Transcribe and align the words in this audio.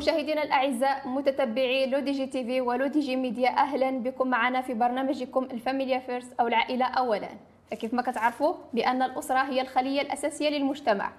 مشاهدينا 0.00 0.42
الأعزاء 0.42 1.08
متتبعي 1.08 1.86
لو 1.86 1.98
دي 1.98 2.12
جي 2.12 2.26
تي 2.26 2.44
في 2.44 2.60
ولو 2.60 2.86
دي 2.86 3.00
جي 3.00 3.16
ميديا 3.16 3.48
أهلا 3.48 3.90
بكم 3.90 4.28
معنا 4.28 4.60
في 4.60 4.74
برنامجكم 4.74 5.44
الفاميليا 5.44 5.98
first 5.98 6.32
أو 6.40 6.46
العائلة 6.46 6.84
اولا. 6.84 7.28
فكيف 7.70 7.94
ما 7.94 8.02
كتعرفوا 8.02 8.54
بأن 8.72 9.02
الأسرة 9.02 9.38
هي 9.38 9.60
الخلية 9.60 10.00
الأساسية 10.00 10.48
للمجتمع. 10.48 11.12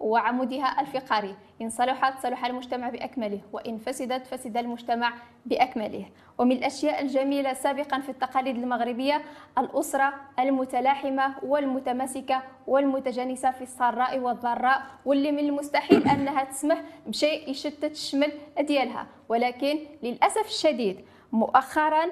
وعمودها 0.00 0.80
الفقري. 0.80 1.34
إن 1.62 1.70
صلحت 1.70 2.22
صلح 2.22 2.44
المجتمع 2.44 2.88
بأكمله 2.88 3.40
وإن 3.52 3.78
فسدت 3.78 4.26
فسد 4.26 4.56
المجتمع 4.56 5.12
بأكمله. 5.46 6.06
ومن 6.38 6.52
الأشياء 6.52 7.02
الجميلة 7.02 7.52
سابقا 7.52 8.00
في 8.00 8.08
التقاليد 8.08 8.56
المغربية 8.56 9.22
الأسرة 9.58 10.14
المتلاحمة 10.38 11.34
والمتماسكة 11.42 12.42
والمتجانسة 12.66 13.50
في 13.50 13.62
السراء 13.62 14.18
والضراء 14.18 14.82
واللي 15.04 15.32
من 15.32 15.38
المستحيل 15.38 16.08
أنها 16.08 16.44
تسمح 16.44 16.82
بشيء 17.06 17.50
يشتت 17.50 17.84
الشمل 17.84 18.32
ديالها. 18.60 19.06
ولكن 19.28 19.78
للأسف 20.02 20.46
الشديد 20.46 21.00
مؤخرا 21.32 22.06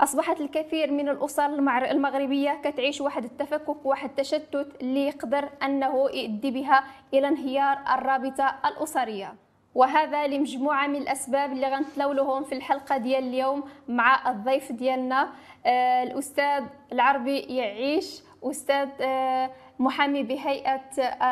أصبحت 0.00 0.40
الكثير 0.40 0.92
من 0.92 1.08
الأسر 1.08 1.46
المغربية 1.90 2.60
كتعيش 2.64 3.00
واحد 3.00 3.24
التفكك 3.24 3.86
واحد 3.86 4.08
التشتت 4.08 4.68
اللي 4.80 5.06
يقدر 5.06 5.48
أنه 5.62 6.10
يؤدي 6.12 6.50
بها 6.50 6.84
إلى 7.14 7.28
انهيار 7.28 7.78
الرابطة 7.94 8.54
الأسرية. 8.66 9.34
وهذا 9.74 10.26
لمجموعة 10.26 10.86
من 10.86 10.96
الأسباب 10.96 11.52
اللي 11.52 11.66
غنتلولهم 11.66 12.44
في 12.44 12.54
الحلقة 12.54 12.96
ديال 12.96 13.24
اليوم 13.24 13.64
مع 13.88 14.30
الضيف 14.30 14.72
ديالنا. 14.72 15.28
آه، 15.66 16.02
الأستاذ 16.02 16.64
العربي 16.92 17.38
يعيش 17.38 18.22
أستاذ 18.42 18.88
آه، 19.00 19.50
محامي 19.78 20.22
بهيئة 20.22 20.80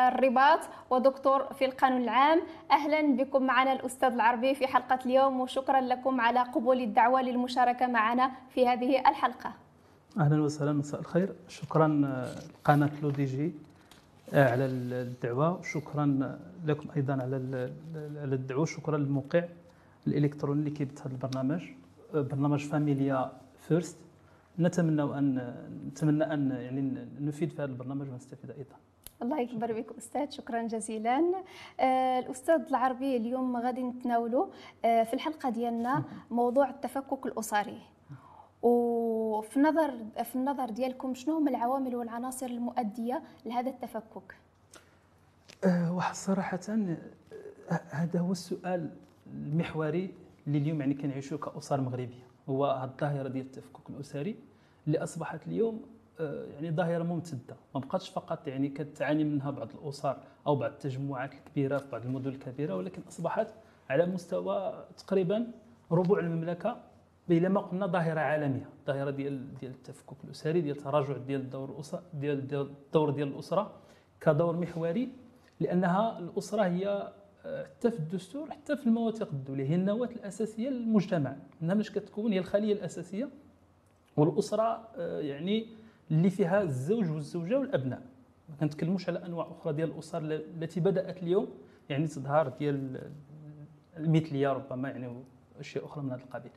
الرباط 0.07 0.59
ودكتور 0.89 1.53
في 1.53 1.65
القانون 1.65 2.01
العام. 2.01 2.41
أهلا 2.71 3.15
بكم 3.15 3.43
معنا 3.43 3.73
الأستاذ 3.73 4.11
العربي 4.11 4.55
في 4.55 4.67
حلقة 4.67 4.99
اليوم 5.05 5.39
وشكرا 5.39 5.81
لكم 5.81 6.21
على 6.21 6.39
قبول 6.39 6.81
الدعوة 6.81 7.21
للمشاركة 7.21 7.87
معنا 7.87 8.31
في 8.49 8.67
هذه 8.67 8.99
الحلقة. 8.99 9.53
أهلا 10.19 10.41
وسهلا 10.41 10.73
مساء 10.73 10.99
الخير. 10.99 11.35
شكرا 11.47 11.87
لقناة 11.87 12.89
لو 13.03 13.09
دي 13.09 13.25
جي 13.25 13.53
آه، 14.33 14.51
على 14.51 14.65
الدعوة. 14.65 15.59
وشكرا 15.59 16.37
لكم 16.65 16.89
أيضا 16.95 17.13
على 17.13 17.35
الدعوة. 18.35 18.65
شكرا 18.65 18.97
للموقع 18.97 19.43
الإلكتروني 20.07 20.59
اللي 20.59 20.71
كيبث 20.71 21.01
هذا 21.01 21.11
البرنامج. 21.11 21.63
آه، 22.15 22.21
برنامج 22.21 22.59
فاميليا 22.59 23.31
first. 23.67 23.97
نتمنى 24.59 25.01
ان 25.03 25.55
نتمنى 25.87 26.23
أن 26.33 26.51
يعني 26.51 27.07
نفيد 27.19 27.49
في 27.49 27.61
هذا 27.61 27.65
البرنامج 27.65 28.09
ونستفيد 28.09 28.51
أيضا. 28.51 28.75
الله 29.21 29.39
يكبر 29.39 29.73
بك 29.73 29.97
أستاذ 29.97 30.29
شكرا 30.29 30.63
جزيلا. 30.63 31.43
آه 31.79 32.19
الأستاذ 32.19 32.61
العربي 32.69 33.17
اليوم 33.17 33.57
غادي 33.57 33.83
نتناولوا 33.83 34.47
آه 34.85 35.03
في 35.03 35.13
الحلقة 35.13 35.49
ديالنا 35.49 36.03
موضوع 36.31 36.69
التفكك 36.69 37.25
الأسري. 37.25 37.81
وفي 38.61 39.57
النظر 39.57 39.93
في 40.23 40.35
النظر 40.35 40.69
ديالكم 40.69 41.13
شنو 41.13 41.37
هما 41.37 41.49
العوامل 41.49 41.95
والعناصر 41.95 42.45
المؤدية 42.45 43.21
لهذا 43.45 43.69
التفكك؟ 43.69 44.35
آه 45.63 45.93
واحد 45.93 46.15
صراحة 46.15 46.59
هذا 47.89 48.19
هو 48.19 48.31
السؤال 48.31 48.89
المحوري 49.33 50.13
اللي 50.47 50.57
اليوم 50.57 50.79
يعني 50.79 50.93
كنعيشوه 50.93 51.39
كأسر 51.39 51.81
مغربية. 51.81 52.24
هو 52.49 52.83
الظاهرة 52.83 53.27
ديال 53.27 53.45
التفكك 53.45 53.89
الأسري 53.89 54.35
اللي 54.87 54.97
أصبحت 55.03 55.47
اليوم 55.47 55.81
آه، 56.19 56.45
يعني 56.45 56.71
ظاهرة 56.71 57.03
ممتدة. 57.03 57.55
ما 57.75 57.79
بقاتش 57.81 58.09
فقط 58.09 58.47
يعني 58.47 58.69
كتعاني 58.69 59.23
منها 59.23 59.51
بعض 59.51 59.67
الأسر 59.83 60.17
أو 60.47 60.55
بعض 60.55 60.71
التجمعات 60.71 61.33
الكبيرة 61.33 61.77
في 61.77 61.85
بعض 61.91 62.05
المدن 62.05 62.29
الكبيرة 62.29 62.75
ولكن 62.75 63.01
أصبحت 63.07 63.47
على 63.89 64.05
مستوى 64.05 64.85
تقريبا 64.97 65.47
ربوع 65.91 66.19
المملكة 66.19 66.77
بلا 67.29 67.49
ما 67.49 67.61
قلنا 67.61 67.87
ظاهرة 67.87 68.19
عالمية. 68.19 68.69
ظاهرة 68.87 69.09
ديال 69.09 69.55
ديال 69.59 69.71
التفكك 69.71 70.15
الأسري 70.23 70.61
ديال 70.61 70.77
التراجع 70.77 71.17
ديال 71.17 71.41
الدور 71.41 71.69
الاسره 71.69 72.03
ديال 72.13 72.47
ديال 72.47 72.61
الدور 72.61 73.09
ديال 73.09 73.27
الأسرة 73.27 73.71
كدور 74.21 74.57
محوري 74.57 75.09
لأنها 75.59 76.19
الأسرة 76.19 76.63
هي 76.63 77.13
حتى 77.45 77.91
في 77.91 77.99
الدستور 77.99 78.51
حتى 78.51 78.77
في 78.77 78.87
المواثيق 78.87 79.29
الدوليه 79.31 79.69
هي 79.69 79.75
النواه 79.75 80.07
الأساسية 80.07 80.69
للمجتمع. 80.69 81.35
انها 81.63 81.75
مش 81.75 81.91
كتكون 81.91 82.31
هي 82.31 82.39
الخلية 82.39 82.73
الأساسية 82.73 83.29
والأسرة 84.17 84.87
آه، 84.95 85.19
يعني 85.19 85.67
اللي 86.11 86.29
فيها 86.29 86.61
الزوج 86.61 87.11
والزوجة 87.11 87.59
والأبناء. 87.59 88.01
ما 88.49 88.55
كنتكلموش 88.55 89.09
على 89.09 89.25
أنواع 89.25 89.47
أخرى 89.51 89.73
ديال 89.73 89.91
الأسر 89.91 90.21
التي 90.31 90.79
بدأت 90.79 91.23
اليوم 91.23 91.47
يعني 91.89 92.07
تظهر 92.07 92.47
ديال 92.47 93.11
المثلية 93.97 94.53
ربما 94.53 94.89
يعني 94.89 95.23
اشياء 95.59 95.85
أخرى 95.85 96.03
من 96.03 96.11
هذا 96.11 96.23
القبيل. 96.23 96.51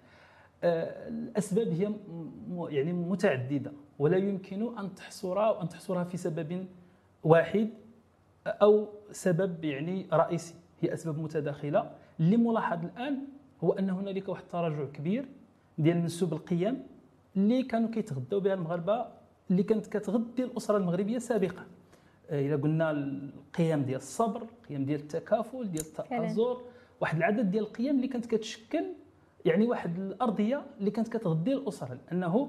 آه، 0.64 1.08
الأسباب 1.08 1.68
هي 1.68 1.92
يعني 2.76 2.92
متعددة 2.92 3.72
ولا 3.98 4.16
يمكن 4.16 4.78
أن 4.78 4.94
تحصرها 4.94 5.50
وان 5.50 5.68
تحصرها 5.68 6.04
في 6.04 6.16
سبب 6.16 6.66
واحد 7.24 7.70
أو 8.46 8.88
سبب 9.12 9.64
يعني 9.64 10.06
رئيسي. 10.12 10.54
هي 10.80 10.94
أسباب 10.94 11.18
متداخلة. 11.18 11.90
اللي 12.20 12.36
ملاحظ 12.36 12.84
الآن 12.84 13.18
هو 13.64 13.72
أن 13.72 13.90
هنالك 13.90 14.28
واحد 14.28 14.42
التراجع 14.42 14.84
كبير 14.84 15.28
ديال 15.78 15.96
منسوب 15.98 16.32
القيم 16.32 16.82
اللي 17.36 17.62
كانوا 17.62 17.88
كيتغداو 17.90 18.40
بها 18.40 18.54
المغاربة 18.54 19.06
اللي 19.50 19.62
كانت 19.62 19.86
كتغذي 19.86 20.44
الأسرة 20.44 20.76
المغربية 20.76 21.18
سابقا. 21.18 21.66
آه، 22.30 22.40
اذا 22.46 22.56
قلنا 22.56 22.90
القيم 22.90 23.82
ديال 23.82 23.96
الصبر 23.96 24.42
القيم 24.42 24.84
ديال 24.84 25.00
التكافل 25.00 25.70
ديال 25.70 25.84
التآزر 25.84 26.60
واحد 27.00 27.16
العدد 27.16 27.50
ديال 27.50 27.64
القيم 27.64 27.96
اللي 27.96 28.08
كانت 28.08 28.26
كتشكل 28.26 28.84
يعني 29.44 29.66
واحد 29.66 29.98
الأرضية 29.98 30.62
اللي 30.80 30.90
كانت 30.90 31.08
كتغذي 31.08 31.52
الأسرة 31.52 31.98
لأنه 32.10 32.26
آه، 32.26 32.48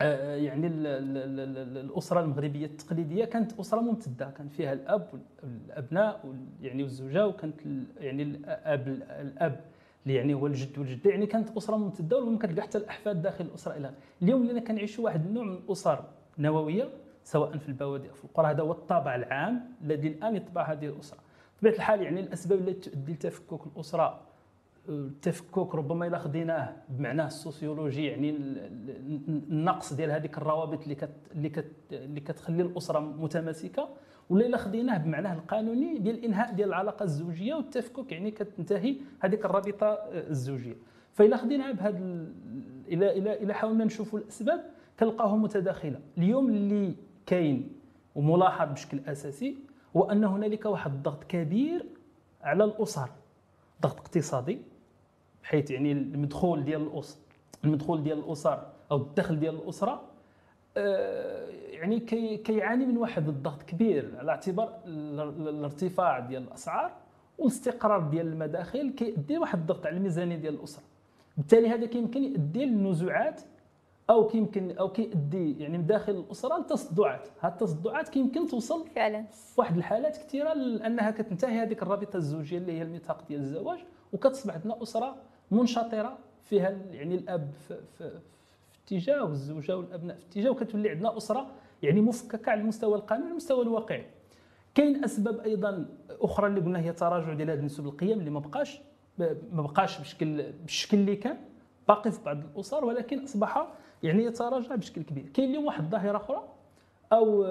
يعني 0.00 0.66
الأسرة 0.66 2.20
المغربية 2.20 2.66
التقليدية 2.66 3.24
كانت 3.24 3.60
أسرة 3.60 3.80
ممتدة. 3.80 4.30
كان 4.30 4.48
فيها 4.48 4.72
الأب 4.72 5.08
والأبناء 5.42 6.34
يعني 6.62 6.82
والزوجة 6.82 7.26
وكانت 7.26 7.60
يعني 8.00 8.22
الأب 8.22 8.88
الأب 9.20 9.60
اللي 10.06 10.16
يعني 10.16 10.34
هو 10.34 10.46
الجد 10.46 10.78
والجدة. 10.78 11.10
يعني 11.10 11.26
كانت 11.26 11.56
أسرة 11.56 11.76
ممتدة 11.76 12.18
وما 12.18 12.38
كتلقى 12.38 12.62
حتى 12.62 12.78
الأحفاد 12.78 13.22
داخل 13.22 13.44
الأسرة 13.44 13.76
إلى 13.76 13.90
اليوم 14.22 14.42
اللي 14.50 14.60
كنعيشوا 14.60 15.04
واحد 15.04 15.26
النوع 15.26 15.44
من 15.44 15.52
الأسر 15.52 16.04
نووية 16.38 16.88
سواء 17.24 17.56
في 17.58 17.68
البوادي 17.68 18.08
أو 18.08 18.14
في 18.14 18.24
القرى 18.24 18.46
هذا 18.50 18.62
هو 18.62 18.72
الطابع 18.72 19.14
العام 19.14 19.60
الذي 19.84 20.08
الآن 20.08 20.36
يطبع 20.36 20.62
هذه 20.72 20.86
الأسرة. 20.86 21.18
بطبيعة 21.56 21.74
الحال 21.74 22.02
يعني 22.02 22.20
الأسباب 22.20 22.58
التي 22.68 22.90
تؤدي 22.90 23.12
لتفكك 23.12 23.60
الأسرة 23.66 24.20
التفكك 24.88 25.74
ربما 25.74 26.06
إلا 26.06 26.18
خديناه 26.18 26.76
بمعناه 26.88 27.26
السوسيولوجي 27.26 28.06
يعني 28.06 28.30
النقص 29.28 29.92
ديال 29.92 30.10
هذيك 30.10 30.38
الروابط 30.38 30.82
اللي 30.82 30.94
كت 30.94 31.10
اللي 31.32 31.48
كت 31.48 31.72
اللي 31.92 32.20
كتخلي 32.20 32.62
الأسرة 32.62 33.00
متماسكة 33.00 33.88
ولا 34.30 34.46
إلا 34.46 34.56
خديناه 34.56 34.98
بمعناه 34.98 35.34
القانوني 35.34 35.98
ديال 35.98 36.18
الانهاء 36.18 36.52
ديال 36.54 36.68
العلاقة 36.68 37.02
الزوجية 37.02 37.54
والتفكك 37.54 38.12
يعني 38.12 38.30
كتنتهي 38.30 38.96
هذيك 39.20 39.44
الرابطة 39.44 39.86
الزوجية. 40.12 40.76
فإلا 41.12 41.36
خديناها 41.36 41.72
بهذا 41.72 41.98
إلى 42.88 43.18
إلى 43.18 43.42
إلى 43.42 43.54
حاولنا 43.54 43.84
نشوفوا 43.84 44.18
الأسباب 44.18 44.64
كنلقاوها 45.00 45.36
متداخلة. 45.36 46.00
اليوم 46.18 46.48
اللي 46.48 46.94
كاين 47.26 47.72
وملاحظ 48.14 48.72
بشكل 48.72 49.00
أساسي 49.06 49.56
هو 49.96 50.10
أن 50.10 50.24
هنالك 50.24 50.64
واحد 50.66 50.92
الضغط 50.92 51.24
كبير 51.24 51.86
على 52.42 52.64
الأسر 52.64 53.08
ضغط 53.82 53.98
اقتصادي. 53.98 54.58
بحيث 55.46 55.70
يعني 55.70 55.92
المدخول 55.92 56.64
ديال 56.64 56.82
الاسر 56.82 57.16
المدخول 57.64 58.02
ديال 58.02 58.18
الأسر 58.18 58.66
أو 58.90 58.96
الدخل 58.96 59.40
ديال 59.40 59.54
الأسرة 59.54 60.02
آه، 60.76 61.46
يعني 61.70 62.00
كي 62.00 62.36
كيعاني 62.36 62.86
من 62.86 62.96
واحد 62.96 63.28
الضغط 63.28 63.62
كبير 63.62 64.14
على 64.18 64.30
اعتبار 64.30 64.78
الارتفاع 64.86 66.18
ديال 66.18 66.42
الأسعار 66.42 66.92
والاستقرار 67.38 68.00
ديال 68.00 68.26
المداخل 68.26 68.90
كيؤدي 68.90 69.38
واحد 69.38 69.58
الضغط 69.58 69.86
على 69.86 69.96
الميزانية 69.96 70.36
ديال 70.36 70.54
الأسرة. 70.54 70.82
بالتالي 71.36 71.68
هذا 71.68 71.86
كيمكن 71.86 72.24
يؤدي 72.24 72.64
للنزوعات 72.64 73.40
أو 74.10 74.26
كيمكن 74.26 74.70
أو 74.70 74.88
كيؤدي 74.88 75.58
يعني 75.58 75.78
من 75.78 75.86
داخل 75.86 76.12
الأسرة 76.12 76.58
لتصدعات. 76.58 77.28
هذه 77.40 77.52
التصدعات 77.52 78.08
كيمكن 78.08 78.46
توصل 78.46 78.88
فعلا. 78.88 79.22
في 79.22 79.60
واحد 79.60 79.76
الحالات 79.76 80.16
كثيرة 80.16 80.52
لأنها 80.52 81.10
كتنتهي 81.10 81.62
هذيك 81.62 81.82
الرابطة 81.82 82.16
الزوجية 82.16 82.58
اللي 82.58 82.72
هي 82.72 82.82
الميثاق 82.82 83.28
ديال 83.28 83.40
الزواج 83.40 83.78
وكتصبح 84.12 84.54
عندنا 84.54 84.82
أسرة 84.82 85.16
منشطرة 85.50 86.18
فيها 86.44 86.70
يعني 86.90 87.14
الأب 87.14 87.50
في, 87.68 88.20
اتجاه 88.84 89.24
والزوجة 89.24 89.76
والأبناء 89.76 90.16
في 90.16 90.24
اتجاه 90.26 90.50
وكتولي 90.50 90.90
عندنا 90.90 91.16
أسرة 91.16 91.46
يعني 91.82 92.00
مفككة 92.00 92.50
على 92.50 92.60
المستوى 92.60 92.94
القانوني 92.96 93.24
على 93.24 93.30
المستوى 93.30 93.62
الواقعي. 93.62 94.06
كاين 94.74 95.04
أسباب 95.04 95.40
أيضا 95.40 95.86
أخرى 96.10 96.46
اللي 96.46 96.60
قلنا 96.60 96.78
هي 96.78 96.92
تراجع 96.92 97.32
ديال 97.32 97.50
هذه 97.50 97.60
نسب 97.60 97.86
القيم 97.86 98.18
اللي 98.18 98.30
ما 98.30 98.40
بقاش 98.40 98.80
ما 99.52 99.62
بقاش 99.62 100.00
بشكل 100.00 100.52
بالشكل 100.52 100.96
اللي 100.96 101.16
كان 101.16 101.36
باقي 101.88 102.12
في 102.12 102.24
بعض 102.24 102.36
الأسر 102.36 102.84
ولكن 102.84 103.24
أصبح 103.24 103.66
يعني 104.02 104.24
يتراجع 104.24 104.74
بشكل 104.74 105.02
كبير. 105.02 105.28
كاين 105.34 105.50
اليوم 105.50 105.64
واحد 105.64 105.84
الظاهرة 105.84 106.16
أخرى 106.16 106.42
أو 107.12 107.44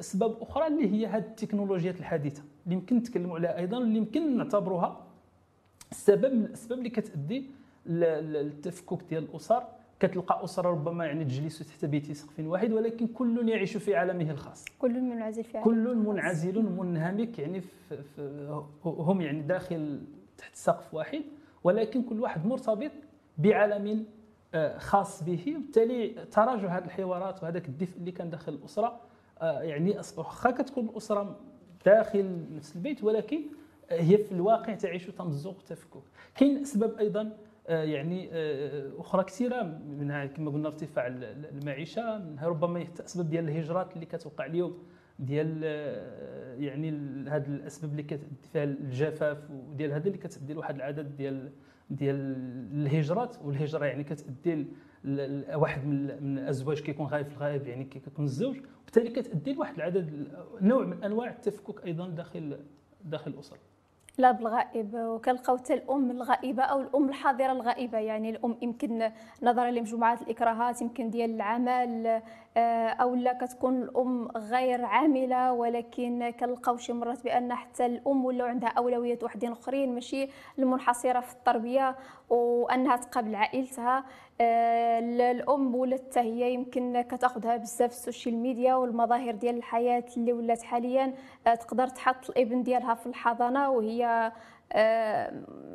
أسباب 0.00 0.42
أخرى 0.42 0.66
اللي 0.66 0.92
هي 0.92 1.06
هذه 1.06 1.22
التكنولوجيات 1.22 2.00
الحديثة 2.00 2.42
اللي 2.64 2.74
يمكن 2.76 2.96
نتكلموا 2.96 3.36
عليها 3.36 3.58
أيضا 3.58 3.78
اللي 3.78 3.96
يمكن 3.96 4.36
نعتبروها 4.36 5.00
السبب 5.92 6.34
من 6.34 6.44
الأسباب 6.44 6.78
اللي 6.78 6.90
كتأدي 6.90 7.46
للتفكك 7.86 8.98
ديال 9.10 9.24
الأسر. 9.24 9.62
كتلقى 10.00 10.44
اسره 10.44 10.70
ربما 10.70 11.06
يعني 11.06 11.24
تجلس 11.24 11.58
تحت 11.58 11.84
بيت 11.84 12.12
سقف 12.12 12.40
واحد 12.40 12.72
ولكن 12.72 13.06
كل 13.06 13.48
يعيش 13.48 13.76
في 13.76 13.96
عالمه 13.96 14.30
الخاص. 14.30 14.64
كل 14.78 15.00
منعزل 15.00 15.44
في 15.44 15.60
كل 15.60 15.96
منعزل 15.96 16.62
منهمك 16.62 17.38
يعني 17.38 17.60
في 17.60 18.02
في 18.02 18.62
هم 18.84 19.20
يعني 19.20 19.42
داخل 19.42 20.00
تحت 20.38 20.56
سقف 20.56 20.94
واحد 20.94 21.22
ولكن 21.64 22.02
كل 22.02 22.20
واحد 22.20 22.46
مرتبط 22.46 22.90
بعالم 23.38 24.04
آه، 24.54 24.78
خاص 24.78 25.22
به. 25.22 25.54
وبالتالي 25.56 26.08
تراجع 26.30 26.78
هذه 26.78 26.84
الحوارات 26.84 27.42
وهذاك 27.42 27.68
الدفء 27.68 27.98
اللي 27.98 28.12
كان 28.12 28.30
داخل 28.30 28.52
الأسرة 28.52 29.00
آه، 29.42 29.60
يعني 29.62 29.96
واخا 30.16 30.50
كتكون 30.50 30.88
الأسرة 30.88 31.40
داخل 31.86 32.44
نفس 32.56 32.76
البيت 32.76 33.04
ولكن 33.04 33.40
هي 33.92 34.18
في 34.18 34.32
الواقع 34.32 34.74
تعيش 34.74 35.06
تمزق 35.06 35.56
وتفكك. 35.58 36.02
كاين 36.34 36.58
اسباب 36.58 36.98
أيضا 36.98 37.36
آه، 37.68 37.84
يعني 37.84 38.30
أخرى 38.98 39.24
كثيرة 39.24 39.62
منها 39.88 40.26
كما 40.26 40.50
قلنا 40.50 40.68
ارتفاع 40.68 41.06
المعيشة 41.06 42.18
منها 42.18 42.48
ربما 42.48 42.86
اسباب 43.00 43.30
ديال 43.30 43.48
الهجرات 43.48 43.94
اللي 43.94 44.06
كتوقع 44.06 44.46
اليوم 44.46 44.78
ديال 45.18 45.62
يعني 46.62 46.90
هذه 47.28 47.46
الأسباب 47.46 47.90
اللي 47.90 48.18
فيها 48.52 48.64
الجفاف 48.64 49.50
وديال 49.50 49.92
هذا 49.92 50.06
اللي 50.06 50.18
كتدي 50.18 50.54
لواحد 50.54 50.74
العدد 50.74 51.16
ديال 51.16 51.52
ديال 51.90 52.16
الهجرات 52.72 53.36
والهجرة 53.44 53.84
يعني 53.84 54.04
كتأدي 54.04 54.66
واحد 55.54 55.86
من 55.86 56.38
الأزواج 56.38 56.80
كيكون 56.80 57.06
غايب 57.06 57.26
في 57.26 57.36
الغائب 57.36 57.66
يعني 57.66 57.84
كيكون 57.84 58.24
الزوج 58.24 58.56
وبالتالي 58.82 59.10
كتأدي 59.10 59.52
لواحد 59.52 59.74
العدد 59.74 60.28
نوع 60.60 60.84
من 60.84 61.04
أنواع 61.04 61.30
التفكك 61.30 61.86
أيضا 61.86 62.08
داخل 62.08 62.58
داخل 63.04 63.30
الاسره 63.30 63.58
لا 64.18 64.32
بالغائب 64.32 64.94
وكنلقاو 64.94 65.56
حتى 65.56 65.74
الأم 65.74 66.10
الغائبة 66.10 66.62
أو 66.62 66.80
الأم 66.80 67.08
الحاضرة 67.08 67.52
الغائبة. 67.52 67.98
يعني 67.98 68.30
الأم 68.30 68.56
يمكن 68.62 69.10
نظرا 69.42 69.70
لمجموعه 69.70 70.18
الإكراهات 70.22 70.82
يمكن 70.82 71.10
ديال 71.10 71.30
العمل 71.34 72.22
آه، 72.56 72.88
أو 72.88 73.14
لا 73.14 73.32
كتكون 73.32 73.82
الأم 73.82 74.28
غير 74.36 74.84
عاملة 74.84 75.52
ولكن 75.52 76.30
كنلقاو 76.40 76.76
شي 76.76 76.92
مرات 76.92 77.24
بأن 77.24 77.54
حتى 77.54 77.86
الأم 77.86 78.24
ولاو 78.24 78.46
عندها 78.46 78.68
اولويات 78.68 79.24
وحدين 79.24 79.52
أخرين 79.52 79.94
ماشي 79.94 80.28
المنحصرة 80.58 81.20
في 81.20 81.32
التربية 81.32 81.96
وأنها 82.30 82.96
تقابل 82.96 83.34
عائلتها. 83.34 84.04
الام 85.30 85.74
ولات 85.74 86.02
حتى 86.12 86.20
هي 86.20 86.54
يمكن 86.54 87.00
كتاخذها 87.00 87.56
بزاف 87.56 87.90
ال 87.90 87.96
social 87.96 88.34
media 88.36 88.74
والمظاهر 88.74 89.34
ديال 89.34 89.56
الحياة 89.56 90.04
اللي 90.16 90.32
ولات 90.32 90.62
حاليا. 90.62 91.14
آه، 91.46 91.54
تقدر 91.54 91.88
تحط 91.88 92.30
الابن 92.30 92.62
ديالها 92.62 92.94
في 92.94 93.06
الحضانة 93.06 93.70
وهي 93.70 94.32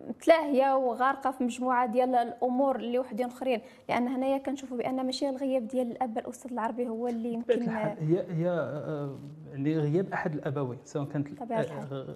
متلاهية 0.10 0.76
وغارقة 0.76 1.32
في 1.32 1.44
مجموعة 1.44 1.86
ديال 1.86 2.16
الأمور 2.16 2.76
اللي 2.76 3.00
وحدين 3.00 3.26
آخرين. 3.26 3.62
لأن 3.90 4.08
هنايا 4.08 4.38
كنشوفوا 4.38 4.78
بأن 4.78 5.06
ماشي 5.06 5.30
الغياب 5.30 5.68
ديال 5.68 5.92
الأب 5.92 6.18
الأستاذ 6.18 6.52
العربي 6.52 6.88
هو 6.88 7.08
اللي 7.08 7.34
يمكن 7.34 7.70
هي 7.70 8.26
هي 8.30 8.50
آه، 8.50 9.18
يعني 9.52 9.78
غياب 9.78 10.14
أحد 10.14 10.34
الأبوين 10.34 10.80
سواء 10.84 11.06
كانت 11.06 11.54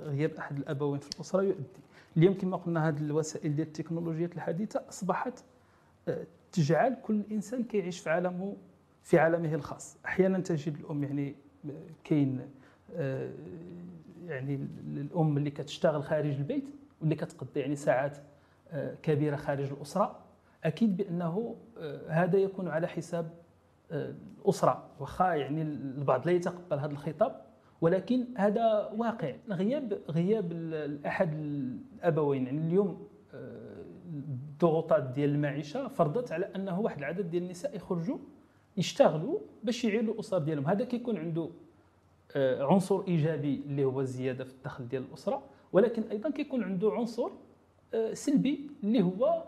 غياب 0.05 0.31
أحد 0.37 0.57
الأبوين 0.57 0.99
في 0.99 1.09
الأسرة 1.15 1.41
يؤدي. 1.41 1.81
اليوم 2.17 2.33
كما 2.33 2.57
قلنا 2.57 2.87
هذه 2.87 2.97
الوسائل 2.97 3.55
ديال 3.55 3.67
التكنولوجيات 3.67 4.35
الحديثة 4.35 4.83
أصبحت 4.89 5.43
آه، 6.07 6.25
تجعل 6.51 6.97
كل 7.03 7.21
إنسان 7.31 7.63
كيعيش 7.63 7.99
في 7.99 8.09
عالمه 8.09 8.55
في 9.03 9.19
عالمه 9.19 9.53
الخاص. 9.55 9.97
أحيانا 10.05 10.39
تجد 10.39 10.77
الأم 10.77 11.03
يعني 11.03 11.35
آه، 11.65 11.71
كاين 12.03 12.41
يعني 14.27 14.67
الأم 14.87 15.37
اللي 15.37 15.51
كتشتغل 15.51 16.03
خارج 16.03 16.35
البيت 16.35 16.65
واللي 17.01 17.15
كتقضي 17.15 17.59
يعني 17.59 17.75
ساعات 17.75 18.17
آه، 18.71 18.95
كبيرة 19.03 19.35
خارج 19.35 19.71
الأسرة 19.71 20.19
أكيد 20.63 20.97
بأنه 20.97 21.55
آه، 21.77 22.09
هذا 22.09 22.37
يكون 22.37 22.67
على 22.67 22.87
حساب 22.87 23.29
آه، 23.91 24.13
الأسرة. 24.41 24.83
واخا 24.99 25.33
يعني 25.33 25.61
البعض 25.61 26.25
لا 26.25 26.31
يتقبل 26.31 26.79
هذا 26.79 26.91
الخطاب 26.91 27.41
ولكن 27.81 28.25
هذا 28.37 28.91
واقع. 28.97 29.33
غياب 29.49 30.01
غياب 30.09 30.53
احد 31.05 31.33
الأبوين 31.33 32.45
يعني 32.45 32.59
اليوم 32.59 33.07
الضغوطات 34.63 35.03
ديال 35.03 35.29
المعيشة 35.29 35.87
فرضت 35.87 36.31
على 36.31 36.45
أنه 36.55 36.79
واحد 36.79 36.97
العدد 36.97 37.29
ديال 37.29 37.43
النساء 37.43 37.75
يخرجوا 37.75 38.17
يشتغلوا 38.77 39.39
باش 39.63 39.83
يعيلوا 39.83 40.13
الأسر 40.13 40.37
ديالهم. 40.37 40.67
هذا 40.67 40.85
كيكون 40.85 41.17
عنده 41.17 41.49
عنصر 42.35 43.07
إيجابي 43.07 43.61
اللي 43.65 43.83
هو 43.83 44.01
الزياده 44.01 44.43
في 44.43 44.51
الدخل 44.51 44.87
ديال 44.87 45.03
الأسرة 45.03 45.43
ولكن 45.73 46.03
أيضا 46.03 46.29
كيكون 46.29 46.63
عنده 46.63 46.91
عنصر 46.91 47.29
آه، 47.93 48.13
سلبي 48.13 48.71
اللي 48.83 49.03
هو 49.03 49.43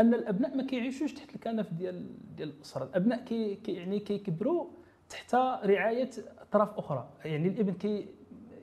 أن 0.00 0.14
الأبناء 0.14 0.56
ما 0.56 0.62
كيعيشوش 0.62 1.12
تحت 1.12 1.34
الكنف 1.34 1.72
ديال 1.72 2.06
ديال 2.36 2.48
الأسرة. 2.48 2.84
الأبناء 2.84 3.24
كي 3.24 3.58
يعني 3.68 4.00
كيكبروا 4.00 4.66
تحت 5.08 5.34
رعاية 5.64 6.10
أطراف 6.38 6.78
أخرى. 6.78 7.08
يعني 7.24 7.48
الإبن 7.48 7.72
كي 7.72 8.06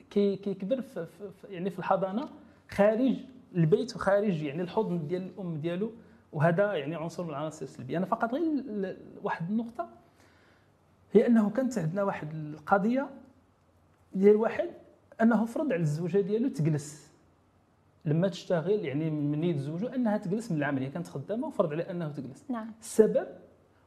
كي 0.09 0.35
كيكبر 0.35 0.81
في 0.81 1.07
يعني 1.49 1.69
في 1.69 1.79
الحضانة 1.79 2.29
خارج 2.69 3.15
البيت 3.57 3.95
وخارج 3.95 4.43
يعني 4.43 4.61
الحضن 4.61 5.07
ديال 5.07 5.21
الأم 5.21 5.57
ديالو 5.57 5.91
وهذا 6.33 6.73
يعني 6.73 6.95
عنصر 6.95 7.23
من 7.23 7.29
العناصر 7.29 7.65
السلبية. 7.65 7.97
أنا 7.97 8.05
فقط 8.05 8.33
غير 8.33 8.97
واحد 9.23 9.49
النقطة 9.49 9.89
هي 11.13 11.27
أنه 11.27 11.49
كانت 11.49 11.77
عندنا 11.77 12.03
واحد 12.03 12.33
القضية 12.33 13.09
ديال 14.13 14.35
واحد 14.35 14.69
أنه 15.21 15.45
فرض 15.45 15.73
على 15.73 15.81
الزوجة 15.81 16.21
ديالو 16.21 16.47
تجلس. 16.47 17.11
لما 18.05 18.27
تشتغل 18.27 18.85
يعني 18.85 19.09
من 19.09 19.43
يتزوجوا 19.43 19.95
أنها 19.95 20.17
تجلس 20.17 20.51
من 20.51 20.57
العمل 20.57 20.81
هي 20.81 20.89
كانت 20.89 21.07
خدامة 21.07 21.47
وفرض 21.47 21.71
عليها 21.71 21.91
أنه 21.91 22.09
تجلس. 22.11 22.45
نعم. 22.49 22.71
السبب 22.81 23.27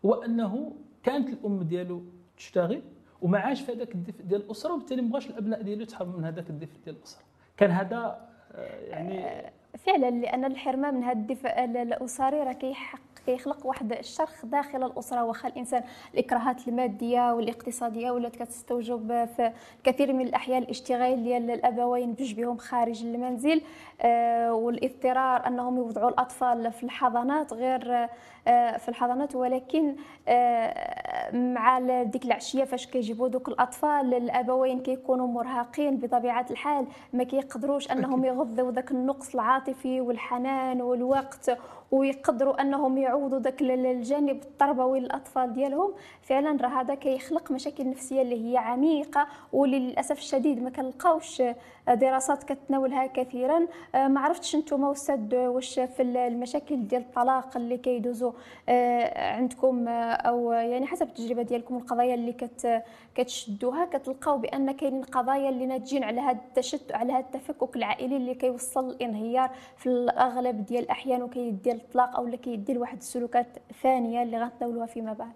هو 0.04 0.14
أنه 0.14 0.72
كانت 1.02 1.28
الأم 1.28 1.62
ديالو 1.62 2.02
تشتغل 2.36 2.82
وما 3.22 3.38
عاش 3.38 3.60
في 3.60 3.72
هذاك 3.72 3.94
الدفء 3.94 4.24
ديال 4.24 4.40
الأسرة 4.40 4.72
وبالتالي 4.74 5.02
ما 5.02 5.08
بغاش 5.08 5.30
الأبناء 5.30 5.62
ديالو 5.62 5.82
يتحرموا 5.82 6.18
من 6.18 6.24
هذاك 6.24 6.50
الدفء 6.50 6.78
ديال 6.84 6.96
الأسرة. 6.96 7.22
كان 7.56 7.70
هذا 7.70 8.30
آه، 8.52 8.80
يعني 8.80 9.26
آه، 9.26 9.52
فعلا 9.78 10.10
لأن 10.10 10.44
الحرمان 10.44 10.94
من 10.94 11.04
هذا 11.04 11.18
الدفء 11.18 11.64
الاسري 11.64 12.42
راه 12.42 12.52
كيحق 12.52 13.00
كيخلق 13.26 13.66
واحد 13.66 13.92
الشرخ 13.92 14.46
داخل 14.46 14.84
الأسرة 14.84 15.24
واخا 15.24 15.48
الإنسان 15.48 15.82
الإكراهات 16.14 16.68
المادية 16.68 17.32
والاقتصادية 17.32 18.10
ولات 18.10 18.36
كتستوجب 18.36 19.28
في 19.36 19.52
كثير 19.84 20.12
من 20.12 20.26
الأحيان 20.26 20.62
الاشتغال 20.62 21.24
ديال 21.24 21.50
الأبوين 21.50 22.12
بجوج 22.12 22.34
بهم 22.34 22.56
خارج 22.56 23.04
المنزل 23.04 23.62
آه، 24.00 24.52
والاضطرار 24.52 25.46
أنهم 25.46 25.76
يوضعوا 25.76 26.08
الأطفال 26.08 26.72
في 26.72 26.82
الحضانات 26.82 27.52
غير 27.52 28.08
آه، 28.48 28.76
في 28.76 28.88
الحضانات 28.88 29.34
ولكن 29.34 29.96
آه، 30.28 31.09
مع 31.34 31.78
ديك 32.02 32.24
العشية 32.24 32.64
فاش 32.64 32.86
كيجيبوا 32.86 33.28
دوك 33.28 33.48
الأطفال 33.48 34.14
الابوين 34.14 34.80
كيكونوا 34.80 35.26
مرهقين 35.26 35.96
بطبيعة 35.96 36.46
الحال 36.50 36.86
ما 37.12 37.24
كيقدروش 37.24 37.90
أنهم 37.90 38.24
يغذوا 38.24 38.72
ذاك 38.72 38.90
النقص 38.90 39.34
العاطفي 39.34 40.00
والحنان 40.00 40.82
والوقت 40.82 41.58
ويقدروا 41.90 42.60
أنهم 42.62 42.98
يعوضوا 42.98 43.38
ذاك 43.38 43.62
الجانب 43.62 44.42
التربوي 44.42 45.00
للأطفال 45.00 45.52
ديالهم. 45.52 45.92
فعلا 46.22 46.62
راه 46.62 46.68
هذا 46.68 46.94
كيخلق 46.94 47.50
مشاكل 47.52 47.90
نفسية 47.90 48.22
اللي 48.22 48.52
هي 48.52 48.56
عميقة 48.56 49.26
وللأسف 49.52 50.18
الشديد 50.18 50.62
ما 50.62 50.70
كنلقاوش 50.70 51.42
دراسات 51.88 52.44
كتناولها 52.44 53.06
كثيرا. 53.06 53.66
آه، 53.94 54.08
ما 54.08 54.20
عرفتش 54.20 54.56
نتوما 54.56 54.92
أستاذ 54.92 55.36
واش 55.36 55.80
في 55.80 56.02
المشاكل 56.02 56.86
ديال 56.88 57.02
الطلاق 57.02 57.56
اللي 57.56 57.76
كيدوزوا 57.76 58.32
آه، 58.68 59.32
عندكم 59.36 59.88
آه، 59.88 60.12
أو 60.12 60.52
يعني 60.52 60.86
حسب 60.86 61.06
التجربة 61.06 61.42
ديالكم 61.42 61.76
القضايا 61.76 62.14
اللي 62.14 62.32
كت 62.32 62.82
كتشدوها 63.14 63.84
كتلقاو 63.84 64.38
بأن 64.38 64.72
كاينين 64.72 65.02
قضايا 65.02 65.48
اللي 65.48 65.66
ناتجين 65.66 66.04
على 66.04 66.20
هذا 66.20 66.38
التشتت 66.48 66.92
على 66.92 67.12
هذا 67.12 67.20
التفكك 67.20 67.76
العائلي 67.76 68.16
اللي 68.16 68.34
كيوصل 68.34 68.88
للانهيار 68.88 69.50
في 69.76 69.86
الأغلب 69.86 70.64
ديال 70.64 70.84
الأحيان 70.84 71.22
وكيدي 71.22 71.79
الطلاق 71.80 72.16
أو 72.16 72.26
اللي 72.26 72.36
كيدي 72.36 72.74
لواحد 72.74 72.96
السلوكات 72.96 73.46
ثانية 73.82 74.22
اللي 74.22 74.38
غنتناولوها 74.38 74.86
فيما 74.86 75.12
بعد؟ 75.12 75.32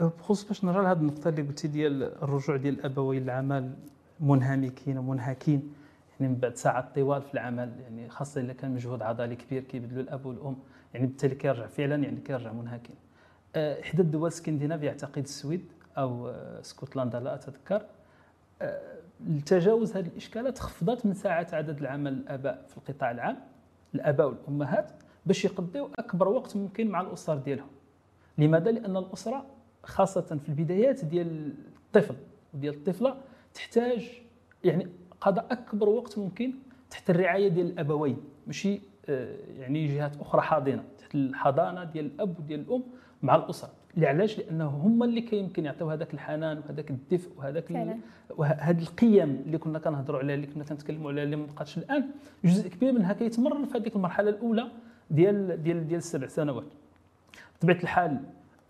بخصوص 0.00 0.44
باش 0.44 0.64
نرى 0.64 0.82
لهذه 0.82 0.98
النقطة 0.98 1.28
اللي 1.28 1.42
قلتي 1.42 1.68
ديال 1.68 2.02
الرجوع 2.02 2.56
ديال 2.56 2.74
الابوين 2.74 3.22
للعمل 3.22 3.72
منهمكين 4.20 4.98
ومنهكين 4.98 5.74
يعني 6.20 6.32
من 6.32 6.38
بعد 6.38 6.56
ساعات 6.56 6.94
طوال 6.94 7.22
في 7.22 7.34
العمل 7.34 7.72
يعني 7.82 8.08
خاصة 8.08 8.40
اذا 8.40 8.52
كان 8.52 8.74
مجهود 8.74 9.02
عضلي 9.02 9.36
كبير 9.36 9.62
كيبذلوا 9.62 10.02
الأب 10.02 10.26
والأم 10.26 10.56
يعني 10.94 11.06
بالتالي 11.06 11.34
كيرجع 11.34 11.66
فعلا 11.66 12.04
يعني 12.04 12.20
كيرجع 12.20 12.52
منهكين 12.52 12.96
آه، 13.56 13.80
إحدى 13.80 14.02
الدول 14.02 14.22
الإسكندنافية 14.22 14.88
اعتقد 14.88 15.22
السويد 15.22 15.72
أو 15.98 16.28
آه، 16.28 16.60
اسكتلندا 16.60 17.20
لا 17.20 17.34
أتذكر. 17.34 17.82
لتجاوز 19.26 19.96
هذه 19.96 20.06
الإشكالات 20.06 20.58
خفضت 20.58 21.06
من 21.06 21.14
ساعات 21.14 21.54
عدد 21.54 21.78
العمل 21.78 22.12
الآباء 22.12 22.64
في 22.68 22.76
القطاع 22.76 23.10
العام. 23.10 23.36
الآباء 23.94 24.26
والأمهات 24.26 24.92
باش 25.26 25.44
يقضيوا 25.44 25.88
أكبر 25.98 26.28
وقت 26.28 26.56
ممكن 26.56 26.88
مع 26.88 27.00
الأسر 27.00 27.36
ديالهم. 27.36 27.68
لماذا؟ 28.38 28.70
لأن 28.70 28.96
الأسرة 28.96 29.46
خاصة 29.82 30.20
في 30.42 30.48
البدايات 30.48 31.04
ديال 31.04 31.54
الطفل 31.86 32.14
وديال 32.54 32.74
الطفلة 32.74 33.16
تحتاج 33.54 34.08
يعني 34.64 34.88
قضاء 35.20 35.46
أكبر 35.50 35.88
وقت 35.88 36.18
ممكن 36.18 36.52
تحت 36.90 37.10
الرعاية 37.10 37.48
ديال 37.48 37.66
الأبوين 37.66 38.16
ماشي 38.46 38.80
آه، 39.08 39.36
يعني 39.58 39.86
جهات 39.86 40.20
أخرى 40.20 40.40
حاضنة 40.42 40.84
تحت 40.98 41.14
الحضانة 41.14 41.84
ديال 41.84 42.06
الأب 42.06 42.38
وديال 42.38 42.60
الأم 42.60 42.82
مع 43.22 43.36
الأسرة. 43.36 43.72
علاش؟ 44.02 44.38
لأنه 44.38 44.66
هما 44.66 45.04
اللي 45.04 45.20
كيمكن 45.20 45.64
يعطيو 45.64 45.90
هذاك 45.90 46.14
الحنان 46.14 46.58
وهذاك 46.58 46.90
الدفء 46.90 47.30
وهذاك 47.36 47.70
وهذه 48.36 48.82
القيم 48.82 49.42
اللي 49.46 49.58
كنا 49.58 49.78
كنهضروا 49.78 50.18
عليها 50.18 50.34
اللي 50.34 50.46
كنا 50.46 50.64
كنتكلموا 50.64 51.10
عليها 51.10 51.24
اللي 51.24 51.36
ما 51.36 51.46
بقاتش 51.46 51.78
الآن 51.78 52.04
جزء 52.44 52.68
كبير 52.68 52.92
منها 52.92 53.12
كيتمرن 53.12 53.64
في 53.64 53.78
هذيك 53.78 53.96
المرحلة 53.96 54.30
الأولى 54.30 54.66
ديال 55.10 55.62
ديال 55.62 55.88
ديال 55.88 55.98
السبع 55.98 56.26
سنوات. 56.26 56.64
بطبيعة 57.58 57.78
الحال 57.82 58.20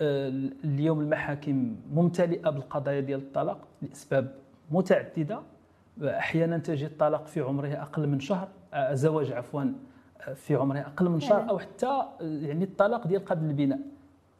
آه، 0.00 0.28
اليوم 0.64 1.00
المحاكم 1.00 1.76
ممتلئة 1.92 2.50
بالقضايا 2.50 3.00
ديال 3.00 3.20
الطلاق 3.20 3.68
لأسباب 3.82 4.34
متعددة. 4.70 5.40
أحيانا 6.02 6.58
تجد 6.58 6.84
الطلاق 6.90 7.26
في 7.26 7.40
عمره 7.40 7.68
أقل 7.68 8.06
من 8.08 8.20
شهر 8.20 8.48
آه، 8.74 8.94
زواج 8.94 9.32
عفوا 9.32 9.62
آه، 10.20 10.32
في 10.32 10.54
عمره 10.54 10.78
أقل 10.78 11.08
من 11.08 11.20
شهر 11.20 11.50
أو 11.50 11.58
حتى 11.58 12.02
يعني 12.20 12.64
الطلاق 12.64 13.06
ديال 13.06 13.24
قبل 13.24 13.46
البناء. 13.46 13.78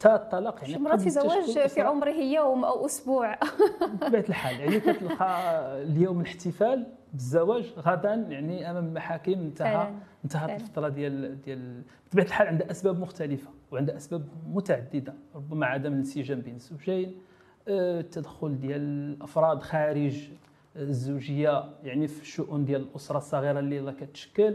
الطلاق 0.07 0.63
يعني 0.63 0.83
مرات 0.83 1.01
في 1.01 1.11
زواج 1.11 1.69
في 1.69 1.81
عمره 1.81 2.11
يوم 2.11 2.65
أو 2.65 2.87
أسبوع. 2.87 3.39
بطبيعه 3.95 4.25
الحال 4.29 4.61
يعني 4.61 4.81
كتلقى 4.81 5.83
اليوم 5.83 6.21
الاحتفال 6.21 6.87
بالزواج 7.13 7.73
غدا 7.79 8.15
يعني 8.15 8.71
أمام 8.71 8.87
المحاكم 8.87 9.33
انتهى 9.33 9.93
انتهت 10.25 10.51
الفترة 10.51 10.89
ديال 10.89 11.41
ديال 11.41 11.83
بطبيعه 12.07 12.25
الحال 12.25 12.47
عندها 12.47 12.71
أسباب 12.71 13.01
مختلفة 13.01 13.51
وعندها 13.73 13.97
أسباب 13.97 14.29
متعددة 14.47 15.15
ربما 15.35 15.67
عدم 15.67 15.93
الانسجام 15.93 16.41
بين 16.41 16.55
الزوجين 16.55 17.21
التدخل 17.69 18.47
آه، 18.47 18.55
ديال 18.55 18.81
الافراد 18.81 19.63
خارج 19.63 20.31
الزوجية 20.77 21.65
يعني 21.85 22.09
في 22.09 22.23
الشؤون 22.23 22.65
ديال 22.65 22.81
الأسرة 22.83 23.19
الصغيرة 23.19 23.59
اللي 23.59 23.93
كتشكل 23.93 24.55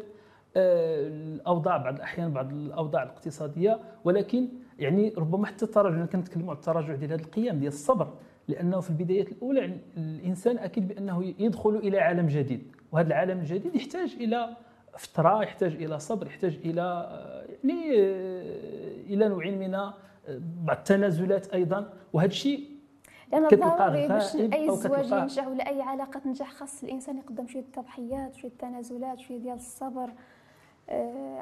آه، 0.55 1.07
الأوضاع 1.07 1.77
بعض 1.77 1.95
الأحيان 1.95 2.33
بعض 2.33 2.51
الأوضاع 2.51 3.03
الاقتصادية 3.03 3.79
ولكن 4.03 4.47
يعني 4.79 5.13
ربما 5.17 5.45
حتى 5.45 5.65
التراجع 5.65 6.05
كنتكلموا 6.05 6.49
على 6.49 6.57
التراجع 6.57 6.95
ديال 6.95 7.11
هذه 7.11 7.19
القيم 7.19 7.59
ديال 7.59 7.73
الصبر 7.73 8.13
لأنه 8.47 8.79
في 8.79 8.89
البدايات 8.89 9.31
الأولى 9.31 9.59
يعني 9.59 9.77
الإنسان 9.97 10.57
أكيد 10.57 10.87
بأنه 10.87 11.33
يدخل 11.39 11.75
إلى 11.75 11.99
عالم 11.99 12.27
جديد 12.27 12.75
وهذا 12.91 13.07
العالم 13.07 13.39
الجديد 13.39 13.75
يحتاج 13.75 14.15
إلى 14.19 14.57
فتره 14.97 15.43
يحتاج 15.43 15.75
إلى 15.75 15.99
صبر 15.99 16.27
يحتاج 16.27 16.59
إلى 16.65 16.81
يعني 17.63 17.99
إلى 19.13 19.27
نوع 19.27 19.45
من 19.45 19.77
بعض 20.65 20.77
التنازلات 20.77 21.53
أيضا 21.53 21.93
وهذا 22.13 22.27
الشيء 22.27 22.69
لأن 23.31 23.47
ضروري 23.47 24.07
باش 24.07 24.35
اي 24.35 24.75
زواج 24.75 25.11
ينجح 25.11 25.47
ولا 25.47 25.69
اي 25.69 25.81
علاقة 25.81 26.19
تنجح 26.19 26.51
خاص 26.51 26.83
الإنسان 26.83 27.17
يقدم 27.17 27.47
شوية 27.47 27.63
تضحيات 27.73 28.35
شوية 28.35 28.51
تنازلات 28.59 29.19
شوية 29.19 29.37
ديال 29.37 29.55
الصبر. 29.55 30.03
آه 30.03 30.13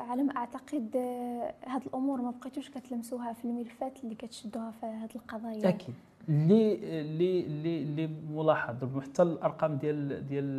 على 0.10 0.24
ما 0.24 0.36
أعتقد 0.38 0.96
آه 0.96 1.54
هاد 1.68 1.82
الأمور 1.86 2.22
ما 2.22 2.32
بقيتوش 2.32 2.70
كتلمسوها 2.70 3.34
في 3.34 3.46
الملفات 3.46 4.04
اللي 4.04 4.16
كتشدوها 4.16 4.72
في 4.72 4.86
هاد 4.86 5.12
القضايا. 5.16 5.70
أكيد. 5.70 5.96
اللي 6.30 6.76
اللي 7.02 7.46
اللي 7.46 7.82
اللي 7.84 8.08
ملاحظ 8.32 9.00
حتى 9.00 9.22
الأرقام 9.22 9.76
ديال 9.78 10.28
ديال 10.28 10.56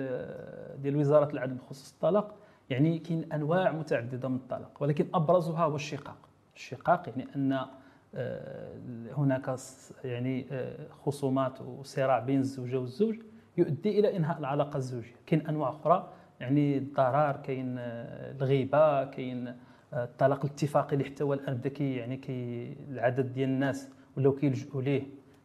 ديال 0.82 0.96
وزارة 0.96 1.32
العدل 1.32 1.54
بخصوص 1.54 1.92
الطلاق 1.92 2.34
يعني 2.70 2.98
كاين 2.98 3.32
أنواع 3.32 3.72
متعددة 3.72 4.28
من 4.28 4.36
الطلاق 4.36 4.70
ولكن 4.80 5.06
أبرزها 5.14 5.64
هو 5.64 5.76
الشقاق. 5.76 6.16
الشقاق 6.56 7.08
يعني 7.08 7.26
أن 7.36 7.66
آه، 8.14 8.78
هناك 9.16 9.56
يعني 10.04 10.46
آه، 10.50 10.86
خصومات 11.04 11.60
وصراع 11.60 12.18
بين 12.18 12.40
الزوجة 12.40 12.78
والزوج 12.78 13.16
يؤدي 13.58 13.98
إلى 14.00 14.16
إنهاء 14.16 14.38
العلاقة 14.38 14.76
الزوجية. 14.76 15.14
كاين 15.26 15.46
أنواع 15.46 15.68
أخرى 15.68 16.12
يعني 16.40 16.78
الضرر 16.78 17.32
كاين 17.32 17.78
آه، 17.78 18.32
الغيبة 18.32 19.04
كاين 19.04 19.54
الطلاق 19.92 20.44
الاتفاقي 20.44 20.92
اللي 20.92 21.04
حتى 21.04 21.24
هو 21.24 21.32
الان 21.32 21.54
بدا 21.54 21.68
كي 21.68 21.96
يعني 21.96 22.16
كي 22.16 22.76
العدد 22.90 23.32
ديال 23.32 23.48
الناس 23.48 23.90
ولاو 24.16 24.32
كيلجؤوا 24.32 24.82
ليه 24.82 25.02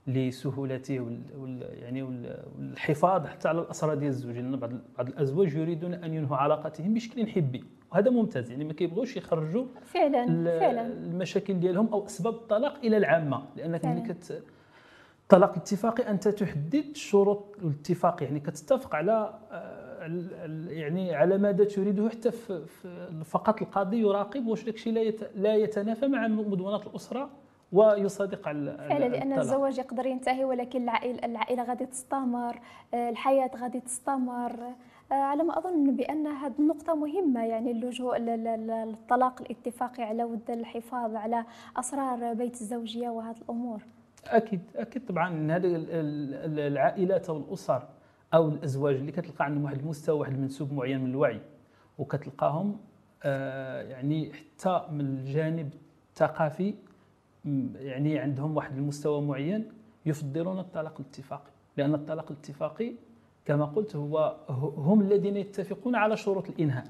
لسهولته 0.07 0.99
وال 0.99 1.61
يعني 1.81 2.03
والحفاظ 2.03 3.27
حتى 3.27 3.47
على 3.47 3.61
الاسرى 3.61 3.95
ديال 3.95 4.09
الزوج. 4.09 4.35
لأن 4.35 4.55
بعض 4.55 4.71
بعض 4.97 5.07
الأزواج 5.07 5.55
يريدون 5.55 5.93
أن 5.93 6.13
ينهوا 6.13 6.37
علاقتهم 6.37 6.93
بشكل 6.93 7.27
حبي. 7.27 7.63
وهذا 7.91 8.11
ممتاز 8.11 8.51
يعني 8.51 8.63
ما 8.63 8.73
كيبغوش 8.73 9.17
يخرجوا 9.17 9.65
فعلا 9.81 10.25
فعلا. 10.59 10.87
المشاكل 10.87 11.59
ديالهم 11.59 11.87
أو 11.93 12.05
أسباب 12.05 12.33
الطلاق 12.33 12.75
إلى 12.83 12.97
العامة. 12.97 13.45
لأنك 13.55 13.85
ملي 13.85 14.01
كت 14.01 14.43
الطلاق 15.23 15.51
الاتفاقي 15.51 16.09
أنت 16.09 16.27
تحدد 16.27 16.95
شروط 16.95 17.55
الاتفاق 17.61 18.23
يعني 18.23 18.39
كتتفق 18.39 18.95
على 18.95 19.33
يعني 20.69 21.15
على 21.15 21.37
ماذا 21.37 21.63
تريده 21.63 22.09
حتى 22.09 22.31
فقط 23.25 23.61
القاضي 23.61 24.01
يراقب 24.01 24.47
واش 24.47 24.63
داك 24.63 24.75
الشيء 24.75 25.13
لا 25.35 25.55
يتنافى 25.55 26.07
مع 26.07 26.27
مدونات 26.27 26.87
الأسرة 26.87 27.29
ويصادق 27.71 28.47
على 28.47 28.77
فعلا 28.89 29.05
لأن 29.05 29.39
الزواج 29.39 29.77
يقدر 29.77 30.05
ينتهي 30.05 30.43
ولكن 30.43 30.83
العائله 30.83 31.25
العائلة 31.25 31.63
غادي 31.63 31.85
تستمر 31.85 32.59
آه، 32.93 33.09
الحياة 33.09 33.51
غادي 33.57 33.79
تستمر. 33.79 34.73
آه، 35.11 35.15
على 35.15 35.43
ما 35.43 35.57
أظن 35.57 35.95
بأن 35.95 36.27
هذه 36.27 36.53
النقطة 36.59 36.95
مهمة 36.95 37.45
يعني 37.45 37.71
اللجوء 37.71 38.17
للطلاق 38.17 39.41
الاتفاقي 39.41 40.03
على 40.03 40.23
ود 40.23 40.49
الحفاظ 40.51 41.15
على 41.15 41.45
أسرار 41.77 42.33
بيت 42.33 42.61
الزوجية 42.61 43.09
وهذه 43.09 43.37
الأمور. 43.37 43.81
أكيد 44.27 44.61
أكيد 44.75 45.05
طبعا 45.05 45.51
هذه 45.51 45.85
العائلات 46.67 47.29
أو 47.29 47.37
الاسر 47.37 47.83
أو 48.33 48.49
الأزواج 48.49 48.95
اللي 48.95 49.11
كتلقى 49.11 49.45
عندهم 49.45 49.63
واحد 49.63 49.79
المستوى 49.79 50.19
واحد 50.19 50.33
المنسوب 50.33 50.73
معين 50.73 51.03
من 51.03 51.09
الوعي 51.09 51.41
وكتلقاهم 51.97 52.77
آه، 53.23 53.81
يعني 53.81 54.31
حتى 54.33 54.85
من 54.91 55.01
الجانب 55.01 55.73
الثقافي 56.09 56.73
يعني 57.75 58.19
عندهم 58.19 58.55
واحد 58.57 58.77
المستوى 58.77 59.21
معين 59.21 59.71
يفضلون 60.05 60.59
الطلاق 60.59 60.99
الاتفاقي. 60.99 61.51
لأن 61.77 61.93
الطلاق 61.93 62.31
الاتفاقي 62.31 62.93
كما 63.45 63.65
قلت 63.65 63.95
هو 63.95 64.35
هم 64.77 65.01
الذين 65.01 65.37
يتفقون 65.37 65.95
على 65.95 66.17
شروط 66.17 66.49
الإنهاء. 66.49 66.85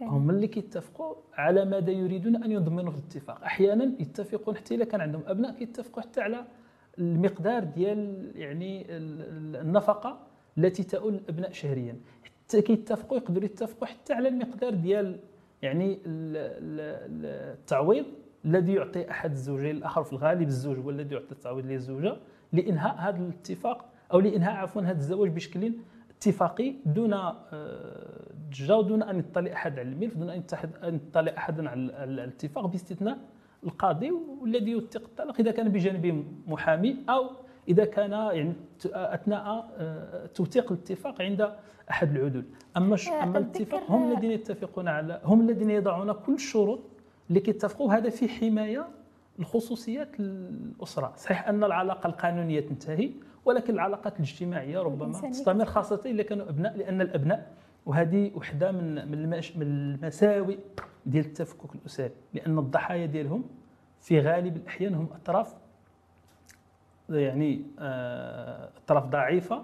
هم 0.00 0.30
اللي 0.30 0.46
كيتفقوا 0.46 1.14
على 1.34 1.64
ماذا 1.64 1.90
يريدون 1.90 2.44
أن 2.44 2.52
يضمنوا 2.52 2.90
في 2.92 2.98
الاتفاق. 2.98 3.44
أحيانا 3.44 3.84
يتفقون 3.84 4.56
حتى 4.56 4.74
إذا 4.74 4.84
كان 4.84 5.00
عندهم 5.00 5.22
أبناء 5.26 5.52
كيتفقوا 5.54 6.02
حتى 6.02 6.20
على 6.20 6.44
المقدار 6.98 7.64
ديال 7.64 8.32
يعني 8.34 8.86
النفقة 9.60 10.27
التي 10.58 10.82
تؤول 10.82 11.14
الأبناء 11.14 11.52
شهريا. 11.52 11.96
حتى 12.24 12.62
كيتفقوا 12.62 13.16
يقدروا 13.16 13.44
يتفقوا 13.44 13.86
حتى 13.86 14.12
على 14.12 14.28
المقدار 14.28 14.74
ديال 14.74 15.20
يعني 15.62 15.98
التعويض 16.06 18.04
الذي 18.44 18.72
يعطي 18.72 19.10
أحد 19.10 19.30
الزوجين 19.30 19.76
الآخر 19.76 20.04
في 20.04 20.12
الغالب 20.12 20.48
الزوج 20.48 20.78
هو 20.78 20.90
الذي 20.90 21.14
يعطي 21.14 21.32
التعويض 21.32 21.66
للزوجة 21.66 22.16
لإنهاء 22.52 22.96
هذا 22.96 23.18
الاتفاق 23.18 23.84
أو 24.12 24.20
لإنهاء 24.20 24.54
عفوا 24.54 24.82
هذا 24.82 24.98
الزواج 24.98 25.30
بشكل 25.30 25.72
اتفاقي 26.10 26.74
دون 26.86 27.10
ضجه 28.50 28.72
آه، 28.72 28.78
ودون 28.78 29.02
أن 29.02 29.18
يطلع 29.18 29.52
أحد 29.52 29.78
على 29.78 29.88
الملف 29.88 30.16
دون 30.16 30.30
أن 30.30 30.42
يطلع 30.94 31.32
أحد 31.36 31.66
على 31.66 32.04
الاتفاق 32.04 32.66
باستثناء 32.66 33.18
القاضي 33.64 34.10
والذي 34.10 34.70
يوثق 34.70 35.02
الطلاق 35.02 35.40
إذا 35.40 35.50
كان 35.50 35.68
بجانبه 35.68 36.24
محامي 36.46 36.96
أو 37.08 37.30
إذا 37.68 37.84
كان 37.84 38.12
يعني 38.12 38.52
أثناء 38.86 39.70
آه، 39.78 40.26
توثيق 40.26 40.72
الاتفاق 40.72 41.22
عند 41.22 41.52
أحد 41.90 42.16
العدول. 42.16 42.44
أما 42.76 42.96
آه، 43.08 43.22
أما 43.22 43.38
الاتفاق 43.38 43.90
هم 43.90 44.12
الذين 44.12 44.30
يتفقون 44.30 44.88
على 44.88 45.20
هم 45.24 45.40
الذين 45.40 45.70
يضعون 45.70 46.12
كل 46.12 46.34
الشروط 46.34 46.80
اللي 47.28 47.40
كيتفقوا 47.40 47.92
هذا 47.92 48.10
في 48.10 48.28
حماية 48.28 48.88
لخصوصيات 49.38 50.20
الأسرة. 50.20 51.12
صحيح 51.16 51.48
أن 51.48 51.64
العلاقة 51.64 52.06
القانونية 52.06 52.60
تنتهي 52.60 53.10
ولكن 53.44 53.74
العلاقات 53.74 54.16
الاجتماعية 54.16 54.78
ربما 54.78 55.20
تستمر 55.30 55.64
خاصة 55.64 56.00
اذا 56.06 56.22
كانوا 56.22 56.48
أبناء 56.48 56.76
لأن 56.76 57.00
الأبناء 57.00 57.52
وهذه 57.86 58.30
وحدة 58.34 58.72
من 58.72 59.08
من 59.10 59.42
المساوئ 59.62 60.58
ديال 61.06 61.24
التفكك 61.24 61.74
الأسري. 61.74 62.10
لأن 62.34 62.58
الضحايا 62.58 63.06
ديالهم 63.06 63.44
في 64.00 64.20
غالب 64.20 64.56
الأحيان 64.56 64.94
هم 64.94 65.08
أطراف 65.14 65.54
يعني 67.10 67.62
آه، 67.78 68.68
اطراف 68.84 69.04
ضعيفة 69.04 69.62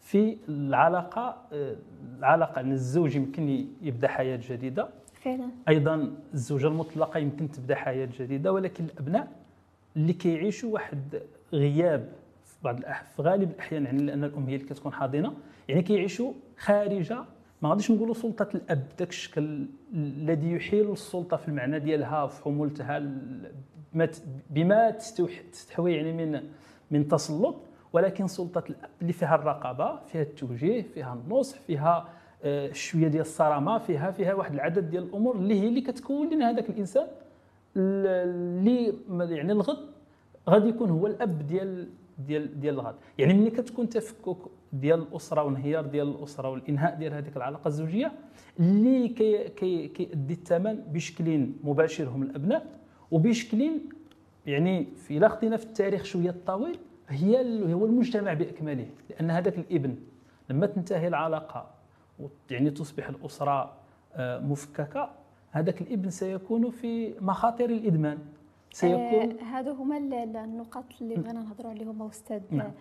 في 0.00 0.36
العلاقة 0.48 1.36
آه، 1.52 1.76
العلاقة 2.18 2.60
ان 2.60 2.72
الزوج 2.72 3.16
يمكن 3.16 3.66
يبدأ 3.82 4.08
حياة 4.08 4.40
جديدة. 4.48 4.88
فعلا. 5.14 5.48
أيضا 5.68 6.10
الزوجة 6.34 6.66
المطلقة 6.66 7.18
يمكن 7.18 7.50
تبدأ 7.50 7.74
حياة 7.74 8.08
جديدة 8.18 8.52
ولكن 8.52 8.84
الأبناء 8.84 9.28
اللي 9.96 10.12
كيعيشوا 10.12 10.72
واحد 10.72 11.22
غياب 11.52 12.12
في 12.44 12.56
بعض 12.64 12.80
في 13.16 13.22
غالب 13.22 13.50
الأحيان 13.50 13.84
يعني 13.84 14.02
لأن 14.02 14.24
الأم 14.24 14.46
هي 14.46 14.54
اللي 14.54 14.66
كتكون 14.66 14.92
حاضنة. 14.92 15.34
يعني 15.68 15.82
كيعيشوا 15.82 16.32
خارجة 16.58 17.24
ما 17.62 17.70
غاديش 17.70 17.90
نقولوا 17.90 18.14
سلطة 18.14 18.48
الأب 18.54 18.86
ذاك 18.98 19.08
الشكل 19.08 19.66
الذي 19.94 20.52
يحيل 20.52 20.92
السلطة 20.92 21.36
في 21.36 21.48
المعنى 21.48 21.78
ديالها 21.78 22.26
في 22.26 22.42
حمولتها 22.42 22.98
بما 24.50 24.90
تستحوي 24.90 25.94
يعني 25.94 26.12
من 26.12 26.40
من 26.90 27.08
تسلط 27.08 27.56
ولكن 27.92 28.26
سلطة 28.26 28.64
الاب 28.70 28.90
اللي 29.02 29.12
فيها 29.12 29.34
الرقابة 29.34 30.00
فيها 30.06 30.22
التوجيه 30.22 30.82
فيها 30.82 31.14
النصح 31.14 31.58
فيها 31.58 32.08
آه، 32.44 32.72
شوية 32.72 33.08
ديال 33.08 33.20
الصرامة 33.22 33.78
فيها 33.78 34.10
فيها 34.10 34.34
واحد 34.34 34.54
العدد 34.54 34.90
ديال 34.90 35.02
الأمور 35.02 35.36
اللي 35.36 35.60
هي 35.60 35.68
اللي 35.68 35.80
كتكون 35.80 36.34
لنا 36.34 36.50
هذاك 36.50 36.70
الإنسان 36.70 37.06
اللي 37.76 38.94
يعني 39.10 39.52
الغد 39.52 39.78
غادي 40.48 40.68
يكون 40.68 40.90
هو 40.90 41.06
الأب 41.06 41.46
ديال 41.46 41.88
ديال 42.18 42.60
ديال 42.60 42.74
الغد. 42.74 42.94
يعني 43.18 43.34
ملي 43.34 43.50
كتكون 43.50 43.88
تفكك 43.88 44.36
ديال 44.72 44.98
الأسرة 44.98 45.42
وانهيار 45.42 45.86
ديال 45.86 46.08
الأسرة 46.08 46.50
والإنهاء 46.50 46.94
ديال 46.94 47.14
هذيك 47.14 47.36
العلاقة 47.36 47.68
الزوجية 47.68 48.12
اللي 48.60 49.08
كي 49.08 49.48
كي 49.48 49.88
كيؤدي 49.88 50.34
الثمن 50.34 50.74
بشكل 50.74 51.48
مباشر 51.64 52.08
هم 52.08 52.22
الأبناء 52.22 52.66
وبشكل 53.10 53.80
يعني 54.46 54.84
في 54.84 55.16
الا 55.16 55.28
خطينا 55.28 55.56
في 55.56 55.64
التاريخ 55.64 56.04
شوية 56.04 56.30
الطويل 56.30 56.78
هي 57.08 57.36
هو 57.74 57.86
المجتمع 57.86 58.32
بأكمله 58.32 58.86
لأن 59.10 59.30
هذاك 59.30 59.58
الإبن 59.58 59.96
لما 60.50 60.66
تنتهي 60.66 61.08
العلاقة 61.08 61.70
يعني 62.50 62.70
تصبح 62.70 63.08
الأسرة 63.08 63.72
آه، 64.14 64.38
مفككة 64.38 65.10
هذاك 65.50 65.80
الإبن 65.80 66.10
سيكون 66.10 66.70
في 66.70 67.14
مخاطر 67.20 67.64
الإدمان. 67.64 68.18
سيكون 68.72 69.38
آه 69.38 69.42
هذو 69.42 69.72
هما 69.72 69.96
النقاط 70.44 70.84
اللي 71.00 71.14
بغينا 71.14 71.40
نهضروا 71.40 71.70
عليهم 71.70 72.02
أستاذ 72.02 72.42
نعم. 72.50 72.72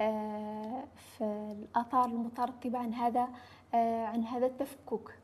آه 0.00 0.84
في 0.96 1.24
الأثار 1.52 2.04
المترتبة 2.04 2.78
عن 2.78 2.94
هذا 2.94 3.28
آه 3.74 4.04
عن 4.04 4.24
هذا 4.24 4.46
التفكك. 4.46 5.19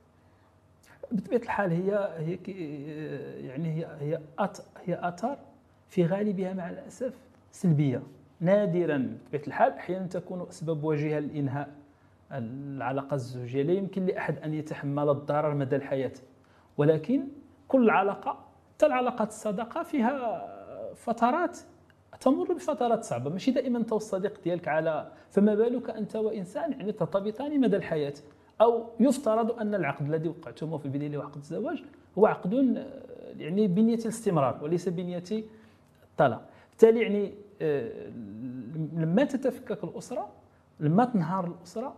بطبيعة 1.12 1.40
الحال 1.40 1.70
هي 1.70 2.08
هي 2.18 2.38
يعني 3.46 3.68
هي 3.68 3.86
هي 4.00 4.20
هي 4.84 5.08
اثار 5.08 5.38
في 5.88 6.06
غالبها 6.06 6.52
مع 6.52 6.70
الأسف 6.70 7.14
سلبية. 7.52 8.02
نادرا 8.40 9.18
بطبيعة 9.24 9.46
الحال 9.46 9.72
أحيانا 9.72 10.06
تكون 10.06 10.46
اسباب 10.48 10.84
واجهة 10.84 11.18
لإنهاء 11.18 11.68
العلاقة 12.32 13.14
الزوجية. 13.14 13.62
لا 13.62 13.72
يمكن 13.72 14.06
لأحد 14.06 14.38
أن 14.38 14.54
يتحمل 14.54 15.08
الضرر 15.08 15.54
مدى 15.54 15.76
الحياة. 15.76 16.12
ولكن 16.76 17.28
كل 17.68 17.90
علاقة 17.90 18.44
حتى 18.74 18.86
العلاقات 18.86 19.28
الصداقة 19.28 19.82
فيها 19.82 20.46
فترات 20.94 21.58
تمر 22.20 22.52
بفترات 22.52 23.04
صعبة. 23.04 23.30
ماشي 23.30 23.50
دائما 23.50 23.78
انت 23.78 23.92
والصديق 23.92 24.40
ديالك 24.44 24.68
على 24.68 25.12
فما 25.30 25.54
بالك 25.54 25.90
أنت 25.90 26.16
وإنسان 26.16 26.72
يعني 26.72 26.92
ترتبطان 26.92 27.60
مدى 27.60 27.76
الحياة. 27.76 28.14
أو 28.60 28.84
يفترض 29.00 29.60
أن 29.60 29.74
العقد 29.74 30.06
الذي 30.06 30.28
وقعتموه 30.28 30.78
في 30.78 30.84
البدايه 30.84 31.06
اللي 31.06 31.18
هو 31.18 31.22
عقد 31.22 31.36
الزواج 31.36 31.82
هو 32.18 32.26
عقد 32.26 32.52
يعني 33.38 33.68
بنية 33.68 33.94
الاستمرار 33.94 34.58
وليس 34.62 34.88
بنية 34.88 35.24
الطلاق. 36.12 36.48
بالتالي 36.70 37.00
يعني 37.00 37.34
آه، 37.62 38.08
لما 38.92 39.24
تتفكك 39.24 39.84
الأسرة 39.84 40.28
لما 40.80 41.04
تنهار 41.04 41.46
الأسرة 41.46 41.94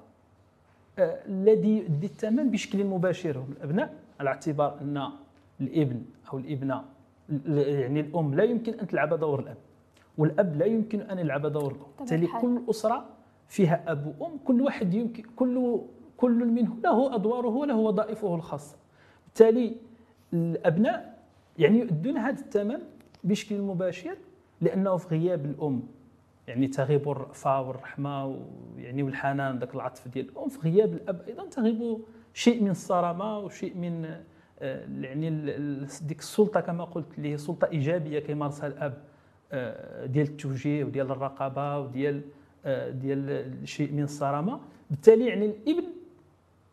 آه، 0.98 1.20
الذي 1.26 1.78
يؤدي 1.78 2.06
الثمن 2.06 2.50
بشكل 2.50 2.84
مباشر. 2.84 3.38
هم 3.38 3.52
الأبناء 3.56 3.94
على 4.20 4.28
اعتبار 4.30 4.78
أن 4.80 5.10
الإبن 5.60 6.02
أو 6.32 6.38
الإبنة 6.38 6.84
يعني 7.46 8.00
الأم 8.00 8.34
لا 8.34 8.44
يمكن 8.44 8.74
أن 8.80 8.86
تلعب 8.86 9.14
دور 9.14 9.40
الأب 9.40 9.56
والأب 10.18 10.56
لا 10.56 10.66
يمكن 10.66 11.00
أن 11.00 11.18
يلعب 11.18 11.46
دور 11.46 11.72
الام 11.72 11.86
بالتالي 11.98 12.26
كل 12.26 12.62
أسرة 12.70 13.04
فيها 13.48 13.84
أب 13.86 14.14
وأم 14.18 14.38
كل 14.44 14.60
واحد 14.60 14.94
يمكن 14.94 15.22
كل 15.36 15.80
كل 16.18 16.44
منه 16.44 16.76
له 16.84 17.14
أدواره 17.14 17.48
وله 17.48 17.76
وظائفه 17.76 18.34
الخاصه 18.34 18.76
بالتالي 19.24 19.76
الأبناء 20.32 21.18
يعني 21.58 21.78
يؤدون 21.78 22.16
هذا 22.18 22.40
الثمن 22.40 22.78
بشكل 23.24 23.60
مباشر 23.60 24.16
لأنه 24.60 24.96
في 24.96 25.08
غياب 25.08 25.44
الأم. 25.44 25.82
يعني 26.48 26.66
تغيب 26.66 27.08
الرأفة 27.08 27.60
والرحمة 27.60 28.36
يعني 28.78 29.02
والحنان 29.02 29.58
ذاك 29.58 29.74
العطف 29.74 30.08
ديال 30.08 30.28
الأم. 30.28 30.48
في 30.48 30.58
غياب 30.68 30.92
الأب 30.92 31.20
أيضا 31.28 31.46
تغيب 31.46 31.98
شيء 32.34 32.62
من 32.62 32.70
الصرامة 32.70 33.38
وشيء 33.38 33.76
من 33.76 34.04
آه، 34.60 34.86
يعني 35.00 35.30
ديك 36.02 36.18
السلطة 36.18 36.60
كما 36.60 36.84
قلت 36.84 37.18
اللي 37.18 37.32
هي 37.32 37.36
سلطة 37.38 37.68
إيجابية 37.68 38.18
كيمارسها 38.18 38.66
الأب 38.66 39.02
آه، 39.52 40.06
ديال 40.06 40.26
التوجيه 40.26 40.84
وديال 40.84 41.10
الرقابة 41.10 41.78
وديال 41.78 42.22
آه، 42.64 42.90
ديال 42.90 43.52
شيء 43.64 43.92
من 43.92 44.02
الصرامة. 44.02 44.60
بالتالي 44.90 45.26
يعني 45.26 45.46
الإبن 45.46 45.87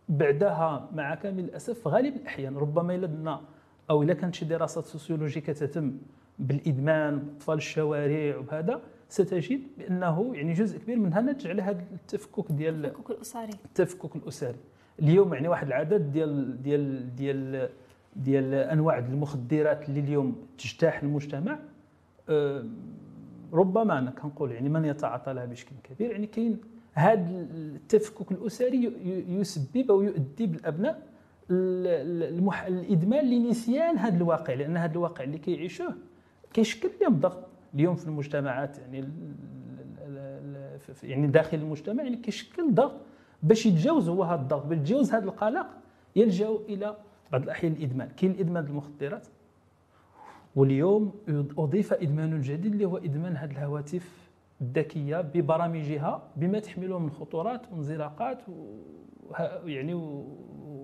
بعدها 0.09 0.89
مع 0.93 1.15
كامل 1.15 1.43
الأسف 1.43 1.79
في 1.79 1.89
غالب 1.89 2.15
الأحيان 2.15 2.57
ربما 2.57 2.95
إلا 2.95 3.07
درنا 3.07 3.41
أو 3.89 4.03
إلا 4.03 4.13
كانت 4.13 4.35
شي 4.35 4.45
دراسات 4.45 4.85
سوسيولوجية 4.85 5.41
كتتم 5.41 5.97
بالإدمان 6.39 7.19
بأطفال 7.19 7.57
الشوارع 7.57 8.37
وبهذا 8.37 8.81
ستجد 9.09 9.61
بأنه 9.77 10.31
يعني 10.35 10.53
جزء 10.53 10.79
كبير 10.79 10.97
منها 10.99 11.21
ناتج 11.21 11.47
على 11.47 11.61
هذا 11.61 11.83
التفكك 11.93 12.51
ديال 12.51 12.85
التفكك 12.85 13.09
الأسري. 13.09 13.51
التفكك 13.65 14.15
الأسري. 14.15 14.57
اليوم 14.99 15.33
يعني 15.33 15.47
واحد 15.47 15.67
العدد 15.67 16.11
ديال 16.11 16.61
ديال 16.61 17.15
ديال 17.15 17.69
ديال 18.15 18.53
أنواع 18.53 18.97
المخدرات 18.97 19.89
اللي 19.89 19.99
اليوم 19.99 20.35
تجتاح 20.57 21.03
المجتمع 21.03 21.59
آه، 22.29 22.65
ربما 23.53 23.99
أنا 23.99 24.11
كنقول 24.11 24.51
يعني 24.51 24.69
من 24.69 24.85
يتعاطى 24.85 25.33
لها 25.33 25.45
بشكل 25.45 25.75
كبير 25.83 26.11
يعني 26.11 26.27
كاين 26.27 26.61
هذا 26.95 27.47
التفكك 27.55 28.31
الأسري 28.31 28.93
يسبب 29.27 29.91
أو 29.91 30.01
يؤدي 30.01 30.45
بالأبناء 30.47 31.01
الإدمان 32.67 33.29
لنسيان 33.29 33.97
هذا 33.97 34.17
الواقع 34.17 34.53
لأن 34.53 34.77
هذا 34.77 34.91
الواقع 34.91 35.23
اللي 35.23 35.37
كيعيشوه 35.37 35.95
كيشكل 36.53 36.89
لهم 37.01 37.19
ضغط 37.19 37.47
اليوم 37.75 37.95
في 37.95 38.07
المجتمعات 38.07 38.77
يعني 38.77 39.09
يعني 41.03 41.27
داخل 41.27 41.57
المجتمع 41.57 42.03
يعني 42.03 42.15
كيشكل 42.15 42.73
ضغط 42.73 43.01
باش 43.43 43.65
يتجاوز 43.65 44.09
هو 44.09 44.23
هذا 44.23 44.41
الضغط 44.41 44.65
باش 44.65 44.77
يتجاوز 44.77 45.11
هذا 45.11 45.25
القلق 45.25 45.67
يلجأ 46.15 46.49
إلى 46.69 46.95
بعض 47.31 47.43
الأحيان 47.43 47.71
الإدمان. 47.71 48.09
كاين 48.17 48.31
الإدمان 48.31 48.65
المخدرات 48.65 49.27
واليوم 50.55 51.11
أضيف 51.57 51.93
إدمان 51.93 52.41
جديد 52.41 52.71
اللي 52.71 52.85
هو 52.85 52.97
إدمان 52.97 53.37
هذه 53.37 53.51
الهواتف 53.51 54.24
الذكيه 54.61 55.21
ببرامجها 55.21 56.23
بما 56.35 56.59
تحمله 56.59 56.99
من 56.99 57.09
خطورات 57.09 57.61
وانزلاقات 57.71 58.41
يعني 59.65 59.93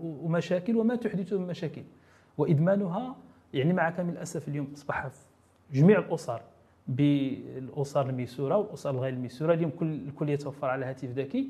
ومشاكل 0.01 0.75
وما 0.77 0.95
تحدثه 0.95 1.39
من 1.39 1.47
مشاكل. 1.47 1.83
وإدمانها 2.37 3.15
يعني 3.53 3.73
مع 3.73 3.89
كامل 3.89 4.13
الأسف 4.13 4.47
اليوم 4.47 4.67
أصبح 4.73 5.07
في 5.07 5.25
جميع 5.73 5.99
الأسر 5.99 6.41
بالأسر 6.87 8.09
الميسورة 8.09 8.57
والأسر 8.57 8.89
الغير 8.89 9.13
الميسورة 9.13 9.53
اليوم 9.53 9.71
كل 9.71 9.93
الكل 9.93 10.29
يتوفر 10.29 10.67
على 10.67 10.85
هاتف 10.85 11.09
ذكي. 11.09 11.49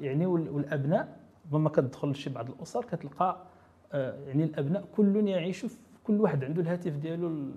يعني 0.00 0.26
والأبناء 0.26 1.16
ربما 1.52 1.68
كتدخل 1.68 2.10
لشي 2.10 2.30
بعض 2.30 2.50
الأسر 2.50 2.84
كتلقى 2.84 3.44
آه، 3.92 4.26
يعني 4.26 4.44
الأبناء 4.44 4.84
كل 4.96 5.28
يعيش 5.28 5.64
في 5.66 5.76
كل 6.04 6.20
واحد 6.20 6.44
عنده 6.44 6.62
الهاتف 6.62 6.96
ديالو 6.96 7.50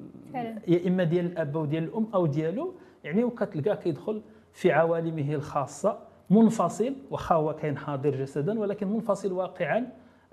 يا 0.68 0.88
إما 0.88 1.04
ديال 1.04 1.26
الأب 1.26 1.58
أو 1.58 1.66
ديال 1.66 1.84
الأم 1.84 2.08
أو 2.14 2.26
ديالو. 2.26 2.74
يعني 3.04 3.24
وكتلقاه 3.24 3.76
كيدخل 3.76 4.22
في 4.54 4.72
عوالمه 4.72 5.34
الخاصة 5.34 6.00
منفصل 6.30 6.96
واخا 7.12 7.36
هو 7.36 7.56
كاين 7.56 7.78
حاضر 7.78 8.16
جسدا 8.16 8.60
ولكن 8.60 8.88
منفصل 8.88 9.32
واقعا 9.32 9.88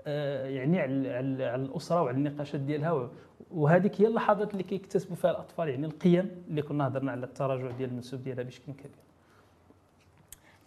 آه، 0.07 0.45
يعني 0.47 0.79
على 0.79 1.55
الأسرة 1.55 2.01
وعلى 2.01 2.17
النقاشات 2.17 2.61
ديالها 2.61 3.09
وهذيك 3.51 4.01
هي 4.01 4.07
اللحظات 4.07 4.51
اللي 4.51 4.63
كيكتسبوا 4.63 5.15
فيها 5.15 5.31
الأطفال 5.31 5.69
يعني 5.69 5.85
القيم 5.85 6.43
اللي 6.47 6.61
كنا 6.61 6.87
هضرنا 6.87 7.11
على 7.11 7.25
التراجع 7.25 7.71
ديال 7.71 7.89
المنسوب 7.89 8.23
ديالها 8.23 8.43
بشكل 8.43 8.73
كبير. 8.73 9.08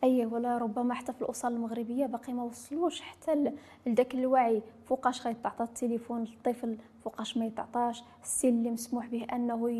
أي 0.04 0.26
ولا 0.26 0.58
ربما 0.58 0.94
حتى 0.94 1.12
في 1.12 1.22
الاسر 1.22 1.48
المغربية 1.48 2.06
باقي 2.06 2.32
ما 2.32 2.42
وصلوش 2.42 3.00
حتى 3.00 3.52
لذاك 3.86 4.14
الوعي. 4.14 4.62
فوقاش 4.84 5.26
غيتعطى 5.26 5.64
التليفون 5.64 6.24
للطفل 6.24 6.76
فوقاش 7.04 7.36
ما 7.36 7.46
يتعطاش. 7.46 8.04
السن 8.22 8.48
اللي 8.48 8.70
مسموح 8.70 9.06
به 9.06 9.26
أنه 9.32 9.70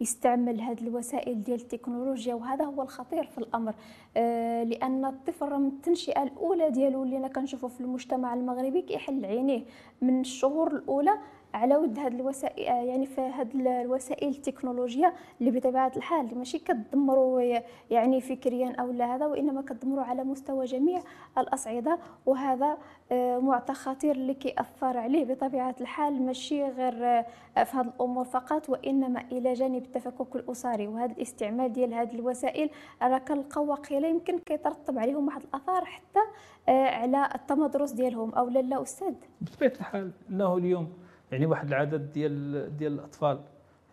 يستعمل 0.00 0.60
هذه 0.60 0.80
الوسائل 0.80 1.42
ديال 1.42 1.60
التكنولوجيا 1.60 2.34
وهذا 2.34 2.64
هو 2.64 2.82
الخطير 2.82 3.24
في 3.24 3.38
الأمر. 3.38 3.74
آه 4.16 4.64
لأن 4.64 5.04
الطفل 5.04 5.60
من 5.60 5.68
التنشئة 5.68 6.22
الأولى 6.22 6.70
ديالو 6.70 7.02
اللي 7.02 7.16
أنا 7.16 7.28
كنشوفه 7.28 7.68
في 7.68 7.80
المجتمع 7.80 8.34
المغربي 8.34 8.82
كيحل 8.82 9.24
عينيه. 9.24 9.62
من 10.02 10.20
الشهور 10.20 10.72
الأولى 10.76 11.18
على 11.54 11.76
ود 11.76 11.98
هذه 11.98 12.14
الوسائل 12.14 12.62
يعني 12.64 13.06
في 13.06 13.20
هذه 13.20 13.80
الوسائل 13.82 14.28
التكنولوجيا 14.28 15.12
اللي 15.40 15.50
بطبيعة 15.50 15.92
الحال 15.96 16.24
اللي 16.24 16.34
ماشي 16.36 16.58
كتدمروا 16.58 17.60
يعني 17.90 18.20
فكريا 18.20 18.72
أو 18.80 18.90
لا 18.90 19.14
هذا 19.14 19.26
وإنما 19.26 19.62
كتدمروا 19.62 20.04
على 20.04 20.24
مستوى 20.24 20.64
جميع 20.64 21.02
الأصعدة 21.38 21.98
وهذا 22.26 22.78
آه، 23.12 23.38
معطى 23.38 23.74
خطير 23.74 24.14
اللي 24.14 24.34
كيأثر 24.34 24.96
عليه 24.96 25.24
بطبيعة 25.24 25.74
الحال 25.80 26.22
ماشي 26.22 26.64
غير 26.64 27.04
آه، 27.04 27.24
في 27.64 27.76
هذه 27.76 27.86
الأمور 27.86 28.24
فقط 28.24 28.68
وإنما 28.68 29.24
إلى 29.32 29.52
جانب 29.52 29.82
التفكك 29.82 30.36
الأسري 30.36 30.86
وهذا 30.86 31.12
الاستعمال 31.12 31.72
ديال 31.72 31.94
هذه 31.94 32.14
الوسائل 32.14 32.70
راه 33.02 33.18
كنلقاو 33.18 33.70
واقيلا 33.70 34.08
يمكن 34.08 34.38
كيترتب 34.38 34.98
عليهم 34.98 35.26
واحد 35.26 35.42
الآثار 35.42 35.84
حتى 35.84 36.20
آه، 36.68 36.88
على 36.88 37.28
التمدرس 37.34 37.90
ديالهم 37.90 38.34
أو 38.34 38.48
لا 38.48 38.58
لا 38.58 38.82
أستاذ. 38.82 39.14
بطبيعة 39.40 39.72
الحال 39.72 40.12
انه 40.30 40.56
اليوم 40.56 40.88
يعني 41.32 41.46
واحد 41.46 41.68
العدد 41.68 42.12
ديال 42.12 42.76
ديال 42.76 42.92
الأطفال 42.92 43.40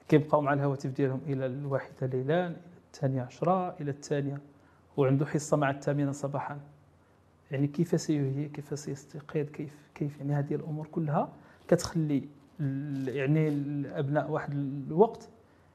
كيبقاو 0.07 0.41
مع 0.41 0.53
الهواتف 0.53 0.89
ديالهم 0.89 1.21
إلى 1.27 1.45
الواحدة 1.45 2.07
ليلا 2.07 2.47
إلى 2.47 2.55
الثانية 2.93 3.21
عشرة 3.21 3.75
إلى 3.81 3.91
الثانية. 3.91 4.41
وعنده 4.97 5.25
حصة 5.25 5.57
مع 5.57 5.69
الثامنة 5.69 6.11
صباحا. 6.11 6.59
يعني 7.51 7.67
كيف 7.67 8.01
سيهي 8.01 8.49
كيف 8.49 8.79
سيستيقظ 8.79 9.37
كيف 9.37 9.89
كيف 9.95 10.17
يعني 10.17 10.33
هذه 10.33 10.55
الأمور 10.55 10.87
كلها 10.87 11.29
كتخلي 11.67 12.23
يعني 13.07 13.47
الأبناء 13.47 14.31
واحد 14.31 14.53
الوقت. 14.87 15.29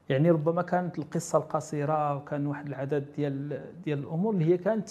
يعني 0.09 0.31
ربما 0.31 0.61
كانت 0.61 0.99
القصة 0.99 1.37
القصيرة 1.37 2.15
وكان 2.15 2.47
واحد 2.47 2.67
العدد 2.67 3.05
ديال 3.15 3.61
ديال 3.83 3.99
الأمور 3.99 4.33
اللي 4.33 4.45
هي 4.45 4.57
كانت 4.57 4.89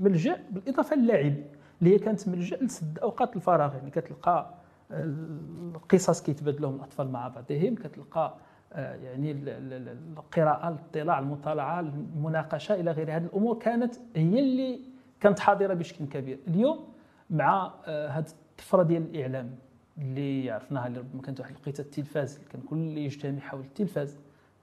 ملجأ 0.00 0.42
بالإضافة 0.50 0.96
للعب 0.96 1.34
اللي 1.80 1.94
هي 1.94 1.98
كانت 1.98 2.28
ملجأ 2.28 2.56
لسد 2.56 2.98
أوقات 2.98 3.36
الفراغ. 3.36 3.74
يعني 3.74 3.90
كتلقى 3.90 4.54
القصص 4.90 6.22
كيتبادلوهم 6.22 6.74
الاطفال 6.74 7.12
مع 7.12 7.28
بعضهم 7.28 7.74
كتلقى 7.74 8.36
آه، 8.72 8.94
يعني 8.94 9.32
القراءة 9.32 10.68
الاطلاع 10.68 11.18
المطالعة 11.18 11.80
المناقشة 11.80 12.74
إلى 12.74 12.90
غير 12.90 13.16
هذه 13.16 13.24
الأمور 13.24 13.58
كانت 13.58 13.94
هي 14.16 14.38
اللي 14.38 14.80
كانت 15.20 15.38
حاضرة 15.38 15.74
بشكل 15.74 16.06
كبير. 16.06 16.38
اليوم 16.48 16.84
مع 17.30 17.66
هذه 17.66 17.72
آه، 17.86 18.24
الطفرة 18.50 18.82
ديال 18.82 19.02
الإعلام 19.02 19.50
اللي 19.98 20.50
عرفناها 20.50 20.86
اللي 20.86 20.98
ربما 20.98 21.22
كانت 21.22 21.40
واحد 21.40 21.54
لقيت 21.54 21.80
التلفاز 21.80 22.36
اللي 22.36 22.48
كان 22.48 22.60
كل 22.60 22.98
يجتمع 22.98 23.40
حول 23.40 23.60
التلفاز 23.60 24.16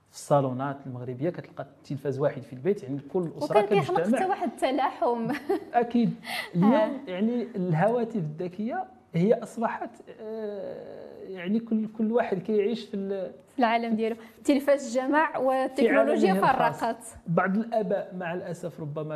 في 0.10 0.16
الصالونات 0.20 0.78
المغربية 0.88 1.30
كتلقى 1.30 1.64
التلفاز 1.64 2.20
واحد 2.20 2.42
في 2.42 2.54
البيت 2.54 2.84
يعني 2.84 3.00
كل 3.00 3.32
أسرة 3.38 3.60
وكان 3.60 3.80
كيخلق 3.80 4.16
حتى 4.16 4.26
واحد 4.26 4.50
التلاحم. 4.50 5.32
أكيد. 5.74 6.14
اليوم 6.56 7.02
يعني 7.08 7.44
الهواتف 7.56 8.16
الذكية 8.16 8.86
هي 9.13 9.34
أصبحت 9.34 9.89
آه، 10.21 11.04
يعني 11.23 11.60
كل 11.60 11.88
كل 11.97 12.12
واحد 12.12 12.39
كيعيش 12.39 12.86
في 12.86 13.32
في 13.49 13.60
العالم 13.60 13.95
ديالو. 13.95 14.15
التلفاز 14.38 14.97
جمع 14.97 15.38
والتكنولوجيا 15.38 16.34
فرقت. 16.34 17.04
بعض 17.28 17.58
الآباء 17.58 18.15
مع 18.15 18.34
الأسف 18.34 18.80
ربما 18.82 19.15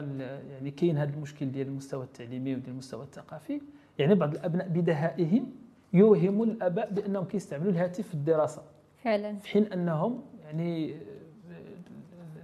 يعني 0.51 0.71
كاين 0.71 0.97
هذا 0.97 1.13
المشكل 1.13 1.51
ديال 1.51 1.67
المستوى 1.67 2.03
التعليمي 2.03 2.55
وديال 2.55 2.69
المستوى 2.69 3.03
الثقافي. 3.03 3.61
يعني 3.99 4.15
بعض 4.15 4.33
الأبناء 4.33 4.67
بدهائهم 4.67 5.51
يوهم 5.93 6.43
الآباء 6.43 6.93
بأنهم 6.93 7.25
كيستعملوا 7.25 7.71
الهاتف 7.71 8.07
في 8.07 8.13
الدراسة. 8.13 8.61
فعلا. 9.03 9.35
في 9.35 9.47
حين 9.47 9.73
أنهم 9.73 10.21
يعني 10.45 10.95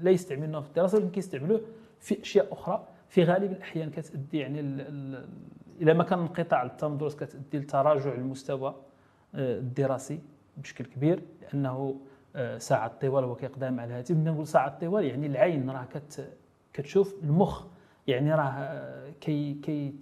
لا 0.01 0.11
يستعملونه 0.11 0.61
في 0.61 0.67
الدراسة 0.67 0.97
ولكن 0.97 1.11
كيستعملوه 1.11 1.61
في 1.99 2.21
أشياء 2.21 2.53
أخرى. 2.53 2.87
في 3.07 3.23
غالب 3.23 3.51
الأحيان 3.51 3.89
كتادي 3.89 4.37
يعني 4.37 4.61
إلى 5.81 5.93
ما 5.93 6.03
كان 6.03 6.19
انقطاع 6.19 6.63
التمدرس 6.63 7.15
كتادي 7.15 7.59
لتراجع 7.59 8.13
المستوى 8.13 8.75
آه، 9.35 9.57
الدراسي 9.57 10.19
بشكل 10.57 10.85
كبير 10.85 11.23
لأنه 11.41 11.99
آه، 12.35 12.57
ساعات 12.57 13.01
طوال 13.01 13.23
هو 13.23 13.35
كيقدم 13.35 13.79
على 13.79 13.89
الهاتف. 13.89 14.15
نقول 14.15 14.47
ساعات 14.47 14.81
طوال 14.81 15.05
يعني 15.05 15.27
العين 15.27 15.69
راه 15.69 15.85
كت 15.85 16.29
كتشوف 16.73 17.15
المخ 17.23 17.65
يعني 18.07 18.33
راه 18.35 18.43
آه، 18.43 19.11
كي 19.21 19.53
كي 19.53 19.93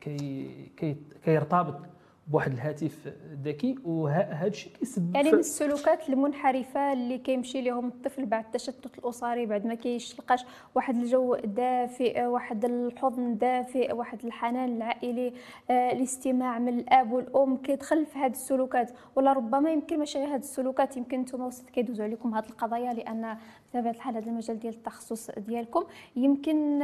كي 0.00 0.48
كي 0.76 0.96
كيرتبط 1.24 1.80
بواحد 2.28 2.52
الهاتف 2.52 3.14
ذكي 3.44 3.78
وهذا 3.84 4.46
الشيء 4.46 4.72
كيسبب 4.72 5.16
يعني 5.16 5.32
من 5.32 5.38
السلوكات 5.38 6.08
المنحرفة 6.08 6.92
اللي 6.92 7.18
كيمشي 7.18 7.60
لهم 7.60 7.88
الطفل 7.88 8.26
بعد 8.26 8.44
التشتت 8.44 8.98
الأسري 8.98 9.46
بعد 9.46 9.66
ما 9.66 9.74
كيلقاش 9.74 10.44
واحد 10.74 10.96
الجو 10.96 11.34
دافئ 11.34 12.22
واحد 12.22 12.64
الحضن 12.64 13.38
دافئ 13.38 13.92
واحد 13.92 14.24
الحنان 14.24 14.76
العائلي 14.76 15.32
آه، 15.70 15.92
الاستماع 15.92 16.58
من 16.58 16.78
الأب 16.78 17.12
والأم 17.12 17.56
كيدخل 17.56 18.06
في 18.06 18.18
هذه 18.18 18.30
السلوكات. 18.30 18.90
ولا 19.16 19.32
ربما 19.32 19.70
يمكن 19.70 19.98
ماشي 19.98 20.18
غير 20.18 20.28
هذه 20.28 20.40
السلوكات 20.40 20.96
يمكن 20.96 21.20
نتوما 21.20 21.46
وسط 21.46 21.70
كيدوزوا 21.70 22.04
عليكم 22.04 22.34
هذه 22.34 22.46
القضايا 22.46 22.92
لأن 22.94 23.36
بطبيعه 23.74 23.92
الحال 23.92 24.16
هذا 24.16 24.30
المجال 24.30 24.58
ديال 24.58 24.74
التخصص 24.74 25.30
ديالكم. 25.30 25.84
يمكن 26.16 26.82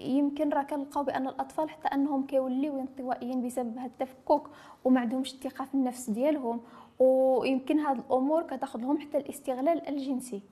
يمكن 0.00 0.50
راه 0.50 0.62
كنلقاو 0.62 1.04
بأن 1.04 1.28
الأطفال 1.28 1.70
حتى 1.70 1.88
أنهم 1.88 2.26
كيوليو 2.26 2.80
انطوائيين 2.80 3.46
بسبب 3.46 3.78
هذا 3.78 3.86
التفكك 3.86 4.42
وما 4.84 5.00
عندهمش 5.00 5.34
الثقة 5.34 5.64
في 5.64 5.74
النفس 5.74 6.10
ديالهم 6.10 6.60
ويمكن 6.98 7.78
هذه 7.78 7.98
الأمور 7.98 8.42
كتاخذ 8.42 8.80
لهم 8.80 8.98
حتى 8.98 9.18
الاستغلال 9.18 9.88
الجنسي. 9.88 10.42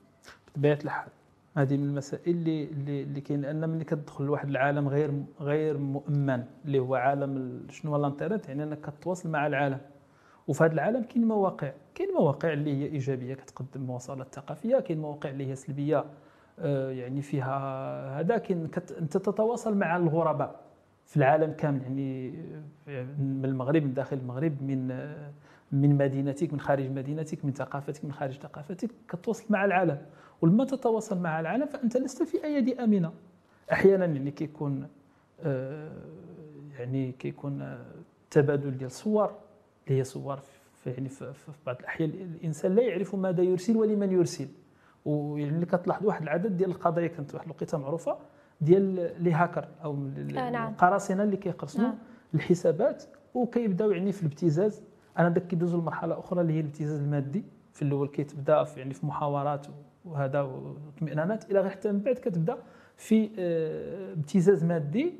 بطبيعة 0.47 0.79
الحال 0.83 1.09
هذه 1.57 1.77
من 1.77 1.83
المسائل 1.83 2.31
اللي 2.35 2.63
اللي, 2.63 3.03
اللي 3.03 3.21
كاين 3.21 3.41
لأن 3.41 3.69
ملي 3.69 3.83
كتدخل 3.83 4.23
لواحد 4.23 4.49
العالم 4.49 4.87
غير 4.87 5.23
غير 5.41 5.77
مؤمن 5.77 6.43
اللي 6.65 6.79
هو 6.79 6.95
عالم 6.95 7.61
شنو 7.69 7.91
هو 7.91 7.97
الإنترنت 7.97 8.47
يعني 8.47 8.63
أنك 8.63 8.81
كتواصل 8.81 9.29
مع 9.29 9.47
العالم. 9.47 9.77
وفي 10.49 10.63
هذا 10.63 10.73
العالم 10.73 11.03
كاين 11.03 11.27
مواقع 11.27 11.71
كاين 11.95 12.13
مواقع 12.13 12.53
اللي 12.53 12.77
هي 12.77 12.85
إيجابية 12.85 13.33
كتقدم 13.33 13.81
مواصلات 13.81 14.35
ثقافية 14.35 14.79
كاين 14.79 14.99
مواقع 14.99 15.29
اللي 15.29 15.47
هي 15.47 15.55
سلبية 15.55 16.05
آه، 16.59 16.91
يعني 16.91 17.21
فيها 17.21 18.19
هذا 18.19 18.37
كاين 18.37 18.69
أنت 18.99 19.17
تتواصل 19.17 19.77
مع 19.77 19.97
الغرباء 19.97 20.59
في 21.05 21.17
العالم 21.17 21.51
كامل 21.51 21.81
يعني 21.81 22.31
من 23.19 23.45
المغرب 23.45 23.83
من 23.83 23.93
داخل 23.93 24.17
المغرب 24.17 24.63
من 24.63 24.87
من 25.71 25.97
مدينتك 25.97 26.53
من 26.53 26.59
خارج 26.59 26.91
مدينتك 26.91 27.45
من 27.45 27.53
ثقافتك 27.53 28.05
من 28.05 28.11
خارج 28.11 28.33
ثقافتك 28.33 28.89
كتواصل 29.09 29.45
مع 29.49 29.65
العالم. 29.65 29.97
ولما 30.41 30.65
تتواصل 30.65 31.19
مع 31.19 31.39
العالم 31.39 31.65
فأنت 31.65 31.97
لست 31.97 32.23
في 32.23 32.43
ايدي 32.43 32.83
آمنة. 32.83 33.11
أحيانا 33.71 34.05
يعني 34.05 34.31
كيكون 34.31 34.87
آه، 35.43 35.91
يعني 36.79 37.11
كيكون 37.11 37.77
تبادل 38.31 38.77
ديال 38.77 38.91
صور. 38.91 39.48
اللي 39.89 39.99
هي 39.99 40.03
صور 40.03 40.39
في 40.83 40.89
يعني 40.89 41.09
في 41.09 41.33
بعض 41.65 41.79
الأحيان 41.79 42.09
الإنسان 42.09 42.75
لا 42.75 42.81
يعرف 42.81 43.15
ماذا 43.15 43.43
يرسل 43.43 43.77
ولمن 43.77 44.11
يرسل 44.11 44.47
ويعني 45.05 45.65
كتلاحظ 45.65 46.05
واحد 46.05 46.21
العدد 46.21 46.57
ديال 46.57 46.69
القضايا 46.69 47.07
كانت 47.07 47.35
واحد 47.35 47.45
الوقيتة 47.45 47.77
معروفة 47.77 48.17
ديال 48.61 49.13
لي 49.23 49.33
هاكر 49.33 49.67
أو 49.83 49.93
آه 49.93 50.49
نعم. 50.49 50.71
القراصنة 50.71 51.23
اللي 51.23 51.37
كيقرصنوا 51.37 51.87
نعم. 51.87 51.97
الحسابات 52.33 53.03
وكيبداو 53.33 53.91
يعني 53.91 54.11
في 54.11 54.21
الابتزاز 54.23 54.83
أنا 55.17 55.29
داك 55.29 55.47
كيدوزوا 55.47 55.81
لمرحلة 55.81 56.19
أخرى 56.19 56.41
اللي 56.41 56.53
هي 56.53 56.59
الابتزاز 56.59 56.99
المادي 56.99 57.43
في 57.73 57.81
الأول 57.81 58.07
كيتبدا 58.07 58.63
في 58.63 58.79
يعني 58.79 58.93
في 58.93 59.05
محاورات 59.05 59.67
وهذا 60.05 60.41
واطمئنانات 60.41 61.51
إلى 61.51 61.59
غير 61.59 61.69
حتى 61.69 61.91
من 61.91 61.99
بعد 61.99 62.15
كتبدأ 62.15 62.57
في 62.97 63.29
آه، 63.39 64.13
ابتزاز 64.13 64.63
مادي 64.63 65.13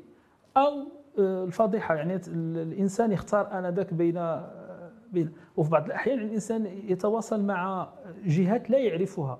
أو 0.56 0.72
آه، 1.18 1.44
الفضيحة 1.44 1.94
يعني 1.94 2.20
الإنسان 2.28 3.12
يختار 3.12 3.58
آنذاك 3.58 3.94
بين 3.94 4.16
وفي 5.56 5.70
بعض 5.70 5.84
الأحيان 5.84 6.18
الإنسان 6.18 6.66
يتواصل 6.66 7.44
مع 7.44 7.88
جهات 8.24 8.70
لا 8.70 8.78
يعرفها. 8.78 9.38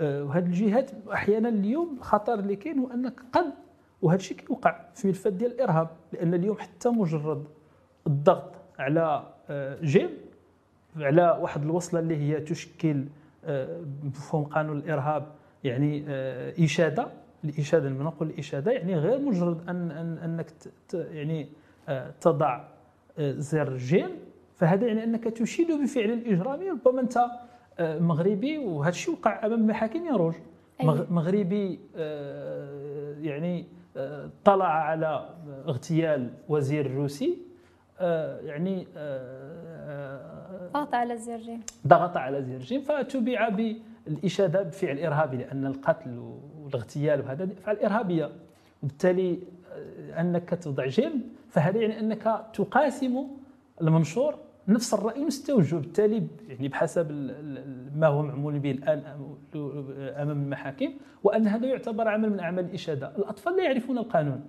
آه، 0.00 0.24
وهذه 0.24 0.44
الجهات 0.46 0.90
أحيانا 1.12 1.48
اليوم 1.48 1.96
الخطر 1.98 2.34
اللي 2.34 2.56
كاين 2.56 2.78
هو 2.78 2.90
أنك 2.90 3.20
قد 3.32 3.52
وهذا 4.02 4.18
الشيء 4.18 4.36
كيوقع 4.36 4.80
في 4.94 5.08
ملفات 5.08 5.32
ديال 5.32 5.52
الإرهاب 5.52 5.88
لأن 6.12 6.34
اليوم 6.34 6.58
حتى 6.58 6.88
مجرد 6.88 7.44
الضغط 8.06 8.52
على 8.78 9.32
آه، 9.50 9.78
جيم 9.82 10.10
على 10.96 11.38
واحد 11.40 11.62
الوصلة 11.62 12.00
اللي 12.00 12.16
هي 12.16 12.40
تشكل 12.40 13.04
آه، 13.44 13.80
مفهوم 14.02 14.44
قانون 14.44 14.78
الإرهاب 14.78 15.26
يعني 15.64 16.04
إشادة. 16.64 17.08
الإشادة 17.44 17.88
لما 17.88 18.04
نقول 18.04 18.28
الاشاده 18.30 18.72
يعني 18.72 18.96
غير 18.96 19.18
مجرد 19.18 19.68
أن, 19.68 19.90
أن 19.90 20.18
أنك 20.18 20.52
يعني 20.94 21.48
تضع 22.20 22.64
زر 23.18 23.76
جيم. 23.76 24.10
فهذا 24.56 24.86
يعني 24.86 25.04
أنك 25.04 25.24
تشيد 25.24 25.72
بفعل 25.72 26.22
إجرامي 26.26 26.70
ربما 26.70 27.00
أنت 27.00 27.26
مغربي 27.80 28.58
وهذا 28.58 28.90
الشيء 28.90 29.14
وقع 29.14 29.46
أمام 29.46 29.60
المحاكم 29.60 30.06
يا 30.06 30.12
روج 30.12 30.34
أيوة. 30.80 31.06
مغربي 31.10 31.80
آه، 31.96 33.14
يعني 33.20 33.66
آه، 33.96 34.30
طلع 34.44 34.68
على 34.68 35.28
اغتيال 35.68 36.30
وزير 36.48 36.94
روسي 36.94 37.38
آه، 38.00 38.40
يعني 38.40 38.86
ضغط 40.72 40.94
على 40.94 41.16
زيرجين 41.16 41.60
ضغط 41.86 42.16
على 42.16 42.42
زيرجين 42.42 42.80
فتبع 42.80 43.48
بالإشادة 43.48 44.62
بفعل 44.62 44.98
إرهابي 44.98 45.36
لأن 45.36 45.66
القتل 45.66 46.34
والاغتيال 46.62 47.20
وهذا 47.20 47.44
افعال 47.44 47.84
إرهابية. 47.84 48.30
وبالتالي 48.82 49.38
أنك 50.18 50.50
تضع 50.50 50.86
جيم 50.86 51.22
فهذا 51.50 51.80
يعني 51.80 52.00
أنك 52.00 52.46
تقاسم 52.54 53.26
المنشور 53.80 54.34
نفس 54.68 54.94
الرأي 54.94 55.22
التوجه 55.22 55.76
بالتالي 55.76 56.26
يعني 56.48 56.68
بحسب 56.68 57.12
ما 57.96 58.06
هو 58.06 58.22
معمول 58.22 58.58
به 58.58 58.70
الآن 58.70 59.02
أمام 60.22 60.42
المحاكم 60.42 60.92
وأن 61.24 61.46
هذا 61.46 61.66
يعتبر 61.66 62.08
عمل 62.08 62.30
من 62.30 62.40
أعمال 62.40 62.64
الإشادة. 62.64 63.16
الأطفال 63.16 63.56
لا 63.56 63.64
يعرفون 63.64 63.98
القانون. 63.98 64.44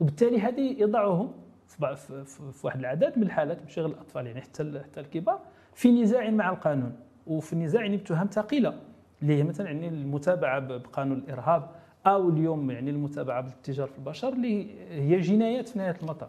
وبالتالي 0.00 0.40
هذه 0.40 0.82
يضعهم 0.82 1.32
في 1.68 2.66
واحد 2.66 2.78
العدد 2.78 3.12
من 3.16 3.22
الحالات 3.22 3.64
مش 3.66 3.78
غير 3.78 3.88
الأطفال 3.88 4.26
يعني 4.26 4.40
حتى 4.40 4.80
حتى 4.84 5.00
الكبار 5.00 5.40
في 5.74 6.02
نزاع 6.02 6.30
مع 6.30 6.50
القانون. 6.50 6.92
وفي 7.26 7.52
النزاع 7.52 7.82
يعني 7.82 7.96
بتهم 7.96 8.26
ثقيلة 8.26 8.74
اللي 9.22 9.36
هي 9.36 9.42
مثلا 9.42 9.66
يعني 9.66 9.88
المتابعة 9.88 10.58
بقانون 10.60 11.18
الإرهاب 11.18 11.70
أو 12.06 12.28
اليوم 12.28 12.70
يعني 12.70 12.90
المتابعة 12.90 13.40
بالتجار 13.40 13.86
في 13.86 13.98
البشر 13.98 14.32
اللي 14.32 14.66
هي 14.90 15.20
جنايات 15.20 15.68
في 15.68 15.78
نهاية 15.78 15.96
المطاف. 16.02 16.28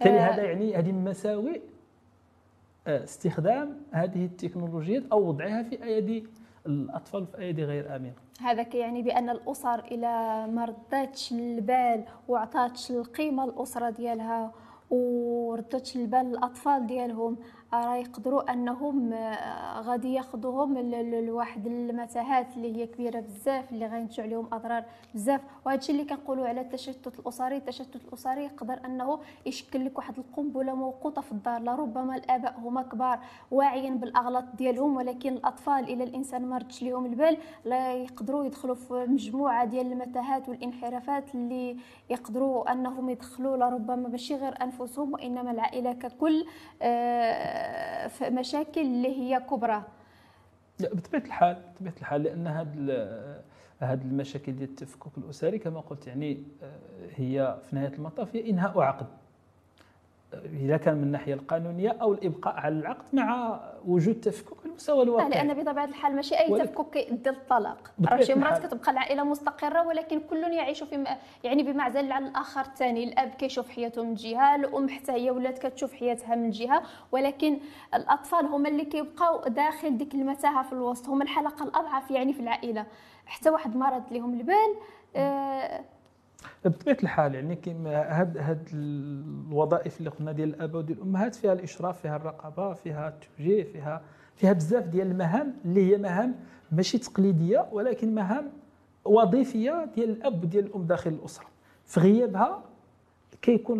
بالتالي 0.00 0.18
آه. 0.18 0.30
هذا 0.30 0.42
يعني 0.42 0.76
هذه 0.76 0.92
مساوئ 0.92 1.60
استخدام 2.88 3.76
هذه 3.92 4.24
التكنولوجيات 4.24 5.02
أو 5.12 5.28
وضعها 5.28 5.62
في 5.62 5.84
أيدي 5.84 6.26
الأطفال 6.66 7.26
في 7.26 7.38
أيدي 7.38 7.64
غير 7.64 7.96
آمنة. 7.96 8.12
هذا 8.40 8.62
كيعني 8.62 9.02
بأن 9.02 9.30
الأسر 9.30 9.78
إلى 9.78 10.46
ما 10.52 10.64
رداتش 10.64 11.32
البال 11.32 12.04
وعطاتش 12.28 12.90
القيمة 12.90 13.44
الأسرة 13.44 13.90
ديالها 13.90 14.52
وردتش 14.90 15.96
البال 15.96 16.20
الاطفال 16.20 16.86
ديالهم. 16.86 17.36
راه 17.74 17.96
يقدروا 17.96 18.52
أنهم 18.52 19.12
آه، 19.12 19.80
غادي 19.80 20.12
ياخذوهم 20.12 20.78
لواحد 21.26 21.66
المتاهات 21.66 22.56
اللي 22.56 22.76
هي 22.76 22.86
كبيرة 22.86 23.20
بزاف 23.20 23.72
اللي 23.72 23.86
غينتج 23.86 24.20
عليهم 24.20 24.48
أضرار 24.52 24.84
بزاف. 25.14 25.40
وهذا 25.66 25.78
الشيء 25.78 25.94
اللي 25.94 26.06
كنقولوا 26.06 26.48
على 26.48 26.60
التشتت 26.60 27.18
الأسري. 27.20 27.56
التشتت 27.56 28.04
الأسري 28.08 28.44
يقدر 28.44 28.80
أنه 28.84 29.18
يشكل 29.46 29.84
لك 29.84 29.98
واحد 29.98 30.18
القنبلة 30.18 30.74
موقوتة 30.74 31.20
في 31.20 31.32
الدار. 31.32 31.62
لربما 31.62 32.16
الآباء 32.16 32.54
هما 32.60 32.82
كبار 32.82 33.18
واعيين 33.50 33.98
بالأغلاط 33.98 34.44
ديالهم 34.56 34.96
ولكن 34.96 35.32
الأطفال 35.32 35.84
إلى 35.84 36.04
الإنسان 36.04 36.46
ما 36.46 36.58
ردش 36.58 36.82
لهم 36.82 37.06
البال 37.06 37.36
لا 37.64 37.92
يقدروا 37.92 38.44
يدخلوا 38.44 38.74
في 38.74 39.06
مجموعة 39.08 39.64
ديال 39.64 39.92
المتاهات 39.92 40.48
والانحرافات 40.48 41.34
اللي 41.34 41.76
يقدروا 42.10 42.72
أنهم 42.72 43.10
يدخلوا 43.10 43.56
لربما 43.56 44.08
ماشي 44.08 44.34
غير 44.36 44.62
أنفسهم 44.62 45.12
وإنما 45.12 45.50
العائلة 45.50 45.92
ككل 45.92 46.44
آه 46.82 47.57
في 48.08 48.30
مشاكل 48.30 48.80
اللي 48.80 49.08
هي 49.08 49.40
كبرى. 49.40 49.82
لا 50.78 50.94
بطبيعة 50.94 51.22
الحال 51.22 51.62
بطبيعة 51.74 51.94
الحال 52.00 52.22
لأن 52.22 52.46
هذه 52.46 52.74
هذه 53.80 54.02
المشاكل 54.02 54.56
ديال 54.56 54.68
التفكك 54.70 55.18
الأسري 55.18 55.58
كما 55.58 55.80
قلت 55.80 56.06
يعني 56.06 56.42
آه، 56.62 56.78
هي 57.14 57.58
في 57.70 57.76
نهاية 57.76 57.92
المطاف 57.92 58.36
هي 58.36 58.50
إنهاء 58.50 58.80
عقد. 58.80 59.06
إذا 60.34 60.76
كان 60.76 60.94
من 60.96 61.02
الناحية 61.02 61.34
القانونية 61.34 61.96
أو 62.02 62.12
الإبقاء 62.12 62.54
على 62.56 62.74
العقد 62.74 63.04
مع 63.12 63.60
وجود 63.86 64.20
تفكك 64.20 64.56
على 64.58 64.68
المستوى 64.70 65.02
الواقعي 65.02 65.28
لأن 65.30 65.54
بطبيعة 65.54 65.84
الحال 65.84 66.16
ماشي 66.16 66.34
أي 66.38 66.58
تفكك 66.58 66.96
يدي 66.96 67.30
الطلاق. 67.30 67.92
راه 68.08 68.20
شي؟ 68.20 68.34
مرات 68.34 68.66
كتبقى 68.66 68.90
العائلة 68.90 69.24
مستقرة 69.24 69.86
ولكن 69.86 70.20
كل 70.20 70.36
يعيش 70.36 70.82
في 70.82 71.16
يعني 71.44 71.62
بمعزل 71.62 72.12
على 72.12 72.26
الآخر. 72.28 72.60
الثاني 72.60 73.04
الأب 73.04 73.28
كيشوف 73.28 73.68
حياته 73.70 74.02
من 74.02 74.14
جهة 74.14 74.54
الأم 74.54 74.88
حتى 74.88 75.12
هي 75.12 75.30
ولات 75.30 75.58
كتشوف 75.66 75.92
حياتها 75.94 76.34
من 76.34 76.50
جهة 76.50 76.82
ولكن 77.12 77.58
الأطفال 77.94 78.46
هما 78.46 78.68
اللي 78.68 78.84
كيبقاو 78.84 79.42
داخل 79.48 79.98
ديك 79.98 80.14
المتاهة 80.14 80.62
في 80.62 80.72
الوسط. 80.72 81.08
هما 81.08 81.24
الحلقة 81.24 81.64
الأضعف 81.64 82.10
يعني 82.10 82.32
في 82.32 82.40
العائلة. 82.40 82.86
حتى 83.26 83.50
واحد 83.50 83.76
مرض 83.76 84.02
لهم 84.10 84.34
البال 84.34 84.74
آه 85.16 85.80
بطبيعة 86.64 86.96
الحال 87.02 87.34
يعني 87.34 87.56
كيما 87.56 87.90
هاد 88.20 88.38
هاد 88.38 88.68
الوظائف 88.72 89.98
اللي 89.98 90.10
قلنا 90.10 90.32
ديال 90.32 90.48
الآباء 90.48 90.78
وديال 90.78 90.98
الأمهات 90.98 91.34
فيها 91.34 91.52
الإشراف 91.52 92.00
فيها 92.00 92.16
الرقابة 92.16 92.74
فيها 92.74 93.08
التوجيه 93.08 93.64
فيها 93.64 94.02
فيها 94.36 94.52
بزاف 94.52 94.84
ديال 94.84 95.06
المهام 95.06 95.54
اللي 95.64 95.92
هي 95.92 95.98
مهام 95.98 96.34
ماشي 96.72 96.98
تقليدية 96.98 97.68
ولكن 97.72 98.14
مهام 98.14 98.50
وظيفية 99.04 99.88
ديال 99.94 100.10
الأب 100.10 100.44
وديال 100.44 100.66
الأم 100.66 100.82
داخل 100.82 101.10
الأسرة. 101.10 101.46
في 101.86 102.00
غيابها 102.00 102.64
كيكون 103.42 103.78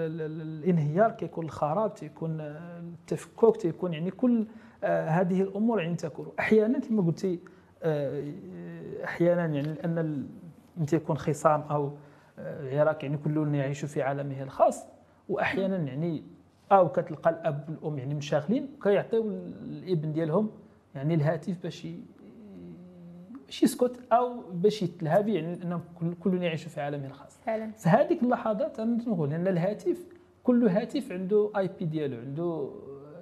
الانهيار 0.00 1.10
كيكون 1.10 1.44
الخراب 1.44 1.94
تيكون 1.94 2.40
التفكك 2.40 3.56
تيكون 3.56 3.92
يعني 3.92 4.10
كل 4.10 4.46
آه، 4.84 5.08
هذه 5.08 5.42
الأمور 5.42 5.80
يعني 5.82 5.94
تكون. 5.94 6.26
أحيانا 6.38 6.78
كما 6.78 7.02
قلتي 7.02 7.38
آه، 7.82 8.32
أحيانا 9.04 9.46
يعني 9.46 9.62
لأن 9.62 10.26
انت 10.80 10.92
يكون 10.92 11.18
خصام 11.18 11.60
أو 11.60 11.92
عراك 12.62 13.04
يعني 13.04 13.16
كل 13.16 13.54
يعيش 13.54 13.84
في 13.84 14.02
عالمه 14.02 14.42
الخاص. 14.42 14.86
واحيانا 15.28 15.76
يعني 15.76 16.22
أو 16.72 16.88
كتلقى 16.88 17.30
الأب 17.30 17.64
والأم 17.68 17.98
يعني 17.98 18.14
مشاغلين 18.14 18.68
كيعطيو 18.82 19.22
الابن 19.62 20.12
ديالهم 20.12 20.50
يعني 20.94 21.14
الهاتف 21.14 21.62
باش 21.62 21.86
باش 23.46 23.62
يسكت 23.62 24.00
أو 24.12 24.40
باش 24.52 24.82
يتلهى 24.82 25.22
به 25.22 25.32
يعني 25.32 25.62
أنهم 25.62 25.80
كل 26.20 26.42
يعيش 26.42 26.64
في 26.64 26.80
عالمه 26.80 27.06
الخاص. 27.06 27.38
فعلا. 27.46 27.70
في 27.70 27.88
هذيك 27.88 28.22
اللحظات 28.22 28.80
أنا 28.80 28.96
نقول 29.06 29.32
ان 29.32 29.46
الهاتف 29.48 30.06
كل 30.44 30.68
هاتف 30.68 31.12
عنده 31.12 31.50
آي 31.56 31.70
بي 31.78 31.84
ديالو 31.84 32.16
عنده 32.20 32.70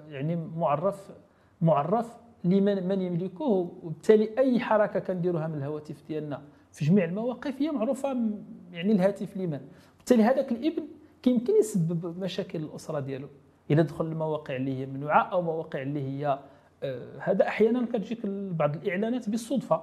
يعني 0.09 0.35
معرف 0.35 1.11
معرف 1.61 2.17
لمن 2.43 2.87
من 2.87 3.01
يملكه 3.01 3.43
وبالتالي 3.45 4.29
أي 4.37 4.59
حركة 4.59 4.99
كنديروها 4.99 5.47
من 5.47 5.57
الهواتف 5.57 6.03
ديالنا 6.07 6.41
في 6.71 6.85
جميع 6.85 7.05
المواقف 7.05 7.61
هي 7.61 7.71
معروفة 7.71 8.17
يعني 8.71 8.91
الهاتف 8.91 9.37
لمن؟ 9.37 9.59
بالتالي 9.97 10.23
هذاك 10.23 10.51
الابن 10.51 10.83
كيمكن 11.23 11.53
يسبب 11.59 12.19
مشاكل 12.19 12.59
الأسرة 12.59 12.99
ديالو. 12.99 13.27
إلا 13.71 13.81
دخل 13.81 14.05
المواقع 14.05 14.55
اللي 14.55 14.79
هي 14.79 14.85
ممنوعه 14.85 15.23
أو 15.23 15.41
مواقع 15.41 15.81
اللي 15.81 16.01
هي 16.01 16.39
آه 16.83 17.19
هذا 17.19 17.47
أحيانا 17.47 17.85
كتجيك 17.85 18.25
بعض 18.25 18.75
الإعلانات 18.75 19.29
بالصدفة. 19.29 19.81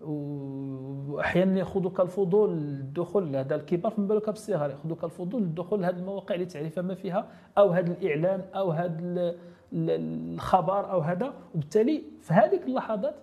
واحيانا 0.00 1.58
يأخذوك 1.58 2.00
الفضول 2.00 2.50
للدخول 2.50 3.36
هذا 3.36 3.54
الكبار 3.54 3.92
فما 3.92 4.06
بالك 4.06 4.30
بالصغار 4.30 4.70
يأخذوك 4.70 5.04
الفضول 5.04 5.42
للدخول 5.42 5.82
لهذه 5.82 5.96
المواقع 5.96 6.34
لتعرف 6.34 6.78
ما 6.78 6.94
فيها 6.94 7.28
أو 7.58 7.68
هذا 7.68 7.92
الإعلان 7.92 8.44
أو 8.54 8.70
هذا 8.70 9.34
الخبر 9.72 10.90
أو 10.90 11.00
هذا. 11.00 11.34
وبالتالي 11.54 12.02
في 12.20 12.34
هذه 12.34 12.60
اللحظات 12.66 13.14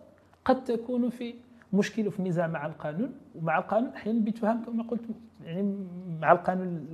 قد 0.46 0.64
تكون 0.64 1.10
في 1.10 1.36
مشكل 1.74 2.12
في 2.12 2.20
النزاع 2.20 2.48
مع 2.48 2.66
القانون 2.66 3.12
ومع 3.36 3.58
القانون 3.58 3.90
أحيانا 3.90 4.20
بيتفهم 4.20 4.66
كما 4.66 4.84
قلت 4.84 5.02
يعني 5.44 5.76
مع 6.22 6.32
القانون 6.32 6.88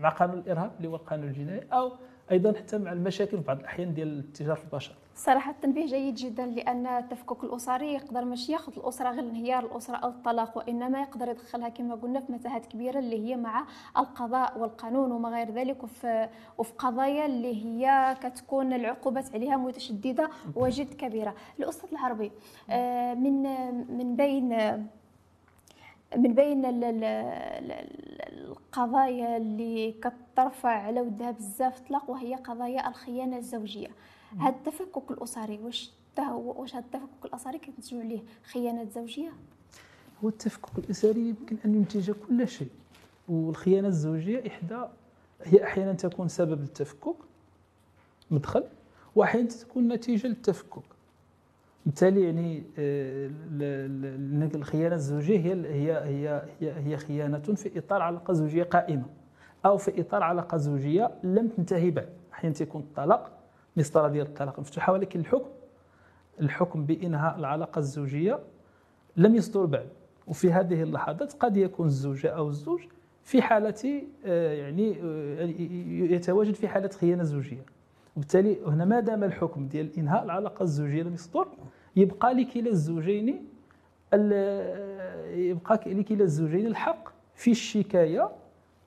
مع 0.00 0.08
قانون 0.08 0.38
الإرهاب 0.38 0.70
اللي 0.76 0.88
هو 0.88 0.96
القانون 0.96 1.28
الجنائي 1.28 1.66
أو 1.72 1.92
أيضا 2.30 2.52
حتى 2.52 2.78
مع 2.78 2.92
المشاكل 2.92 3.36
في 3.38 3.42
بعض 3.44 3.58
الأحيان 3.58 3.94
ديال 3.94 4.18
التجاره 4.18 4.54
في 4.54 4.64
البشر. 4.64 4.94
صراحة 5.14 5.50
التنبيه 5.50 5.86
جيد 5.86 6.14
جدا 6.14 6.46
لأن 6.46 6.86
التفكك 6.86 7.44
الاسري 7.44 7.94
يقدر 7.94 8.24
ماشي 8.24 8.52
ياخذ 8.52 8.72
الأسرة 8.76 9.10
غير 9.10 9.20
انهيار 9.20 9.64
الأسرة 9.64 9.96
أو 9.96 10.08
الطلاق 10.08 10.56
وإنما 10.58 11.00
يقدر 11.00 11.28
يدخلها 11.28 11.68
كما 11.68 11.94
قلنا 11.94 12.20
في 12.20 12.32
متاهات 12.32 12.66
كبيرة 12.66 12.98
اللي 12.98 13.28
هي 13.28 13.36
مع 13.36 13.66
القضاء 13.96 14.58
والقانون 14.58 15.12
وما 15.12 15.28
غير 15.28 15.50
ذلك 15.50 15.82
وفي 15.84 16.28
وفي 16.58 16.72
قضايا 16.78 17.26
اللي 17.26 17.64
هي 17.64 18.16
كتكون 18.22 18.72
العقوبات 18.72 19.34
عليها 19.34 19.56
متشددة 19.56 20.30
وجد 20.56 20.94
كبيرة. 20.94 21.34
الأستاذ 21.58 21.88
العربي 21.92 22.32
آه، 22.70 23.14
من 23.14 23.42
من 23.98 24.16
بين 24.16 24.52
من 26.16 26.34
بين 26.34 26.62
القضايا 28.32 29.36
اللي 29.36 29.92
كترفع 29.92 30.68
على 30.68 31.00
ودها 31.00 31.30
بزاف 31.30 31.80
طلاق 31.80 32.10
وهي 32.10 32.34
قضايا 32.34 32.88
الخيانة 32.88 33.38
الزوجية. 33.38 33.88
هذا 34.38 34.48
التفكك 34.56 35.10
الأسري 35.10 35.58
واش 35.58 35.90
واش 36.18 36.74
هذا 36.74 36.84
التفكك 36.84 37.24
الأسري 37.24 37.58
كنسمعوا 37.58 38.04
ليه؟ 38.04 38.20
خيانة 38.52 38.84
زوجية؟ 38.84 39.32
هو 40.24 40.28
التفكك 40.28 40.78
الأسري 40.78 41.20
يمكن 41.20 41.56
أن 41.64 41.74
ينتج 41.74 42.10
كل 42.10 42.48
شيء 42.48 42.68
والخيانة 43.28 43.88
الزوجية 43.88 44.46
إحدى 44.46 44.84
هي 45.44 45.64
أحيانا 45.64 45.92
تكون 45.92 46.28
سبب 46.28 46.62
التفكك 46.62 47.16
مدخل 48.30 48.64
وأحيانا 49.16 49.48
تكون 49.48 49.88
نتيجة 49.88 50.26
للتفكك. 50.26 50.82
بالتالي 51.86 52.24
يعني 52.24 52.62
آه، 52.78 53.30
الخيانة 54.54 54.94
الزوجية 54.94 55.38
هي 55.38 55.52
هي 55.64 56.42
هي 56.60 56.72
هي, 56.72 56.96
خيانة 56.96 57.38
في 57.38 57.78
إطار 57.78 58.02
علاقة 58.02 58.32
زوجية 58.32 58.62
قائمة 58.62 59.04
أو 59.64 59.76
في 59.76 60.00
إطار 60.00 60.22
علاقة 60.22 60.56
زوجية 60.56 61.10
لم 61.22 61.48
تنتهي 61.48 61.90
بعد 61.90 62.08
أحيانا 62.32 62.54
تكون 62.54 62.80
الطلاق 62.82 63.30
مسطرة 63.76 64.08
ديال 64.08 64.26
الطلاق 64.26 64.60
مفتوحة 64.60 64.92
ولكن 64.92 65.20
الحكم 65.20 65.48
الحكم 66.40 66.84
بإنهاء 66.84 67.38
العلاقة 67.38 67.78
الزوجية 67.78 68.38
لم 69.16 69.34
يصدر 69.34 69.64
بعد. 69.64 69.88
وفي 70.26 70.52
هذه 70.52 70.82
اللحظات 70.82 71.32
قد 71.32 71.56
يكون 71.56 71.86
الزوجه 71.86 72.28
أو 72.28 72.48
الزوج 72.48 72.80
في 73.24 73.42
حالة 73.42 74.02
آه، 74.24 74.52
يعني 74.52 74.96
آه، 75.02 76.14
يتواجد 76.14 76.54
في 76.54 76.68
حالة 76.68 76.88
خيانة 76.88 77.22
زوجية. 77.22 77.64
وبالتالي 78.16 78.64
هنا 78.66 78.84
ما 78.84 79.00
دام 79.00 79.24
الحكم 79.24 79.66
ديال 79.68 79.98
إنهاء 79.98 80.24
العلاقة 80.24 80.62
الزوجية 80.62 81.02
لم 81.02 81.14
يصدر 81.14 81.48
يبقى 82.00 82.34
لكلا 82.34 82.70
الزوجين 82.70 83.44
يبقى 85.34 85.80
لكلا 85.86 86.24
الزوجين 86.24 86.66
الحق 86.66 87.08
في 87.34 87.50
الشكاية 87.50 88.30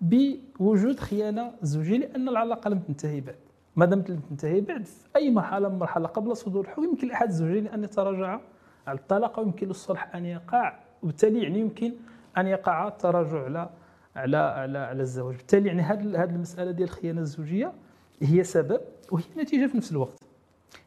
بوجود 0.02 1.00
خيانة 1.00 1.52
زوجيه 1.62 1.98
لأن 1.98 2.30
العلاقة 2.30 2.70
لم 2.70 2.80
تنتهي 2.80 3.22
بعد. 3.22 3.36
ما 3.76 3.86
دامت 3.86 4.10
لم 4.10 4.20
تنتهي 4.30 4.62
بعد 4.62 4.86
في 4.86 5.08
أي 5.16 5.32
مرحلة 5.32 5.68
من 5.68 5.74
المرحلة 5.76 6.08
قبل 6.08 6.38
صدور 6.38 6.64
الحكم 6.66 6.84
يمكن 6.84 7.08
لأحد 7.08 7.28
الزوجين 7.28 7.68
أن 7.68 7.84
يتراجع 7.84 8.40
على 8.88 9.00
الطلاق 9.00 9.40
ويمكن 9.40 9.68
للصلح 9.68 10.16
أن 10.16 10.26
يقع 10.26 10.80
وبالتالي 11.04 11.44
يعني 11.44 11.60
يمكن 11.60 11.94
أن 12.38 12.48
يقع 12.48 12.88
التراجع 12.88 13.44
على 13.44 13.70
على 14.16 14.38
على 14.38 14.78
على 14.78 15.02
الزواج. 15.02 15.36
بالتالي 15.36 15.68
يعني 15.68 15.82
هذه 15.82 16.24
هذه 16.24 16.30
المسألة 16.36 16.72
ديال 16.72 16.88
الخيانة 16.90 17.22
الزوجية 17.22 17.74
هي 18.22 18.44
سبب 18.44 18.82
وهي 19.12 19.24
نتيجة 19.38 19.68
في 19.68 19.78
نفس 19.78 19.92
الوقت. 19.92 20.20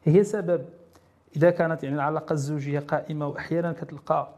هي 0.05 0.25
سبب 0.25 0.65
إذا 1.37 1.51
كانت 1.51 1.83
يعني 1.85 1.96
العلاقة 1.96 2.33
الزوجية 2.33 2.79
قائمة 2.79 3.27
وأحيانا 3.27 3.72
كتلقى 3.72 4.29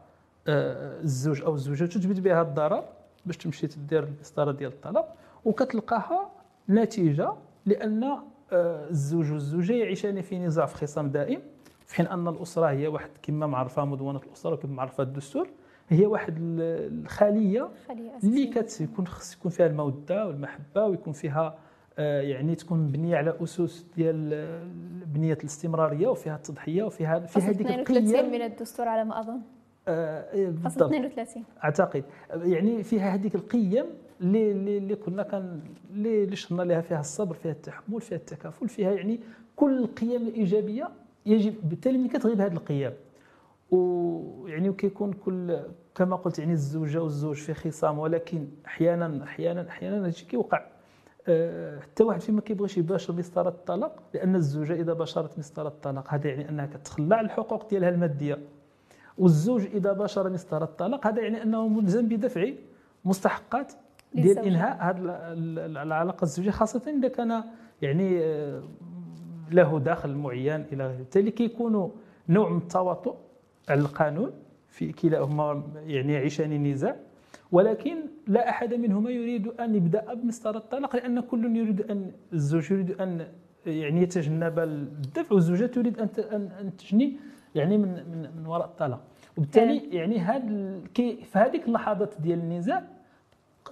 آه، 0.47 1.01
الزوج 1.01 1.41
أو 1.41 1.55
الزوجة 1.55 1.85
تجبد 1.85 2.19
بها 2.19 2.41
الضرر 2.41 2.83
باش 3.25 3.37
تمشي 3.37 3.67
تدير 3.67 4.03
المسطرة 4.03 4.51
ديال 4.51 4.71
الطلاق 4.71 5.15
وكتلقاها 5.45 6.29
نتيجة 6.69 7.33
لأن 7.65 8.03
آه، 8.51 8.89
الزوج 8.89 9.31
والزوجة 9.31 9.73
يعيشان 9.73 10.21
في 10.21 10.39
نزاع 10.39 10.65
في 10.65 10.75
خصام 10.75 11.09
دائم 11.09 11.41
في 11.85 11.95
حين 11.95 12.07
أن 12.07 12.27
الأسرة 12.27 12.69
هي 12.69 12.87
واحد 12.87 13.09
كما 13.23 13.47
معرفه 13.47 13.85
مدونة 13.85 14.19
الأسرة 14.27 14.53
وكما 14.53 14.73
معرفه 14.73 15.03
الدستور 15.03 15.47
هي 15.89 16.05
واحد 16.05 16.35
الخلية 16.39 17.69
اللي 18.23 18.47
كتكون 18.47 19.07
خص 19.07 19.33
يكون 19.35 19.51
فيها 19.51 19.67
المودة 19.67 20.27
والمحبة 20.27 20.85
ويكون 20.85 21.13
فيها 21.13 21.57
يعني 22.03 22.55
تكون 22.55 22.79
مبنية 22.79 23.17
على 23.17 23.33
أسس 23.43 23.85
ديال 23.95 24.29
بنيه 25.05 25.33
الاستمرارية 25.33 26.07
وفيها 26.07 26.35
التضحية 26.35 26.83
وفيها 26.83 27.19
في 27.19 27.39
هذيك 27.39 27.67
القيم. 27.71 28.31
من 28.31 28.41
الدستور 28.41 28.87
على 28.87 29.03
ما 29.03 29.19
أظن. 29.19 29.41
آه 29.87 30.33
إيه، 30.33 30.47
بالضبط. 30.47 30.83
32 30.83 31.43
أعتقد. 31.63 32.03
يعني 32.33 32.83
فيها 32.83 33.15
هذيك 33.15 33.35
القيم 33.35 33.85
اللي 34.21 34.77
اللي 34.77 34.95
كنا 34.95 35.23
كان 35.23 35.59
اللي 35.93 36.35
شرنا 36.35 36.61
لها 36.61 36.81
فيها 36.81 36.99
الصبر 36.99 37.35
فيها 37.35 37.51
التحمل 37.51 38.01
فيها 38.01 38.17
التكافل 38.17 38.69
فيها 38.69 38.91
يعني 38.91 39.19
كل 39.55 39.77
القيم 39.77 40.21
الإيجابية 40.21 40.89
يجب 41.25 41.69
بالتالي 41.69 41.97
ملي 41.97 42.09
كتغيب 42.09 42.41
هذه 42.41 42.53
القيم. 42.53 42.91
ويعني 43.71 44.69
وكيكون 44.69 45.13
كل 45.13 45.59
كما 45.95 46.15
قلت 46.15 46.39
يعني 46.39 46.51
الزوجة 46.53 47.01
والزوج 47.03 47.35
في 47.35 47.53
خصام 47.53 47.99
ولكن 47.99 48.47
أحيانا 48.65 49.23
أحيانا 49.23 49.69
أحيانا 49.69 50.05
هادشي 50.05 50.25
كيوقع 50.25 50.57
آه، 50.57 50.78
حتى 51.81 52.03
واحد 52.03 52.21
فيما 52.21 52.41
كيبغيش 52.41 52.77
يباشر 52.77 53.13
مسطرة 53.13 53.49
الطلاق 53.49 54.03
لأن 54.13 54.35
الزوجة 54.35 54.73
إذا 54.73 54.93
باشرت 54.93 55.39
مسطرة 55.39 55.67
الطلاق 55.67 56.13
هذا 56.13 56.27
يعني 56.27 56.49
أنها 56.49 56.65
كتخلع 56.65 57.21
الحقوق 57.21 57.69
ديالها 57.69 57.89
المادية. 57.89 58.37
والزوج 59.17 59.65
إذا 59.65 59.93
باشر 59.93 60.29
مسطرة 60.29 60.63
الطلاق 60.63 61.07
هذا 61.07 61.21
يعني 61.21 61.43
أنه 61.43 61.67
ملزم 61.67 62.07
بدفع 62.07 62.49
مستحقات 63.05 63.73
ديال 64.13 64.39
إنهاء 64.39 64.77
هذه 64.81 64.97
العلاقة 65.65 66.23
الزوجية 66.23 66.51
خاصة 66.51 66.81
إذا 66.99 67.07
كان 67.07 67.43
يعني 67.81 68.19
آه، 68.23 68.63
له 69.51 69.79
دخل 69.79 70.15
معين 70.15 70.65
إلى 70.71 70.87
غيره. 70.87 70.97
بالتالي 70.97 71.31
كيكونوا 71.31 71.89
نوع 72.29 72.49
من 72.49 72.57
التواطؤ 72.57 73.15
على 73.69 73.79
القانون 73.79 74.31
في 74.67 74.91
كلاهما 74.91 75.63
يعني 75.85 76.13
يعيشان 76.13 76.51
النزاع 76.51 76.95
ولكن 77.51 77.97
لا 78.27 78.49
أحد 78.49 78.73
منهما 78.73 79.09
يريد 79.09 79.47
أن 79.47 79.75
يبدأ 79.75 80.13
بمسطره 80.13 80.57
الطلاق 80.57 80.95
لأن 80.95 81.19
كل 81.19 81.55
يريد 81.55 81.91
أن 81.91 82.11
الزوج 82.33 82.71
يريد 82.71 83.01
أن 83.01 83.27
يعني 83.65 84.01
يتجنب 84.01 84.59
الدفع 84.59 85.35
والزوجة 85.35 85.65
تريد 85.65 85.99
أن 85.99 86.09
أن 86.59 86.71
تجني 86.77 87.17
يعني 87.55 87.77
من 87.77 87.87
من, 87.93 88.29
من 88.37 88.45
وراء 88.47 88.65
الطلاق. 88.65 89.01
وبالتالي 89.37 89.95
يعني 89.97 90.19
هاد 90.19 90.41
في 90.95 91.25
هذيك 91.33 91.67
اللحظات 91.67 92.13
ديال 92.21 92.39
النزاع 92.39 92.83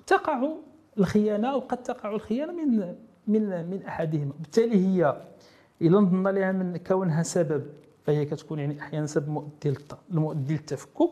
تقع 0.07 0.49
الخيانة 0.97 1.55
وقد 1.55 1.83
تقع 1.83 2.15
الخيانة 2.15 2.53
من 2.53 2.95
من 3.27 3.69
من 3.69 3.83
أحدهما. 3.87 4.33
بالتالي 4.39 4.85
هي 4.85 5.21
الا 5.81 5.99
نظن 5.99 6.27
لها 6.27 6.51
من 6.51 6.77
كونها 6.77 7.23
سبب 7.23 7.63
فهي 8.03 8.25
كتكون 8.25 8.59
يعني 8.59 8.79
أحيانا 8.79 9.05
سبب 9.05 9.29
مؤدي 10.09 10.53
للتفكك. 10.53 11.11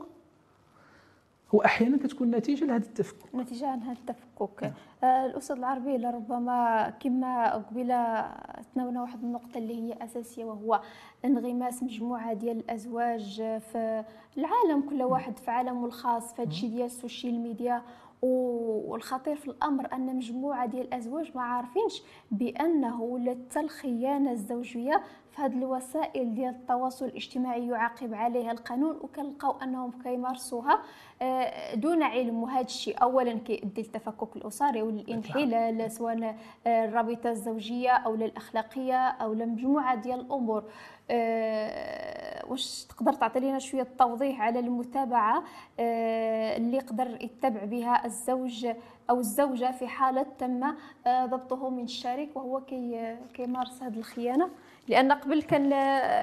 وأحيانا 1.56 1.98
كتكون 1.98 2.32
نتيجة 2.32 2.66
لهذا 2.66 2.86
التفكك. 2.86 3.36
نتيجة 3.36 3.68
عن 3.68 3.82
هذا 3.84 3.98
التفكك. 4.00 4.64
نعم. 4.64 4.74
آه 5.04 5.26
الأستاذ 5.26 5.58
العربي 5.58 5.98
لربما 5.98 6.90
كما 7.00 7.54
قبيله 7.56 8.32
تناولنا 8.76 9.02
واحد 9.02 9.24
النقطة 9.24 9.58
اللي 9.58 9.76
هي 9.84 9.98
أساسية 10.04 10.46
وهو 10.46 10.82
انغماس 11.26 11.84
مجموعة 11.84 12.34
ديال 12.34 12.58
الأزواج 12.58 13.36
في 13.72 14.04
العالم 14.38 14.82
كل 14.90 15.04
واحد 15.04 15.38
في 15.38 15.52
عالمه 15.52 15.86
الخاص 15.86 16.34
في 16.34 16.42
هذا 16.42 16.50
الشيء 16.50 16.70
ديال 16.70 16.86
ال 16.86 16.94
social 16.94 17.40
media. 17.40 17.82
والخطير 18.22 19.36
في 19.36 19.48
الأمر 19.48 19.94
أن 19.94 20.16
مجموعة 20.16 20.66
ديال 20.66 20.88
الأزواج 20.88 21.32
ما 21.36 21.42
عارفينش 21.42 22.02
بأنه 22.32 23.02
ولات 23.02 23.58
الخيانه 23.58 24.32
الزوجية 24.32 25.02
في 25.36 25.42
هذه 25.42 25.58
الوسائل 25.58 26.36
ديال 26.36 26.50
التواصل 26.50 27.06
الاجتماعي 27.06 27.68
يعاقب 27.68 28.14
عليها 28.14 28.52
القانون 28.52 29.00
وكنلقاو 29.02 29.52
أنهم 29.64 29.92
كيمارسوها 30.04 30.80
آه، 31.22 31.76
دون 31.76 32.04
علم. 32.04 32.44
وهذا 32.44 32.62
الشيء 32.62 33.04
اولا 33.04 33.34
كيؤدي 33.34 33.82
للتفكك 33.82 34.36
الاسري 34.36 34.82
والانحلال 34.82 35.92
سواء 35.92 36.36
الرابطة 36.68 37.30
الزوجية 37.30 37.92
أو 37.92 38.16
الأخلاقية 38.16 39.08
أو 39.08 39.34
مجموعة 39.34 39.96
ديال 39.96 40.20
الأمور. 40.20 40.64
أه 41.12 42.46
واش 42.50 42.86
تقدر 42.86 43.14
تعطي 43.14 43.40
لنا 43.40 43.60
شوية 43.60 43.88
توضيح 44.00 44.42
على 44.42 44.60
المتابعة 44.60 45.44
أه 45.80 46.58
اللي 46.58 46.78
يقدر 46.78 47.24
يتبع 47.24 47.66
بها 47.66 48.06
الزوج 48.06 48.68
أو 49.10 49.20
الزوجة 49.20 49.72
في 49.72 49.88
حالة 49.88 50.26
تم 50.40 50.64
آه، 51.08 51.26
ضبطه 51.26 51.70
من 51.70 51.84
الشريك 51.84 52.36
وهو 52.36 52.62
كي 52.62 53.18
كيمارس 53.34 53.84
هذه 53.84 53.98
الخيانة؟ 53.98 54.50
لأن 54.88 55.12
قبل 55.12 55.42
كان 55.42 55.70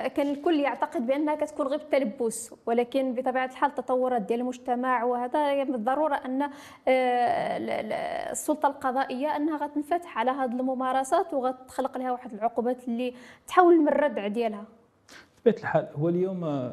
كان 0.09 0.31
الكل 0.31 0.61
يعتقد 0.61 1.07
بأنها 1.07 1.35
كتكون 1.35 1.67
غير 1.67 1.81
التلبس 1.81 2.55
ولكن 2.67 3.15
بطبيعة 3.15 3.47
الحال 3.47 3.71
التطورات 3.71 4.23
ديال 4.23 4.41
المجتمع 4.41 5.05
وهذا 5.05 5.65
بالضرورة 5.65 6.15
أن 6.15 6.43
آه، 6.43 6.51
السلطة 8.33 8.67
القضائية 8.67 9.37
أنها 9.37 9.57
غتنفتح 9.57 10.19
على 10.19 10.31
هذه 10.31 10.53
الممارسات 10.53 11.35
وغتخلق 11.35 11.99
لها 11.99 12.13
واحد 12.13 12.33
العقوبات 12.35 12.89
اللي 12.89 13.15
تحاول 13.47 13.81
من 13.81 13.89
الردع 13.89 14.27
ديالها. 14.29 14.65
بطبيعة 15.37 15.61
الحال 15.61 15.89
هو 15.97 16.09
اليوم 16.09 16.45
آه، 16.45 16.73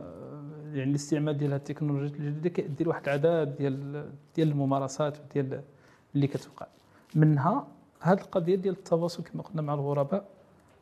يعني 0.74 0.90
الاستعمال 0.90 1.38
ديال 1.38 1.54
التكنولوجيا 1.54 2.18
الجديدة 2.18 2.50
كيدير 2.50 2.90
واحد 2.90 3.04
العدد 3.04 3.56
ديال 3.58 4.06
ديال 4.36 4.48
الممارسات 4.48 5.18
ديال 5.34 5.62
اللي 6.16 6.28
كتوقع. 6.28 6.68
منها 7.16 7.68
هذه 8.02 8.20
القضية 8.20 8.56
ديال 8.56 8.74
التواصل 8.74 9.24
كما 9.24 9.44
قلنا 9.44 9.62
مع 9.62 9.74
الغرباء. 9.74 10.26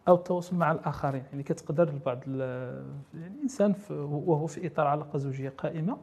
أو 0.08 0.16
التواصل 0.16 0.56
مع 0.56 0.72
الآخرين 0.72 1.24
يعني 1.32 1.44
كتقدر 1.44 1.90
البعض 1.90 2.28
يعني 2.28 3.36
الانسان 3.36 3.76
وهو 3.90 4.48
في 4.48 4.68
إطار 4.68 4.88
علاقة 4.88 5.18
زوجية 5.18 5.50
قائمة 5.50 5.98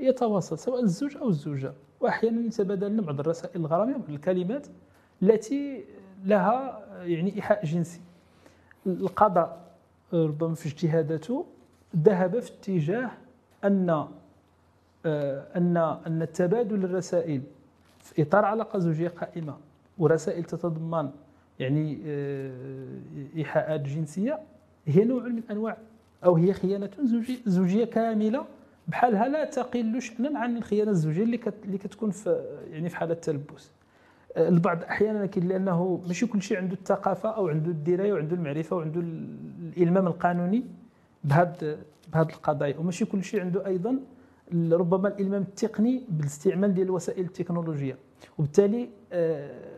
يتواصل 0.00 0.58
سواء 0.58 0.82
الزوج 0.82 1.16
أو 1.16 1.28
الزوجة. 1.28 1.72
واحيانا 2.00 2.46
يتبادل 2.46 3.00
بعض 3.00 3.20
الرسائل 3.20 3.60
الغرامية 3.60 3.92
بعض 3.96 4.08
الكلمات 4.08 4.66
التي 5.22 5.84
لها 6.24 6.84
يعني 7.02 7.36
إيحاء 7.36 7.64
جنسي. 7.64 8.00
القضاء 8.86 9.66
ربما 10.12 10.54
في 10.54 10.66
اجتهاداته 10.66 11.46
ذهب 11.96 12.40
في 12.40 12.50
اتجاه 12.52 13.10
أن 13.64 14.06
آه، 15.06 15.46
أن 15.56 15.76
أن 15.76 16.28
تبادل 16.32 16.84
الرسائل 16.84 17.42
في 17.98 18.22
إطار 18.22 18.44
علاقة 18.44 18.78
زوجية 18.78 19.08
قائمة 19.08 19.56
ورسائل 19.98 20.44
تتضمن 20.44 21.10
يعني 21.60 21.98
آه، 22.06 22.50
إيحاءات 23.36 23.80
جنسية 23.80 24.38
هي 24.86 25.04
نوع 25.04 25.22
من 25.22 25.42
أنواع 25.50 25.76
أو 26.24 26.36
هي 26.36 26.52
خيانة 26.52 26.90
زوجيه 27.02 27.36
زوجية 27.46 27.84
كاملة. 27.84 28.44
بحالها 28.88 29.28
لا 29.28 29.44
تقل 29.44 30.02
شأنا 30.02 30.38
عن 30.38 30.56
الخيانة 30.56 30.90
الزوجية 30.90 31.22
اللي 31.22 31.40
اللي 31.64 31.78
كتكون 31.78 32.10
في 32.10 32.44
يعني 32.70 32.88
في 32.88 32.96
حالة 32.96 33.12
التلبس. 33.12 33.70
آه، 34.36 34.48
البعض 34.48 34.82
أحيانا 34.82 35.24
لأنه 35.36 36.02
ماشي 36.06 36.26
كل 36.26 36.42
شيء 36.42 36.56
عنده 36.58 36.74
الثقافة 36.74 37.28
أو 37.28 37.48
عنده 37.48 37.70
الدراية 37.70 38.12
وعنده 38.12 38.36
المعرفة 38.36 38.76
وعنده 38.76 39.00
الإلمام 39.00 40.06
القانوني 40.06 40.64
بهذا 41.24 41.78
بهذه 42.12 42.28
القضايا. 42.28 42.78
وماشي 42.78 43.04
كل 43.04 43.24
شيء 43.24 43.40
عنده 43.40 43.66
أيضا 43.66 43.98
ربما 44.54 45.08
الإلمام 45.08 45.42
التقني 45.42 46.02
بالاستعمال 46.08 46.74
ديال 46.74 46.86
الوسائل 46.86 47.24
التكنولوجيه 47.24 47.96
وبالتالي 48.38 48.88
آه، 49.12 49.75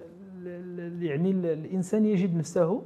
يعني 1.00 1.31
الإنسان 1.31 2.04
يجد 2.04 2.37
نفسه 2.37 2.83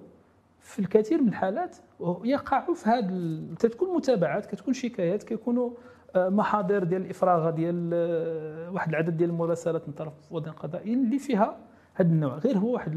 في 0.60 0.78
الكثير 0.78 1.22
من 1.22 1.28
الحالات 1.28 1.76
يقع 2.24 2.72
في 2.74 2.88
هذا 2.88 3.54
تكون 3.68 3.96
متابعات 3.96 4.46
كتكون 4.46 4.74
شكايات 4.74 5.22
كيكونوا 5.22 5.70
آه، 6.16 6.28
محاضر 6.28 6.84
ديال 6.84 7.02
الافراغ 7.02 7.50
ديال 7.50 7.90
آه، 7.94 8.70
واحد 8.70 8.88
العدد 8.88 9.16
ديال 9.16 9.30
المراسلات 9.30 9.88
من 9.88 9.94
طرف 9.94 10.12
وضع 10.30 10.50
قضائي 10.50 10.94
اللي 10.94 11.18
فيها 11.18 11.58
هذا 11.94 12.08
النوع. 12.08 12.38
غير 12.38 12.58
هو 12.58 12.72
واحد 12.72 12.94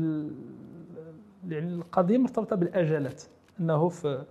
يعني 1.48 1.74
القضية 1.74 2.17
مرتبطة 2.17 2.56
بالأجالات 2.56 3.24
أنه 3.60 3.89
في 3.89 4.26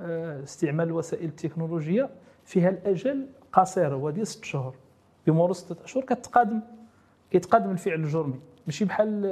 آه، 0.00 0.42
استعمال 0.42 0.86
الوسائل 0.88 1.28
التكنولوجيه 1.28 2.10
فيها 2.44 2.68
الأجل 2.68 3.26
قصير 3.52 3.94
هو 3.94 4.10
ديال 4.10 4.26
ست 4.26 4.44
شهور. 4.44 4.74
بمرور 5.26 5.52
ستة 5.52 5.84
أشهر 5.84 6.04
كتقادم 6.04 6.60
كيتقادم 7.30 7.70
الفعل 7.70 8.00
الجرمي. 8.00 8.40
ماشي 8.66 8.84
بحال 8.84 9.24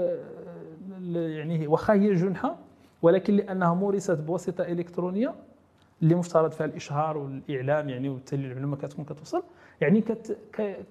يعني 1.16 1.66
واخا 1.66 1.94
هي 1.94 2.14
جنحة 2.14 2.56
ولكن 3.02 3.34
لأنها 3.36 3.74
مورست 3.74 4.10
بواسطة 4.18 4.64
إلكترونية 4.64 5.34
اللي 6.02 6.14
مفترض 6.14 6.50
فيها 6.52 6.66
الإشهار 6.66 7.18
والإعلام 7.18 7.88
يعني 7.88 8.08
وبالتالي 8.08 8.46
المعلومه 8.46 8.76
كتكون 8.76 9.04
كتوصل. 9.04 9.42
يعني 9.80 10.00
كت 10.00 10.38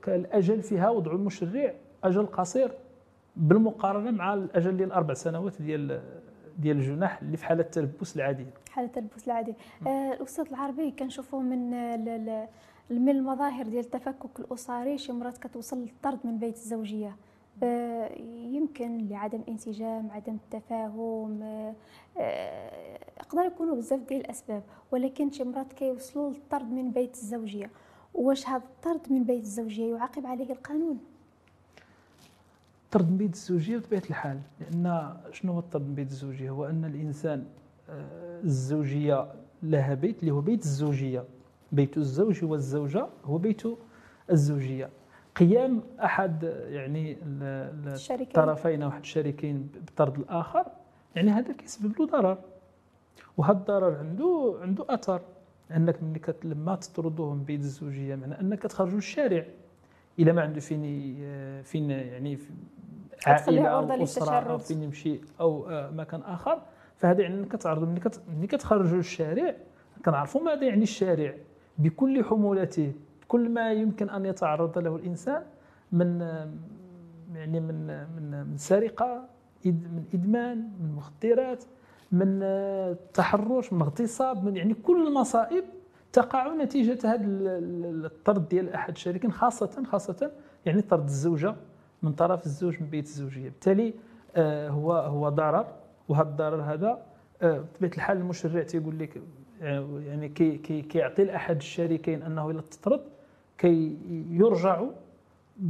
كالأجل 0.01 0.61
فيها 0.61 0.89
وضع 0.89 1.11
المشرع 1.11 1.73
أجل 2.03 2.25
قصير 2.25 2.71
بالمقارنة 3.35 4.11
مع 4.11 4.33
الأجل 4.33 4.77
ديال 4.77 4.91
أربع 4.91 5.13
سنوات 5.13 5.61
ديال 5.61 6.01
ديال 6.59 6.77
الجناح 6.77 7.21
اللي 7.21 7.37
في 7.37 7.45
حالة 7.45 7.61
التلبس 7.61 8.15
العاديه 8.15 8.53
حالة 8.71 8.87
التلبس 8.87 9.27
العاديه 9.27 9.53
آه 9.87 10.13
الأستاذ 10.13 10.45
العربي 10.49 10.91
كنشوفوا 10.91 11.41
من 11.41 11.69
من 12.89 13.09
المظاهر 13.09 13.65
ديال 13.67 13.85
التفكك 13.85 14.39
الأسري 14.39 14.97
شي 14.97 15.11
مرات 15.11 15.37
كتوصل 15.37 15.77
للطرد 15.77 16.19
من 16.23 16.37
بيت 16.39 16.55
الزوجية. 16.55 17.15
يمكن 18.53 19.07
لعدم 19.07 19.41
انسجام 19.49 20.11
عدم 20.11 20.33
التفاهم 20.35 21.39
آه، 22.17 22.99
يقدر 23.19 23.41
يكونوا 23.41 23.75
بزاف 23.75 23.99
ديال 23.99 24.21
الأسباب 24.21 24.63
ولكن 24.91 25.31
شي 25.31 25.43
مرات 25.43 25.73
كيوصلوا 25.73 26.29
للطرد 26.29 26.71
من 26.71 26.91
بيت 26.91 27.15
الزوجية. 27.15 27.69
واش 28.13 28.47
هذا 28.47 28.63
الطرد 28.63 29.11
من 29.11 29.23
بيت 29.23 29.43
الزوجية 29.43 29.95
يعاقب 29.95 30.25
عليه 30.25 30.51
القانون؟ 30.51 30.99
طرد 32.91 33.11
من 33.11 33.17
بيت 33.17 33.33
الزوجية 33.33 33.77
بطبيعة 33.77 34.03
الحال 34.09 34.39
لأن 34.59 35.13
شنو 35.31 35.53
هو 35.53 35.59
الطرد 35.59 35.87
من 35.87 35.95
بيت 35.95 36.07
الزوجية؟ 36.07 36.49
هو 36.49 36.65
أن 36.65 36.85
الإنسان 36.85 37.45
الزوجية 38.43 39.27
لها 39.63 39.93
بيت 39.93 40.19
اللي 40.19 40.31
هو 40.31 40.41
بيت 40.41 40.63
الزوجية. 40.63 41.23
بيت 41.71 41.97
الزوج 41.97 42.45
والزوجة 42.45 43.07
هو 43.25 43.37
بيت 43.37 43.61
الزوجية. 44.31 44.89
قيام 45.39 45.83
أحد 46.03 46.43
يعني 46.69 47.17
الطرفين 48.09 48.81
أو 48.81 48.89
أحد 48.89 48.99
الشريكين 48.99 49.69
بطرد 49.87 50.19
الآخر 50.19 50.65
يعني 51.15 51.31
هذا 51.31 51.53
كيسبب 51.53 51.99
له 51.99 52.05
ضرر. 52.05 52.37
وهذا 53.37 53.57
الضرر 53.57 53.95
عنده 53.95 54.57
عنده 54.61 54.85
أثر 54.89 55.21
أنك 55.75 56.03
ملي 56.03 56.21
لما 56.43 56.75
تطردوه 56.75 57.33
من 57.33 57.43
بيت 57.43 57.59
الزوجية 57.59 58.15
معنى 58.15 58.39
أنك 58.39 58.61
تخرجوا 58.61 58.95
للشارع 58.95 59.45
إلى 60.19 60.31
ما 60.31 60.41
عنده 60.41 60.59
فين 60.59 60.81
فين 61.63 61.89
يعني 61.89 62.39
عائلة 63.25 63.67
أو 63.67 64.03
أسرة 64.03 64.31
أو 64.31 64.57
فين 64.57 64.83
يمشي 64.83 65.19
أو 65.39 65.69
آه، 65.69 65.91
مكان 65.91 66.21
آخر. 66.21 66.61
فهذا 66.95 67.21
يعني 67.21 67.35
أنك 67.35 67.51
تعرضوا 67.51 67.87
ملي 68.37 68.47
كتخرجوا 68.47 68.97
للشارع 68.97 69.55
كنعرفوا 70.05 70.41
ماذا 70.41 70.63
يعني 70.63 70.83
الشارع؟ 70.83 71.33
بكل 71.77 72.23
حمولته 72.23 72.93
كل 73.27 73.49
ما 73.49 73.71
يمكن 73.71 74.09
أن 74.09 74.25
يتعرض 74.25 74.77
له 74.77 74.95
الإنسان 74.95 75.43
من 75.91 76.19
يعني 77.35 77.59
من 77.59 77.87
من 78.15 78.45
من 78.47 78.57
سرقة 78.57 79.25
من 79.65 80.03
إدمان 80.13 80.57
من 80.57 80.95
مخدرات 80.95 81.63
من 82.11 82.39
تحرش 83.13 83.73
من 83.73 83.81
اغتصاب 83.81 84.45
من 84.45 84.57
يعني 84.57 84.73
كل 84.73 85.07
المصائب 85.07 85.63
تقع 86.13 86.53
نتيجة 86.53 86.99
هذا 87.03 87.25
الطرد 87.25 88.47
ديال 88.49 88.73
أحد 88.73 88.93
الشريكين 88.93 89.31
خاصة 89.31 89.83
خاصة 89.83 90.31
يعني 90.65 90.81
طرد 90.81 91.03
الزوجة 91.03 91.55
من 92.03 92.13
طرف 92.13 92.45
الزوج 92.45 92.81
من 92.81 92.89
بيت 92.89 93.05
الزوجية. 93.05 93.49
بالتالي 93.49 93.93
آه، 94.35 94.69
هو 94.69 94.93
هو 94.93 95.29
ضرر 95.29 95.65
وهذا 96.09 96.29
الضرر 96.29 96.61
هذا 96.61 97.05
آه، 97.41 97.59
بطبيعة 97.59 97.91
الحال 97.95 98.17
المشرع 98.17 98.63
تيقول 98.63 98.99
لك 98.99 99.21
آه، 99.61 99.99
يعني 100.07 100.29
كي 100.29 100.57
كي 100.57 100.81
كيعطي 100.81 101.23
لأحد 101.23 101.55
الشريكين 101.55 102.23
أنه 102.23 102.49
إلا 102.49 102.61
تطرد 102.61 103.01
كي 103.57 103.97
يرجعوا 104.31 104.91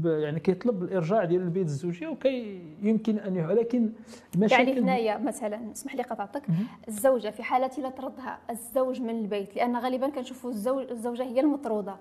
يعني 0.05 0.39
كيطلب 0.39 0.83
الإرجاع 0.83 1.23
ديال 1.25 1.41
البيت 1.41 1.65
الزوجيه 1.65 2.07
وكي 2.07 2.61
يمكن 2.81 3.17
أن 3.17 3.45
ولكن 3.45 3.89
المشاكل 4.35 4.67
يعني 4.67 4.81
هنايا 4.81 5.17
مثلا 5.17 5.71
اسمح 5.71 5.95
لي 5.95 6.03
قطعتك. 6.03 6.43
الزوجة 6.87 7.29
في 7.29 7.43
حالة 7.43 7.71
لا 7.77 7.89
طردها 7.89 8.39
الزوج 8.49 9.01
من 9.01 9.09
البيت 9.09 9.55
لأن 9.55 9.77
غالبا 9.77 10.09
كنشوفوا 10.09 10.49
الزوج 10.49 10.91
الزوجة 10.91 11.23
هي 11.23 11.39
المطرودة. 11.39 11.95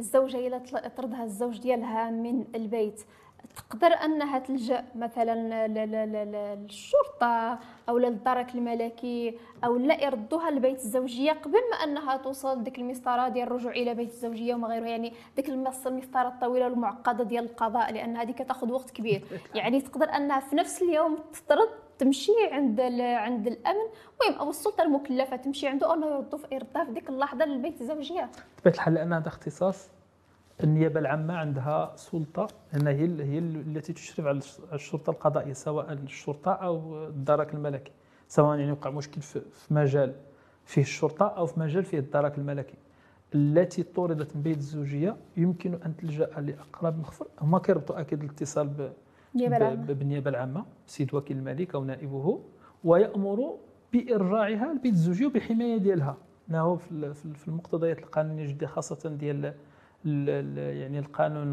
الزوجة 0.00 0.36
هي 0.36 0.60
طردها 0.96 1.24
الزوج 1.24 1.58
ديالها 1.58 2.10
من 2.10 2.44
البيت 2.54 3.02
تقدر 3.56 3.86
أنها 3.86 4.38
تلجأ 4.38 4.84
مثلا 4.94 5.68
للشرطة 5.68 7.58
أو 7.88 7.98
للدرك 7.98 8.54
الملكي 8.54 9.38
أو 9.64 9.76
لا 9.76 10.04
يردوها 10.04 10.50
لبيت 10.50 10.76
الزوجية 10.76 11.32
قبل 11.32 11.58
ما 11.70 11.76
أنها 11.84 12.16
توصل 12.16 12.64
ديك 12.64 12.78
المسطرة 12.78 13.28
ديال 13.28 13.46
الرجوع 13.46 13.72
إلى 13.72 13.94
بيت 13.94 14.08
الزوجية 14.08 14.54
وما 14.54 14.68
غيره 14.68 14.86
يعني 14.86 15.12
ديك 15.36 15.48
المسطرة 15.48 16.28
الطويلة 16.28 16.64
والمعقدة 16.64 17.24
ديال 17.24 17.44
القضاء 17.44 17.92
لأن 17.92 18.16
هذه 18.16 18.32
كتاخذ 18.32 18.72
وقت 18.72 18.90
كبير. 18.90 19.24
يعني 19.54 19.80
تقدر 19.80 20.08
أنها 20.08 20.40
في 20.40 20.56
نفس 20.56 20.82
اليوم 20.82 21.18
تطرد 21.32 21.68
تمشي 21.98 22.32
عند 22.52 22.80
عند 23.00 23.46
الأمن. 23.46 23.88
المهم 24.22 24.40
أو 24.40 24.50
السلطة 24.50 24.82
المكلفة 24.82 25.36
تمشي 25.36 25.68
عنده 25.68 25.94
إنه 25.94 26.24
يردها 26.52 26.84
في 26.84 26.92
ديك 26.92 27.08
اللحظة 27.08 27.44
للبيت 27.44 27.80
الزوجية. 27.80 28.30
بطبيعة 28.56 28.74
الحال 28.74 28.94
لأن 28.94 29.12
هذا 29.12 29.28
اختصاص 29.28 29.88
النيابة 30.62 31.00
العامة 31.00 31.34
عندها 31.34 31.92
سلطة 31.96 32.46
لأن 32.72 32.86
هي 32.86 33.22
هي 33.24 33.38
التي 33.38 33.92
تشرف 33.92 34.26
على 34.26 34.40
الشرطة 34.72 35.10
القضائية 35.10 35.52
سواء 35.52 35.92
الشرطة 35.92 36.52
أو 36.52 37.06
الدرك 37.06 37.54
الملكي. 37.54 37.92
سواء 38.28 38.58
يعني 38.58 38.72
وقع 38.72 38.90
مشكل 38.90 39.20
في 39.20 39.40
مجال 39.70 40.14
فيه 40.64 40.82
الشرطة 40.82 41.26
أو 41.26 41.46
في 41.46 41.60
مجال 41.60 41.84
فيه 41.84 41.98
الدرك 41.98 42.38
الملكي. 42.38 42.74
التي 43.34 43.82
طردت 43.82 44.36
من 44.36 44.42
بيت 44.42 44.56
الزوجية 44.56 45.16
يمكن 45.36 45.74
أن 45.74 45.96
تلجأ 45.96 46.26
لأقرب 46.26 46.98
مخفر. 46.98 47.26
هما 47.40 47.58
كيربطوا 47.58 48.00
أكيد 48.00 48.22
الاتصال 48.22 48.92
بالنيابة 49.94 50.30
العامة. 50.30 50.64
سيد 50.86 51.14
وكيل 51.14 51.36
الملك 51.36 51.74
أو 51.74 51.84
نائبه 51.84 52.40
ويأمر 52.84 53.54
بإرجاعها 53.92 54.72
لبيت 54.74 54.92
الزوجية 54.92 55.26
وبحماية 55.26 55.76
ديالها. 55.76 56.16
إنه 56.50 56.76
في 56.76 57.48
المقتضيات 57.48 57.98
القانونية 57.98 58.46
جدا 58.46 58.66
خاصة 58.66 59.08
ديال 59.08 59.54
يعني 60.04 60.98
القانون 60.98 61.48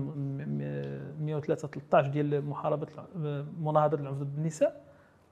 103 1.21 1.67
13 1.67 2.07
ديال 2.09 2.45
محاربة 2.45 2.87
مناهضة 3.61 3.97
العنف 3.97 4.17
ضد 4.17 4.37
النساء 4.37 4.81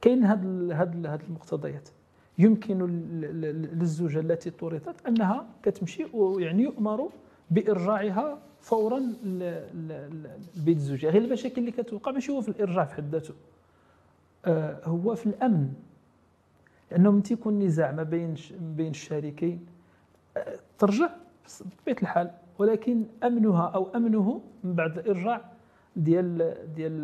كاين 0.02 0.24
هاد 0.24 0.72
هاد 0.72 1.06
هاد 1.06 1.22
المقتضيات. 1.22 1.90
يمكن 2.38 2.78
للزوجة 3.22 4.20
التي 4.20 4.50
طردت 4.50 5.06
أنها 5.08 5.46
كتمشي 5.64 6.06
ويعني 6.14 6.64
يؤمر 6.64 7.10
بإرجاعها 7.52 8.38
فورا 8.62 9.00
لبيت 10.56 10.78
الزوجيه 10.78 11.10
غير 11.10 11.22
المشاكل 11.22 11.62
اللي 11.62 11.72
كتوقع 11.72 12.12
ماشي 12.12 12.32
هو 12.32 12.42
في 12.42 12.50
الإرجاع 12.50 12.86
في 12.86 12.94
حد 12.94 13.10
ذاته 13.12 13.34
آه 14.46 14.80
هو 14.86 15.16
في 15.16 15.26
الأمن. 15.26 15.74
لأنه 16.92 17.12
من 17.12 17.24
تيكون 17.24 17.60
نزاع 17.60 17.92
ما 17.92 18.04
بين 18.04 18.36
بين 18.60 18.90
الشريكين 18.92 19.66
آه 20.38 20.56
ترجع 20.80 21.10
بطبيعة 21.78 21.98
الحال 22.02 22.32
ولكن 22.60 23.06
أمنها 23.24 23.68
أو 23.76 23.88
أمنه 23.96 24.42
من 24.64 24.74
بعد 24.74 24.98
الإرجاع 24.98 25.42
ديال 25.96 26.58
ديال 26.76 27.02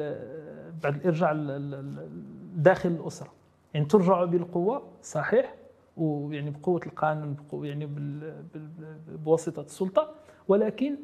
بعد 0.84 0.95
الإرجاع 0.95 1.34
داخل 2.56 2.89
الأسرة. 2.89 3.34
يعني 3.74 3.86
ترجع 3.86 4.24
بالقوة 4.24 4.84
صحيح 5.01 5.56
ويعني 5.97 6.49
بقوة 6.49 6.82
القانون 6.86 7.34
بقوة 7.34 7.68
يعني 7.68 7.89
بواسطة 9.26 9.62
السلطة 9.62 10.12
ولكن 10.47 10.95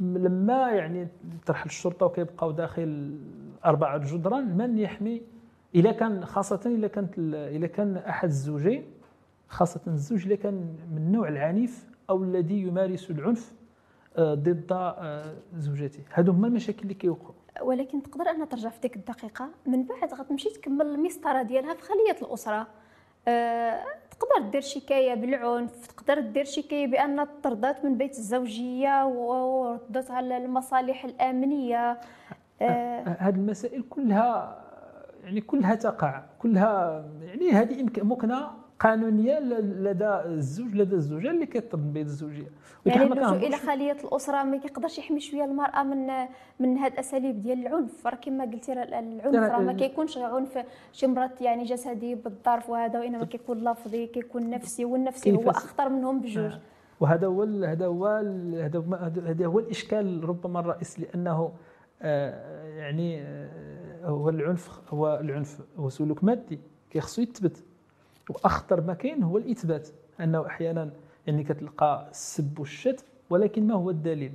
لما 0.00 0.70
يعني 0.70 1.08
ترحل 1.46 1.66
الشرطة 1.66 2.06
وكيبقاو 2.06 2.50
داخل 2.50 3.18
اربعه 3.64 3.98
جدران 3.98 4.56
من 4.56 4.78
يحمي؟ 4.78 5.22
اذا 5.74 5.92
كان 5.92 6.24
خاصة 6.24 6.60
اذا 6.66 6.88
كانت 6.88 7.18
اذا 7.34 7.66
كان 7.66 7.96
أحد 7.96 8.28
الزوجين 8.28 8.84
خاصة 9.48 9.80
الزوج 9.86 10.26
اذا 10.26 10.34
كان 10.34 10.54
من 10.92 10.96
النوع 10.96 11.28
العنيف 11.28 11.86
أو 12.10 12.24
الذي 12.24 12.60
يمارس 12.60 13.10
العنف 13.10 13.54
ضد 14.18 14.72
آه، 14.72 15.34
زوجته 15.56 16.00
هادو 16.14 16.32
هما 16.32 16.46
المشاكل 16.46 16.82
اللي 16.82 16.94
كيوقعوا 16.94 17.34
ولكن 17.62 18.02
تقدر 18.02 18.30
انها 18.30 18.46
ترجع 18.46 18.68
في 18.68 18.80
ديك 18.80 18.96
الدقيقة. 18.96 19.48
من 19.66 19.84
بعد 19.84 20.14
غتمشي 20.14 20.48
تكمل 20.48 20.86
المسطرة 20.86 21.42
ديالها 21.42 21.74
في 21.74 21.82
خلية 21.82 22.26
الأسرة. 22.26 22.66
أه 23.28 23.84
تقدر 24.10 24.50
دير 24.50 24.60
شكاية 24.60 25.14
بالعنف 25.14 25.86
تقدر 25.86 26.20
دير 26.20 26.44
شكاية 26.44 26.86
بأن 26.86 27.26
طردات 27.42 27.84
من 27.84 27.96
بيت 27.98 28.18
الزوجية 28.18 29.06
وردتها 29.06 30.22
للمصالح 30.22 31.04
الأمنية. 31.04 32.00
أه 32.62 33.16
هذه 33.18 33.34
المسائل 33.34 33.82
كلها 33.90 34.62
يعني 35.24 35.40
كلها 35.40 35.74
تقع. 35.74 36.22
كلها 36.38 37.04
يعني 37.22 37.50
هذه 37.50 37.86
ممكنة 38.02 38.50
قانونية 38.82 39.38
لدى 39.38 40.08
الزوج 40.08 40.74
لدى 40.74 40.94
الزوجة 40.94 41.30
اللي 41.30 41.46
كيطلب 41.46 41.92
بين 41.92 42.06
الزوجية. 42.06 42.50
يعني 42.86 43.02
اللجوء 43.02 43.36
إلى 43.36 43.56
خلية 43.56 43.96
الأسرة 44.04 44.42
ما 44.42 44.56
كيقدرش 44.56 44.98
يحمي 44.98 45.20
شوية 45.20 45.44
المرأة 45.44 45.82
من 45.82 46.26
من 46.60 46.78
هاد 46.78 46.92
الأساليب 46.92 47.42
ديال 47.42 47.66
العنف. 47.66 48.06
راه 48.06 48.14
كما 48.14 48.44
قلتي 48.44 48.72
العنف 48.72 49.26
راه 49.26 49.58
ما 49.58 49.72
كيكونش 49.72 50.18
عنف 50.18 50.58
شي 50.92 51.06
مرات 51.06 51.40
يعني 51.40 51.64
جسدي 51.64 52.14
بالظرف 52.14 52.70
وهذا 52.70 52.98
وإنما 52.98 53.24
كيكون 53.24 53.64
لفظي 53.64 54.06
كيكون 54.06 54.50
نفسي 54.50 54.84
والنفسي 54.84 55.32
هو 55.32 55.50
أخطر 55.50 55.88
منهم 55.88 56.20
بجوج. 56.20 56.52
آه. 56.52 56.60
وهذا 57.00 57.26
هو 57.26 57.42
هذا 57.42 57.86
هو 57.86 58.06
هذا 58.54 58.84
هذا 59.26 59.46
هو 59.46 59.58
الإشكال 59.58 60.28
ربما 60.28 60.60
الرئيسي 60.60 61.02
لأنه 61.02 61.52
آه 62.02 62.76
يعني 62.76 63.22
آه 63.22 64.04
هو 64.04 64.28
العنف 64.28 64.80
هو 64.88 65.18
العنف 65.20 65.60
هو 65.78 65.88
سلوك 65.88 66.24
مادي. 66.24 66.60
كيخصو 66.90 67.22
يثبت 67.22 67.64
وأخطر 68.30 68.80
ما 68.80 68.94
كاين 68.94 69.22
هو 69.22 69.38
الإثبات 69.38 69.88
أنه 70.20 70.46
أحيانا 70.46 70.90
يعني 71.26 71.44
كتلقى 71.44 72.06
السب 72.10 72.58
والشتم 72.58 73.04
ولكن 73.30 73.66
ما 73.66 73.74
هو 73.74 73.90
الدليل 73.90 74.32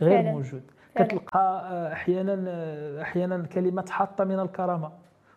غير 0.00 0.22
فعلا. 0.22 0.32
موجود 0.32 0.62
فعلا. 0.94 1.08
كتلقى 1.08 1.62
آه، 1.70 1.92
أحيانا 1.92 2.44
آه، 2.48 3.02
أحيانا 3.02 3.46
كلمه 3.46 3.84
حاطة 3.88 4.24
من 4.24 4.40
الكرامة 4.40 4.92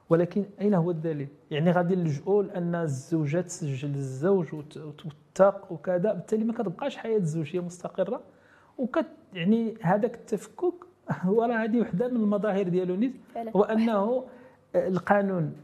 ولكن 0.10 0.46
أين 0.62 0.74
هو 0.74 0.92
الدليل 0.92 1.28
يعني 1.52 1.72
غادي 1.72 1.96
نلجؤوا 1.96 2.44
لأن 2.44 2.76
الزوجه 2.76 3.42
تسجل 3.42 3.96
الزوج 3.96 4.54
وتوثق 4.54 5.72
وكذا 5.72 6.14
بالتالي 6.14 6.44
ما 6.44 6.54
كتبقاش 6.54 6.98
حياة 6.98 7.18
الزوجيه 7.18 7.60
مستقرة 7.60 8.22
وكت 8.78 9.06
يعني 9.34 9.78
هذاك 9.82 10.16
التفكك 10.16 10.74
هو 11.22 11.44
راه 11.44 11.64
هذه 11.64 11.82
وحدة 11.82 12.08
من 12.08 12.16
المظاهر 12.16 12.64
ديالو 12.64 12.96
نيت 12.96 13.14
هو 13.56 13.64
انه 13.64 14.26
القانون 14.76 15.56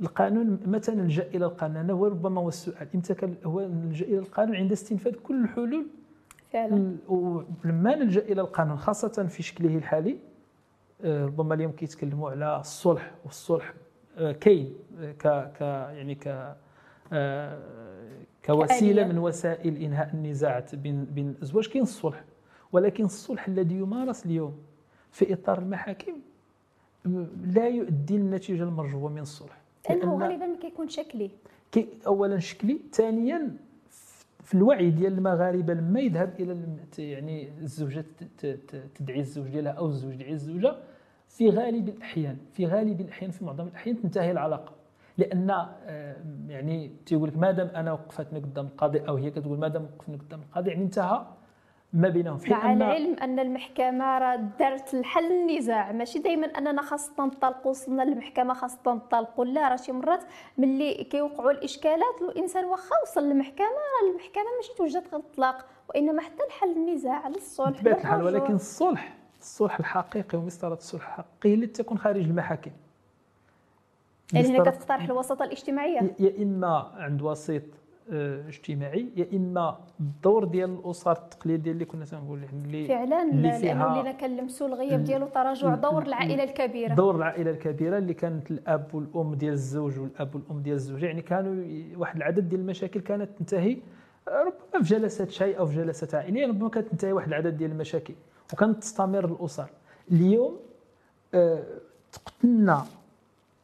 القانون 0.00 0.60
متى 0.66 0.92
نلجأ 0.92 1.22
إلى 1.22 1.44
القانون 1.44 1.90
هو 1.90 2.06
ربما 2.06 2.40
هو 2.40 2.48
السؤال. 2.48 2.88
إمتى 2.94 3.36
هو 3.44 3.60
نلجأ 3.60 4.06
إلى 4.06 4.18
القانون 4.18 4.56
عند 4.56 4.72
استنفاذ 4.72 5.12
كل 5.14 5.44
الحلول. 5.44 5.86
فعلا. 6.52 6.96
ولما 7.08 7.94
نلجأ 7.94 8.20
إلى 8.20 8.40
القانون 8.40 8.76
خاصة 8.76 9.26
في 9.26 9.42
شكله 9.42 9.76
الحالي 9.76 10.18
آه، 11.04 11.26
ربما 11.26 11.54
اليوم 11.54 11.72
كيتكلموا 11.72 12.30
على 12.30 12.60
الصلح 12.60 13.14
والصلح 13.24 13.74
آه، 14.18 14.32
كاين 14.32 14.74
آه، 15.00 15.12
ك 15.12 15.52
ك 15.58 15.60
يعني 15.60 16.14
ك 16.14 16.56
كوسيلة 18.46 19.06
من 19.06 19.18
وسائل 19.18 19.76
إنهاء 19.76 20.14
النزاعات 20.14 20.74
بين 20.74 21.04
بين 21.04 21.30
الازواج 21.30 21.66
كاين 21.66 21.82
الصلح 21.82 22.24
ولكن 22.72 23.04
الصلح 23.04 23.48
الذي 23.48 23.74
يمارس 23.74 24.26
اليوم 24.26 24.62
في 25.12 25.32
إطار 25.32 25.58
المحاكم 25.58 26.12
لا 27.44 27.68
يؤدي 27.68 28.16
النتيجه 28.16 28.62
المرجوة 28.62 29.08
من 29.08 29.18
الصلح. 29.18 29.57
لأنه 29.88 30.18
غالبا 30.18 30.46
ما 30.46 30.56
كيكون 30.56 30.88
شكلي. 30.88 31.30
كي 31.72 31.88
اولا 32.06 32.38
شكلي 32.38 32.80
ثانيا 32.92 33.56
في 34.44 34.54
الوعي 34.54 34.90
ديال 34.90 35.12
المغاربة 35.12 35.74
لما 35.74 36.00
يذهب 36.00 36.34
إلى 36.40 36.56
يعني 36.98 37.48
الزوجة 37.58 38.04
تدعي 38.94 39.20
الزوج 39.20 39.48
ديالها 39.48 39.72
أو 39.72 39.86
الزوج 39.86 40.12
يدعي 40.12 40.32
الزوجة 40.32 40.76
في 41.28 41.50
غالب 41.50 41.88
الأحيان 41.88 42.36
في 42.52 42.66
غالب 42.66 43.00
الأحيان 43.00 43.30
في 43.30 43.44
معظم 43.44 43.66
الأحيان 43.66 44.02
تنتهي 44.02 44.30
العلاقة. 44.30 44.72
لأن 45.18 45.50
آه، 45.50 46.16
يعني 46.48 46.90
تيقول 47.06 47.28
لك 47.28 47.36
مادام 47.36 47.66
أنا 47.66 47.92
وقفتني 47.92 48.38
قدام 48.38 48.66
القاضي 48.66 48.98
أو 48.98 49.16
هي 49.16 49.30
كتقول 49.30 49.58
مادام 49.58 49.84
وقفني 49.84 50.16
قدام 50.16 50.40
القاضي 50.40 50.70
يعني 50.70 50.82
انتهى 50.82 51.26
ما 51.92 52.08
بينهم. 52.08 52.38
في 52.38 52.50
مع 52.50 52.72
العلم 52.72 53.14
أن 53.14 53.38
المحكمة 53.38 54.18
راه 54.18 54.36
دارت 54.36 54.94
الحل 54.94 55.32
النزاع. 55.32 55.92
ماشي 55.92 56.18
دائما 56.18 56.46
أننا 56.46 56.82
خاصنا 56.82 57.26
نطلقوا 57.26 57.70
وصلنا 57.70 58.02
للمحكمة 58.02 58.54
خاصنا 58.54 58.94
نطلقوا 58.94 59.44
لا 59.44 59.68
راه 59.68 59.76
شي 59.76 59.92
مرات 59.92 60.20
ملي 60.58 60.94
كيوقعوا 60.94 61.50
الإشكالات 61.50 62.22
الإنسان 62.22 62.64
واخا 62.64 62.94
وصل 63.02 63.24
للمحكمة 63.24 63.66
راه 63.66 64.10
المحكمة 64.10 64.44
ماشي 64.56 64.74
توجد 64.76 65.02
غير 65.12 65.20
الطلاق 65.20 65.66
وإنما 65.88 66.22
حتى 66.22 66.44
الحل 66.46 66.70
النزاع 66.70 67.14
على 67.24 67.36
الصلح 67.36 67.80
الحال 67.80 68.22
ولكن 68.22 68.54
الصلح 68.54 69.14
الصلح 69.40 69.78
الحقيقي 69.78 70.38
ومسطرة 70.38 70.74
الصلح 70.74 71.08
الحقيقي 71.08 71.54
اللي 71.54 71.66
تكون 71.66 71.98
خارج 71.98 72.24
المحاكم. 72.24 72.70
يعني 74.32 74.48
هنا 74.48 74.70
كتقترح 74.70 75.04
الوساطة 75.04 75.44
الاجتماعية. 75.44 76.14
يا 76.18 76.42
إما 76.42 76.92
عند 76.96 77.22
وسيط 77.22 77.62
اجتماعي 78.48 79.08
يا 79.16 79.26
إما 79.32 79.78
الدور 80.00 80.44
ديال 80.44 80.70
الأسر 80.70 81.12
التقليدية 81.12 81.70
اللي 81.72 81.84
كنا 81.84 82.04
تنقول 82.04 82.44
اللي 82.52 82.86
فعلا 82.88 83.22
اللي 83.22 83.52
فيها 83.52 83.74
لأنه 83.74 84.12
كنلمسوا 84.12 84.66
الغياب 84.66 85.04
ديالو 85.04 85.26
تراجع 85.26 85.74
دور 85.74 86.02
العائلة 86.02 86.44
الكبيرة. 86.44 86.94
دور 86.94 87.16
العائلة 87.16 87.50
الكبيرة 87.50 87.98
اللي 87.98 88.14
كانت 88.14 88.50
الأب 88.50 88.94
والأم 88.94 89.34
ديال 89.34 89.52
الزوج 89.52 89.98
والأب 89.98 90.34
والأم 90.34 90.62
ديال 90.62 90.74
الزوجه 90.74 91.06
يعني 91.06 91.22
كانوا 91.22 91.64
واحد 91.96 92.16
العدد 92.16 92.48
ديال 92.48 92.60
المشاكل 92.60 93.00
كانت 93.00 93.38
تنتهي 93.38 93.76
ربما 94.28 94.82
في 94.82 94.94
جلسات 94.94 95.30
شاي 95.30 95.58
أو 95.58 95.66
في 95.66 95.76
جلسات 95.76 96.14
عائليه 96.14 96.46
ربما 96.46 96.68
كانت 96.68 96.88
تنتهي 96.88 97.12
واحد 97.12 97.28
العدد 97.28 97.56
ديال 97.56 97.70
المشاكل. 97.70 98.14
وكانت 98.52 98.78
تستمر 98.82 99.24
الأسر. 99.24 99.70
اليوم 100.12 100.56
آه 101.34 101.62
تقتلنا 102.12 102.84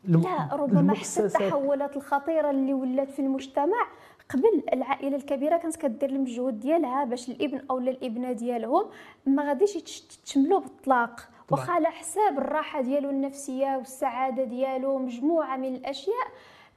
لا 0.05 0.49
ربما 0.53 0.95
حتى 0.95 1.25
التحولات 1.25 1.97
الخطيرة 1.97 2.51
اللي 2.51 2.75
ولات 2.75 3.11
في 3.11 3.19
المجتمع 3.23 3.87
قبل 4.35 4.63
العائلة 4.73 5.17
الكبيرة 5.17 5.57
كانت 5.57 5.77
كدير 5.77 6.11
المجهود 6.11 6.61
ديالها 6.61 7.05
باش 7.05 7.29
الابن 7.29 7.61
أو 7.71 7.79
الابنة 7.79 8.33
ديالهم 8.33 8.87
ما 9.27 9.49
غاديش 9.49 9.77
يتشملوا 9.77 10.61
بالطلاق 10.61 11.29
واخا 11.51 11.73
على 11.73 11.87
حساب 11.87 12.39
الراحة 12.39 12.83
ديالو 12.83 13.11
النفسية 13.11 13.77
والسعادة 13.77 14.45
ديالو 14.45 14.99
مجموعة 14.99 15.57
من 15.57 15.75
الأشياء 15.75 16.27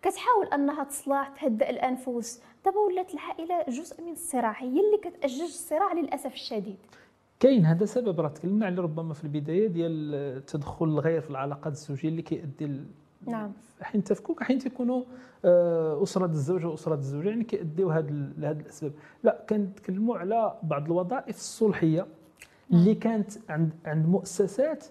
كتحاول 0.01 0.45
أنها 0.45 0.83
تصلح 0.83 1.27
تهدئ 1.27 1.69
الأنفس. 1.69 2.41
دابا 2.65 2.79
ولات 2.79 3.13
العائلة 3.13 3.63
جزء 3.69 4.01
من 4.03 4.11
الصراع 4.11 4.51
هي 4.51 4.67
اللي 4.67 4.97
كتأجج 5.03 5.41
الصراع 5.41 5.93
للأسف 5.93 6.33
الشديد. 6.33 6.77
كاين 7.39 7.65
هذا 7.65 7.85
سبب 7.85 8.19
راه 8.19 8.27
تكلمنا 8.29 8.65
عليه 8.65 8.81
ربما 8.81 9.13
في 9.13 9.23
البداية 9.23 9.67
ديال 9.67 10.45
تدخل 10.45 10.85
الغير 10.85 11.21
في 11.21 11.29
العلاقات 11.29 11.73
الزوجية 11.73 12.09
اللي 12.09 12.21
كيؤدي 12.21 12.81
نعم 13.27 13.51
حين 13.81 14.03
تفكوك 14.03 14.43
حين 14.43 14.59
تيكونوا 14.59 15.03
آه، 15.45 16.03
أسرة 16.03 16.25
الزوج 16.25 16.65
وأسرة 16.65 16.95
الزوجة 16.95 17.29
يعني 17.29 17.43
كيأديو 17.43 17.89
هذه 17.89 18.29
لهذه 18.37 18.59
الأسباب 18.59 18.91
لا 19.23 19.43
كنتكلموا 19.49 20.17
على 20.17 20.53
بعض 20.63 20.85
الوظائف 20.85 21.35
الصلحية 21.35 22.05
اللي 22.71 22.91
نعم. 22.91 22.99
كانت 22.99 23.31
عند 23.49 23.71
عند 23.85 24.07
مؤسسات 24.07 24.85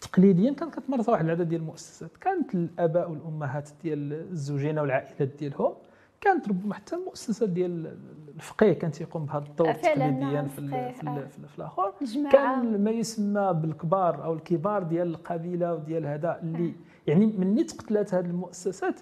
تقليديا 0.00 0.52
كانت 0.52 0.74
كتمارسها 0.74 1.12
واحد 1.12 1.24
العدد 1.24 1.48
ديال 1.48 1.60
المؤسسات 1.60 2.16
كانت 2.16 2.54
الآباء 2.54 3.10
والأمهات 3.10 3.68
ديال 3.82 4.12
الزوجين 4.12 4.78
والعائلات 4.78 5.28
ديالهم 5.38 5.72
كانت 6.20 6.48
ربما 6.48 6.74
حتى 6.74 6.96
المؤسسات 6.96 7.48
ديال 7.48 7.96
الفقيه 8.36 8.72
كان 8.72 8.90
تيقوم 8.90 9.24
بهذا 9.24 9.44
الدور 9.44 9.72
تقليديا 9.72 10.10
نعم 10.10 10.48
في, 10.48 10.68
في, 10.68 10.76
آه. 10.76 10.90
في, 10.92 11.48
في 11.48 11.58
الآخر 11.58 11.92
كان 12.32 12.84
ما 12.84 12.90
يسمى 12.90 13.52
بالكبار 13.62 14.24
أو 14.24 14.32
الكبار 14.32 14.82
ديال 14.82 15.08
القبيلة 15.08 15.74
وديال 15.74 16.06
هذا 16.06 16.40
اللي 16.42 16.68
آه. 16.68 16.72
يعني 17.06 17.26
مني 17.26 17.64
تقتلات 17.64 18.14
هذه 18.14 18.24
المؤسسات 18.26 19.00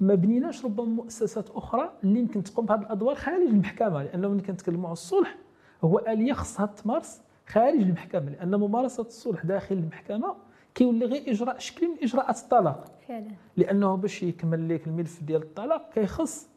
ما 0.00 0.14
بنيناش 0.14 0.64
ربما 0.64 0.86
مؤسسات 0.86 1.50
أخرى 1.50 1.92
اللي 2.04 2.18
يمكن 2.20 2.42
تقوم 2.42 2.66
بهذه 2.66 2.80
الأدوار 2.80 3.14
خارج 3.14 3.46
المحكمة 3.46 4.02
لأنه 4.02 4.28
ملي 4.28 4.42
كنتكلموا 4.42 4.84
على 4.86 4.92
الصلح 4.92 5.36
هو 5.84 5.98
آلية 5.98 6.32
خصها 6.32 6.66
تمارس 6.66 7.20
خارج 7.46 7.80
المحكمة 7.80 8.30
لأن 8.30 8.54
ممارسة 8.54 9.02
الصلح 9.02 9.44
داخل 9.46 9.74
المحكمة 9.74 10.34
كيولي 10.74 11.04
غير 11.06 11.22
إجراء 11.30 11.58
شكل 11.58 11.88
من 11.88 11.96
إجراءات 12.02 12.38
الطلاق. 12.38 12.84
فعلا. 13.08 13.28
لأنه 13.56 13.94
باش 13.96 14.22
يكمل 14.22 14.74
لك 14.74 14.86
الملف 14.86 15.22
ديال 15.22 15.42
الطلاق 15.42 15.90
كيخص 15.94 16.48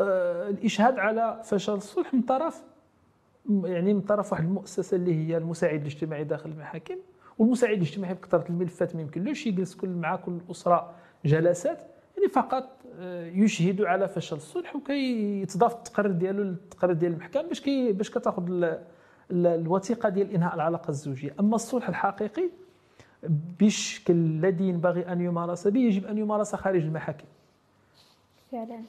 آه 0.00 0.48
الإشهاد 0.48 0.98
على 0.98 1.40
فشل 1.44 1.74
الصلح 1.74 2.14
من 2.14 2.22
طرف 2.22 2.62
يعني 3.64 3.94
من 3.94 4.00
طرف 4.00 4.32
واحد 4.32 4.44
المؤسسة 4.44 4.96
اللي 4.96 5.14
هي 5.14 5.36
المساعد 5.36 5.80
الاجتماعي 5.80 6.24
داخل 6.24 6.50
المحاكم. 6.50 6.96
والمساعد 7.42 7.76
الاجتماعي 7.76 8.14
بكثرة 8.14 8.44
الملفات 8.48 8.96
ما 8.96 9.02
يمكنلوش 9.02 9.46
يجلس 9.46 9.74
كل 9.74 9.88
مع 9.88 10.16
كل 10.16 10.38
أسرة 10.50 10.94
جلسات 11.24 11.82
يعني 12.16 12.28
فقط 12.28 12.68
آه، 12.98 13.26
يشهد 13.26 13.82
على 13.82 14.08
فشل 14.08 14.36
الصلح 14.36 14.76
وكيتضاف 14.76 15.74
التقرير 15.74 16.12
ديالو 16.12 16.42
للتقرير 16.42 16.94
ديال 16.94 17.12
المحكمة 17.12 17.42
باش 17.42 17.60
كي 17.60 17.92
باش 17.92 18.10
كتاخذ 18.10 18.74
الوثيقة 19.30 20.08
ديال 20.08 20.30
إنهاء 20.30 20.54
العلاقة 20.54 20.88
الزوجية. 20.88 21.34
أما 21.40 21.54
الصلح 21.54 21.88
الحقيقي 21.88 22.50
بالشكل 23.58 24.14
الذي 24.14 24.68
ينبغي 24.68 25.12
أن 25.12 25.20
يمارس 25.20 25.68
به 25.68 25.80
يجب 25.80 26.06
أن 26.06 26.18
يمارس 26.18 26.54
خارج 26.54 26.82
المحاكم. 26.82 27.26
فعلا. 28.52 28.82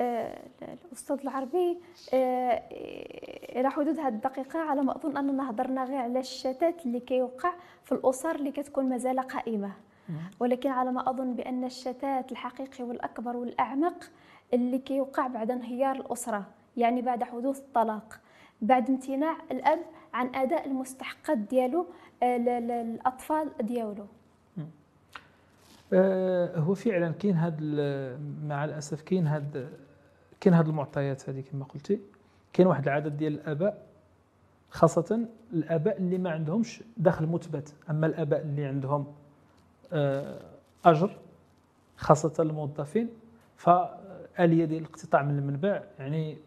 الأستاذ 0.00 1.18
العربي 1.22 1.78
آه، 2.14 2.62
إلى 3.60 3.70
حدود 3.70 3.98
هذه 3.98 4.08
الدقيقة 4.14 4.58
على 4.58 4.82
ما 4.82 4.96
أظن 4.96 5.16
أننا 5.16 5.50
هضرنا 5.50 5.84
غير 5.84 5.96
على 5.96 6.20
الشتات 6.20 6.86
اللي 6.86 7.00
كيوقع 7.00 7.52
في 7.84 7.92
الأسر 7.92 8.34
اللي 8.34 8.50
كتكون 8.50 8.88
مازال 8.88 9.20
قائمة. 9.20 9.72
ولكن 10.40 10.70
على 10.70 10.92
ما 10.92 11.10
أظن 11.10 11.34
بأن 11.34 11.64
الشتات 11.64 12.32
الحقيقي 12.32 12.84
والأكبر 12.84 13.36
والأعمق 13.36 14.10
اللي 14.54 14.78
كيوقع 14.78 15.26
بعد 15.26 15.50
انهيار 15.50 15.96
الأسرة 15.96 16.44
يعني 16.76 17.02
بعد 17.02 17.24
حدوث 17.24 17.58
الطلاق. 17.58 18.20
بعد 18.62 18.90
امتناع 18.90 19.36
الأب 19.50 19.80
عن 20.14 20.34
أداء 20.34 20.66
المستحقات 20.66 21.38
ديالو 21.38 21.86
آه، 22.22 22.36
للأطفال 22.36 23.50
ديالو. 23.60 24.06
آه، 25.92 26.58
هو 26.58 26.74
فعلا 26.74 27.12
كاين 27.12 27.36
هذا 27.36 27.56
مع 28.44 28.64
الأسف 28.64 29.02
كاين 29.02 29.26
هذا 29.26 29.68
كاين 30.42 30.54
هذه 30.54 30.66
المعطيات 30.66 31.28
هذه 31.28 31.40
كما 31.40 31.64
قلتي. 31.64 32.00
كاين 32.52 32.68
واحد 32.68 32.82
العدد 32.88 33.16
ديال 33.16 33.32
الآباء 33.32 33.86
خاصة 34.70 35.28
الآباء 35.52 35.96
اللي 35.96 36.18
ما 36.18 36.30
عندهمش 36.30 36.82
دخل 36.96 37.26
مثبت. 37.26 37.74
أما 37.90 38.06
الآباء 38.06 38.42
اللي 38.42 38.64
عندهم 38.64 39.06
آه، 39.92 40.40
أجر 40.84 41.16
خاصة 41.96 42.42
الموظفين 42.42 43.08
فآلية 43.56 44.64
ديال 44.64 44.80
الاقتطاع 44.80 45.22
من 45.22 45.38
المنبع 45.38 45.82
يعني 45.98 46.38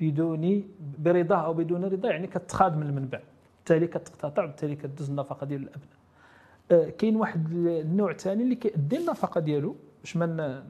بدون 0.00 0.64
برضاه 0.98 1.36
أو 1.36 1.54
بدون 1.54 1.84
رضا 1.84 2.10
يعني 2.10 2.26
كتخاد 2.26 2.76
من 2.76 2.86
المنبع. 2.86 3.20
بالتالي 3.56 3.86
كتقتطع 3.86 4.44
بالتالي 4.44 4.76
كدوز 4.76 5.10
النفقة 5.10 5.46
ديال 5.46 5.62
الأبناء. 5.62 5.96
آه، 6.70 6.90
كاين 6.90 7.16
واحد 7.16 7.52
النوع 7.52 8.12
ثاني 8.12 8.42
اللي 8.42 8.54
كيأدي 8.54 8.98
النفقة 8.98 9.40
ديالو 9.40 9.76
باش 10.00 10.16
ما 10.16 10.64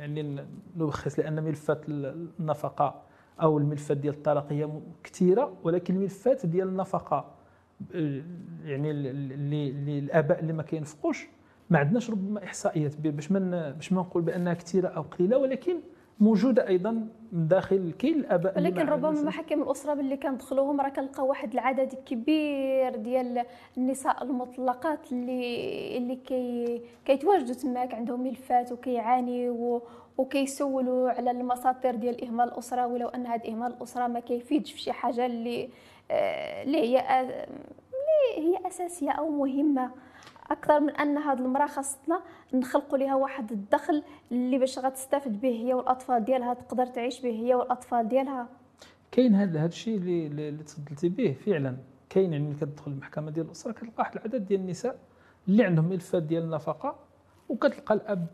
يعني 0.00 0.46
نلخص 0.76 1.18
لأن 1.18 1.42
ملفات 1.42 1.82
النفقة 1.88 3.02
أو 3.42 3.58
الملفات 3.58 3.96
ديال 3.96 4.14
الطلاق 4.14 4.52
هي 4.52 4.70
كثيره 5.04 5.52
ولكن 5.62 5.94
الملفات 5.94 6.46
ديال 6.46 6.68
النفقة 6.68 7.34
يعني 8.64 8.90
اللي 8.90 9.98
الآباء 9.98 10.40
اللي 10.40 10.52
ما 10.52 10.62
كينفقوش 10.62 11.26
ما 11.70 11.78
عندناش 11.78 12.10
ربما 12.10 12.44
إحصائيات 12.44 12.96
باش 12.96 13.32
ما 13.32 13.70
باش 13.70 13.92
ما 13.92 14.00
نقول 14.00 14.22
بأنها 14.22 14.54
كثيره 14.54 14.88
أو 14.88 15.02
قليلة 15.02 15.38
ولكن 15.38 15.76
موجوده 16.20 16.68
أيضا 16.68 16.90
من 17.32 17.48
داخل 17.48 17.92
كاين 17.98 18.14
الاباء 18.18 18.58
ولكن 18.58 18.86
ربما 18.86 19.22
محاكم 19.22 19.62
الأسرة 19.62 19.94
باللي 19.94 20.16
كندخلوهم 20.16 20.80
راه 20.80 20.88
كنلقاو 20.88 21.28
واحد 21.28 21.52
العدد 21.52 21.94
كبير 22.06 22.96
ديال 22.96 23.44
النساء 23.78 24.22
المطلقات 24.24 25.12
اللي 25.12 25.96
اللي 25.96 26.16
كي 26.16 26.82
كيتواجدوا 27.04 27.54
تماك 27.54 27.94
عندهم 27.94 28.20
ملفات 28.24 28.72
وكيعانيوا 28.72 29.80
وكيسولوا 30.18 31.10
على 31.10 31.30
المساطر 31.30 31.94
ديال 31.94 32.14
الاهمال 32.14 32.48
الاسروي 32.48 32.98
لو 32.98 33.08
أن 33.08 33.26
هذا 33.26 33.44
الاهمال 33.44 33.72
الأسرة 33.72 34.06
ما 34.06 34.20
كيفيدش 34.20 34.72
في 34.72 34.80
شي 34.80 34.92
حاجة 34.92 35.26
اللي 35.26 35.68
آه، 36.10 36.62
اللي 36.62 36.78
هي 36.78 37.20
اللي 38.38 38.48
هي 38.48 38.66
أساسية 38.66 39.10
أو 39.10 39.30
مهمة. 39.30 39.90
أكثر 40.50 40.80
من 40.80 40.90
أن 40.90 41.18
هذه 41.18 41.38
المرأة 41.38 41.66
خاصنا 41.66 42.20
نخلقوا 42.54 42.98
لها 42.98 43.14
واحد 43.14 43.52
الدخل 43.52 44.02
اللي 44.32 44.58
باش 44.58 44.78
غتستافد 44.78 45.40
به 45.40 45.48
هي 45.48 45.74
والأطفال 45.74 46.24
ديالها 46.24 46.54
تقدر 46.54 46.86
تعيش 46.86 47.20
به 47.20 47.30
هي 47.30 47.54
والأطفال 47.54 48.08
ديالها. 48.08 48.48
كاين 49.12 49.34
هذا 49.34 49.66
الشيء 49.66 49.96
اللي 49.96 50.26
اللي 50.48 50.62
تفضلتي 50.62 51.08
به 51.08 51.32
فعلا. 51.46 51.76
كاين 52.10 52.32
يعني 52.32 52.54
كتدخل 52.54 52.90
المحكمة 52.90 53.30
ديال 53.30 53.46
الأسرة 53.46 53.72
كتلقى 53.72 53.92
واحد 53.98 54.12
العدد 54.16 54.46
ديال 54.46 54.60
النساء 54.60 54.98
اللي 55.48 55.64
عندهم 55.64 55.84
ملفات 55.84 56.22
ديال 56.22 56.42
النفقة 56.42 56.96
وكتلقى 57.48 57.94
الأب 57.94 58.26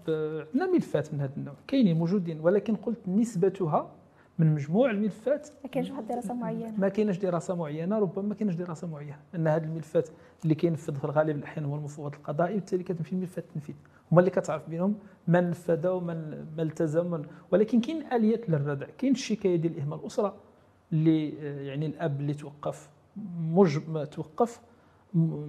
عندنا 0.55 0.67
ملفات 0.73 1.15
من 1.15 1.21
هذا 1.21 1.33
النوع. 1.37 1.55
كاينين 1.67 1.99
موجودين 1.99 2.41
ولكن 2.41 2.77
قلت 2.77 3.09
نسبتها 3.09 3.91
من 4.39 4.55
مجموع 4.55 4.91
الملفات. 4.91 5.49
ما 5.65 5.71
كاينش 5.71 5.91
واحد 5.91 6.03
الدراسه 6.03 6.35
معينة. 6.35 6.75
ما 6.79 6.89
كاينش 6.89 7.19
دراسة 7.19 7.55
معينة 7.55 7.99
ربما 7.99 8.29
ما 8.29 8.35
كاينش 8.35 8.55
دراسة 8.55 8.87
معينة. 8.87 9.19
أن 9.35 9.49
هذه 9.49 9.65
الملفات 9.65 10.09
اللي 10.45 10.55
كينفذ 10.55 10.95
في 10.95 11.05
الغالب 11.05 11.37
الأحيان 11.37 11.65
هو 11.65 11.75
المفوض 11.77 12.15
القضائي 12.15 12.55
وبالتالي 12.55 12.83
كتمشي 12.85 13.13
الملفات 13.13 13.45
التنفيذ 13.45 13.75
هما 14.13 14.21
اللي 14.21 14.31
كتعرف 14.31 14.69
بينهم 14.69 14.95
من 15.29 15.51
نفذ 15.51 15.89
ومن 15.89 16.47
ما 16.57 16.63
التزم. 16.63 17.23
ولكن 17.51 17.81
كاين 17.81 18.13
آليات 18.13 18.51
للردع. 18.51 18.87
كاين 18.99 19.13
الشكايه 19.13 19.57
ديال 19.57 19.81
اهمال 19.81 19.99
الأسرة 19.99 20.35
اللي 20.93 21.29
يعني 21.67 21.87
الأب 21.87 22.21
اللي 22.21 22.35
توقف 22.35 22.89
مج 23.41 23.79
توقف 24.11 24.61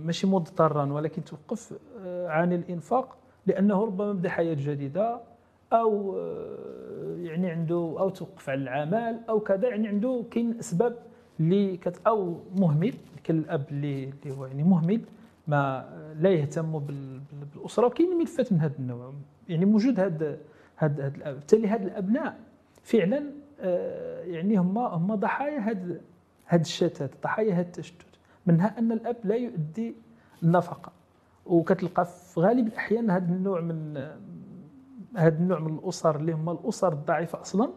ماشي 0.06 0.28
مضطرا 0.28 0.94
ولكن 0.94 1.24
توقف 1.24 1.74
آه، 2.00 2.28
عن 2.28 2.54
الإنفاق 2.54 3.18
لأنه 3.46 3.84
ربما 3.86 4.14
بدأ 4.14 4.30
حياة 4.30 4.54
جديدة. 4.54 5.22
أو 5.74 6.18
آه، 6.18 7.16
يعني 7.18 7.52
عنده 7.52 7.76
أو 7.76 8.10
توقف 8.10 8.50
على 8.50 8.62
العمل 8.62 9.20
أو 9.30 9.40
كذا 9.40 9.68
يعني 9.68 9.88
عنده 9.88 10.24
كاين 10.32 10.60
اسباب 10.60 10.98
اللي 11.40 11.78
كت 11.78 12.02
أو 12.08 12.40
مهمل 12.56 12.94
كالاب 13.24 13.66
اللي 13.72 14.04
اللي 14.04 14.38
هو 14.38 14.46
يعني 14.46 14.64
مهمل 14.64 15.02
ما 15.48 15.90
لا 16.20 16.30
يهتم 16.30 16.80
بالأسرة. 16.80 17.86
وكاين 17.86 18.18
ملفات 18.18 18.54
من 18.54 18.60
هذا 18.60 18.76
النوع 18.80 19.14
يعني 19.50 19.66
موجود 19.66 20.00
هذا 20.00 20.38
هذا 20.76 21.06
هذا 21.08 21.32
بالتالي 21.34 21.68
هاد 21.68 21.84
الأبناء 21.84 22.40
فعلا 22.84 23.24
آه، 23.60 24.24
يعني 24.24 24.58
هما 24.58 24.88
هما 24.88 25.16
ضحايا 25.16 25.60
هذا 25.60 26.02
هذا 26.46 26.62
الشتات 26.62 27.12
ضحايا 27.24 27.54
هذا 27.54 27.62
التشتت 27.62 28.06
منها 28.46 28.80
أن 28.80 28.92
الأب 28.92 29.18
لا 29.24 29.36
يؤدي 29.36 29.96
النفقة. 30.44 30.92
وكتلقى 31.46 32.06
في 32.06 32.40
غالب 32.40 32.68
الأحيان 32.68 33.10
هذا 33.10 33.34
النوع 33.34 33.62
من 33.62 34.08
هذا 35.18 35.38
النوع 35.38 35.60
من 35.60 35.80
الأسر 35.80 36.16
اللي 36.16 36.32
هما 36.32 36.52
الأسر 36.52 36.94
الضعيفة 36.94 37.42
أصلا 37.42 37.70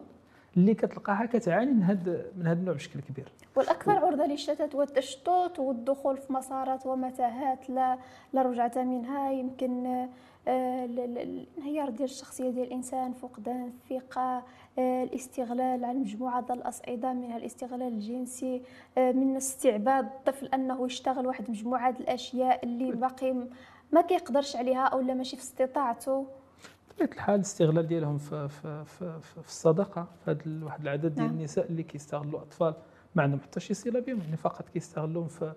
اللي 0.57 0.73
كتلقاها 0.73 1.25
كتعاني 1.25 1.71
من 1.71 1.83
هذا 1.83 2.25
من 2.37 2.47
هذا 2.47 2.59
النوع 2.59 2.73
بشكل 2.73 2.99
كبير. 2.99 3.31
والأكثر 3.55 3.91
عرضة 3.91 4.25
للشتات 4.25 4.75
والتشتت 4.75 5.59
والدخول 5.59 6.17
في 6.17 6.33
مسارات 6.33 6.85
ومتاهات 6.85 7.69
لا 7.69 7.97
لا 8.33 8.41
رجعة 8.41 8.71
منها. 8.75 9.31
يمكن 9.31 10.07
الانهيار 10.47 11.89
ديال 11.89 12.09
الشخصية 12.09 12.49
ديال 12.49 12.67
الإنسان 12.67 13.13
فقدان 13.13 13.67
الثقة 13.67 14.43
آه، 14.79 15.03
الاستغلال 15.03 15.85
على 15.85 15.99
مجموعة 15.99 16.41
ديال 16.41 16.57
الأصعدة 16.57 17.13
منها 17.13 17.37
الاستغلال 17.37 17.93
الجنسي 17.93 18.61
آه، 18.97 19.11
من 19.11 19.35
استعباد 19.35 20.05
الطفل 20.05 20.45
أنه 20.45 20.85
يشتغل 20.85 21.27
واحد 21.27 21.49
مجموعة 21.49 21.95
الأشياء 21.99 22.65
اللي 22.65 22.91
باقي 22.91 23.35
ما 23.91 24.01
كيقدرش 24.01 24.55
عليها 24.55 24.83
أو 24.83 24.99
لا 24.99 25.13
ماشي 25.13 25.35
في 25.35 25.41
استطاعته. 25.41 26.25
بطبيعة 27.01 27.15
الحال 27.15 27.35
الاستغلال 27.35 27.87
ديالهم 27.87 28.17
في, 28.17 28.47
في, 28.49 28.85
في, 28.85 29.19
في 29.21 29.47
الصدقة 29.47 30.07
في 30.25 30.31
هذا 30.31 30.65
واحد 30.65 30.81
العدد 30.81 31.15
ديال 31.15 31.25
نعم. 31.27 31.37
النساء 31.37 31.65
اللي 31.69 31.83
كيستغلوا 31.83 32.41
اطفال 32.41 32.73
ما 33.15 33.23
عندهم 33.23 33.39
حتى 33.39 33.59
شي 33.59 33.73
صلة 33.73 33.99
بهم 33.99 34.19
يعني 34.19 34.37
فقط 34.37 34.69
كيستغلوهم 34.69 35.27
في 35.27 35.53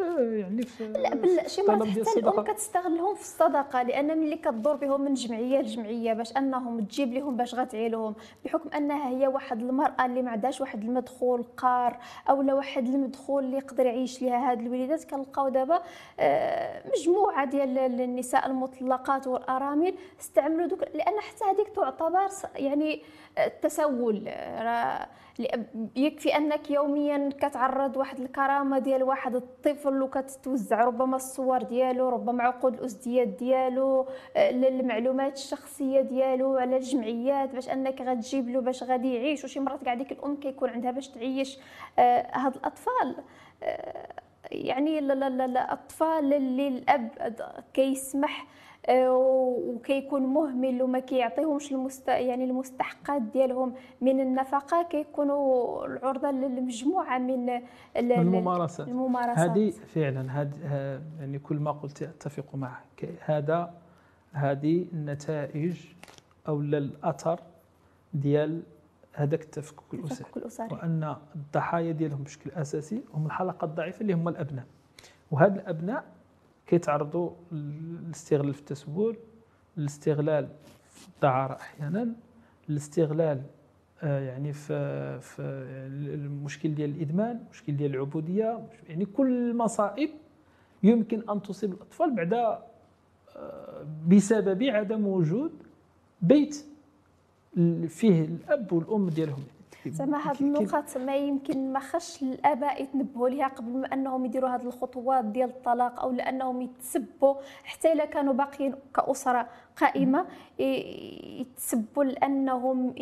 يعني 0.00 0.62
في 0.62 0.88
لا 0.88 1.14
بل 1.14 1.50
شي 1.50 1.62
مرات 1.62 1.88
حتى 1.88 2.20
الأم 2.20 2.40
كتستغلهم 2.40 3.14
في 3.14 3.20
الصدقة 3.20 3.82
لأن 3.82 4.18
ملي 4.18 4.36
كدور 4.36 4.76
بهم 4.76 5.00
من 5.00 5.14
جمعية 5.14 5.58
لجمعية 5.60 6.12
باش 6.12 6.36
أنهم 6.36 6.80
تجيب 6.80 7.12
لهم 7.12 7.36
باش 7.36 7.54
غتعيلهم 7.54 8.14
بحكم 8.44 8.70
أنها 8.76 9.08
هي 9.08 9.26
واحد 9.26 9.62
المرأة 9.62 10.06
اللي 10.06 10.22
ما 10.22 10.30
عندهاش 10.30 10.60
واحد 10.60 10.82
المدخول 10.84 11.44
قار 11.56 11.98
أو 12.30 12.42
لا 12.42 12.54
واحد 12.54 12.88
المدخول 12.88 13.44
اللي 13.44 13.56
يقدر 13.56 13.86
يعيش 13.86 14.22
لها 14.22 14.50
هاد 14.50 14.60
الوليدات 14.60 15.04
كنلقاو 15.04 15.48
دابا 15.48 15.82
آه، 16.20 16.82
مجموعة 16.96 17.44
ديال 17.44 17.78
النساء 17.78 18.46
المطلقات 18.46 19.26
والأرامل 19.26 19.94
استعملوا 20.20 20.66
دوك 20.66 20.82
لأن 20.94 21.20
حتى 21.20 21.44
هذيك 21.44 21.68
تعتبر 21.68 22.28
يعني 22.56 23.02
التسول 23.38 24.28
يكفي 25.96 26.36
أنك 26.36 26.70
يوميا 26.70 27.30
كتعرض 27.40 27.96
واحد 27.96 28.20
الكرامة 28.20 28.78
ديال 28.78 29.02
واحد 29.02 29.34
الطفل 29.34 30.02
وكتوزع 30.02 30.84
ربما 30.84 31.16
الصور 31.16 31.62
ديالو 31.62 32.08
ربما 32.08 32.42
عقود 32.44 32.74
الأسديات 32.74 33.28
ديالو 33.28 34.06
المعلومات 34.36 35.36
الشخصية 35.36 36.00
ديالو 36.00 36.56
على 36.56 36.76
الجمعيات 36.76 37.54
باش 37.54 37.68
أنك 37.68 38.00
غتجيب 38.00 38.48
له 38.48 38.60
باش 38.60 38.82
غادي 38.82 39.14
يعيش. 39.14 39.44
وشي 39.44 39.60
مرات 39.60 39.82
كاع 39.84 39.94
ديك 39.94 40.12
الأم 40.12 40.36
كيكون 40.36 40.68
عندها 40.70 40.90
باش 40.90 41.08
تعيش 41.08 41.58
آه، 41.98 42.26
هاد 42.32 42.56
الأطفال. 42.56 43.16
آه، 43.62 44.08
يعني 44.50 44.98
الاطفال 44.98 46.34
اللي 46.34 46.68
الأب 46.68 47.10
كيسمح 47.74 48.42
آه، 48.42 48.58
وكيكون 48.90 50.22
مهمل 50.22 50.82
وما 50.82 50.98
كيعطيهمش 50.98 51.72
المست... 51.72 52.08
يعني 52.08 52.44
المستحقات 52.44 53.22
ديالهم 53.22 53.74
من 54.00 54.20
النفقة 54.20 54.82
كيكونوا 54.82 55.86
العرضة 55.86 56.30
لمجموعه 56.30 57.18
من 57.18 57.60
الممارسات. 57.96 58.88
الممارسات. 58.88 59.50
هذه 59.50 59.70
فعلا 59.70 60.40
هذه 60.40 60.50
يعني 61.20 61.38
كل 61.38 61.56
ما 61.56 61.70
قلت 61.70 62.02
أتفق 62.02 62.54
معك 62.54 63.08
هذا 63.24 63.74
هذه 64.32 64.86
النتائج 64.92 65.76
أو 66.48 66.60
الأثر 66.60 67.40
ديال 68.14 68.62
هذاك 69.12 69.42
التفكك 69.42 69.94
الأسري. 69.94 70.68
وأن 70.70 71.16
الضحايا 71.36 71.92
ديالهم 71.92 72.22
بشكل 72.22 72.50
أساسي 72.50 73.02
هم 73.14 73.26
الحلقة 73.26 73.64
الضعيفة 73.64 74.00
اللي 74.00 74.12
هم 74.12 74.28
الأبناء. 74.28 74.64
وهاد 75.30 75.56
الأبناء 75.56 76.04
كيتعرضوا 76.68 77.30
للاستغلال 77.52 78.54
في 78.54 78.60
التسول 78.60 79.16
الاستغلال 79.78 80.48
في 80.90 81.08
الدعارة 81.08 81.54
أحيانا 81.54 82.12
الاستغلال 82.70 83.42
آه، 84.02 84.20
يعني 84.20 84.52
في 84.52 85.18
في 85.20 85.42
المشكل 86.14 86.74
ديال 86.74 86.90
الإدمان 86.90 87.36
المشكل 87.44 87.76
ديال 87.76 87.94
العبودية 87.94 88.66
يعني 88.88 89.04
كل 89.04 89.50
المصائب 89.50 90.10
يمكن 90.82 91.22
أن 91.30 91.42
تصيب 91.42 91.72
الأطفال 91.72 92.14
بعد 92.14 92.32
آه، 92.34 92.58
بسبب 94.08 94.62
عدم 94.62 95.06
وجود 95.06 95.52
بيت 96.22 96.64
فيه 97.88 98.24
الأب 98.24 98.72
والأم 98.72 99.08
ديالهم. 99.08 99.44
زعما 99.90 100.30
هاد 100.30 100.42
النقط 100.42 100.96
ما 100.96 101.16
يمكن 101.16 101.72
ما 101.72 101.80
خش 101.80 102.22
الآباء 102.22 102.82
يتنبهوا 102.82 103.28
لها 103.28 103.48
قبل 103.48 103.70
ما 103.70 103.86
أنهم 103.86 104.24
يديروا 104.24 104.50
هاد 104.50 104.66
الخطوات 104.66 105.24
ديال 105.24 105.48
الطلاق 105.48 106.00
أو 106.00 106.12
لأنهم 106.12 106.62
يتسبوا 106.62 107.34
حتى 107.64 107.92
إلا 107.92 108.04
كانوا 108.04 108.32
باقيين 108.32 108.74
كأسرة 108.94 109.48
قائمة 109.76 110.26
يتسبوا 111.40 112.04
لأنهم 112.04 112.94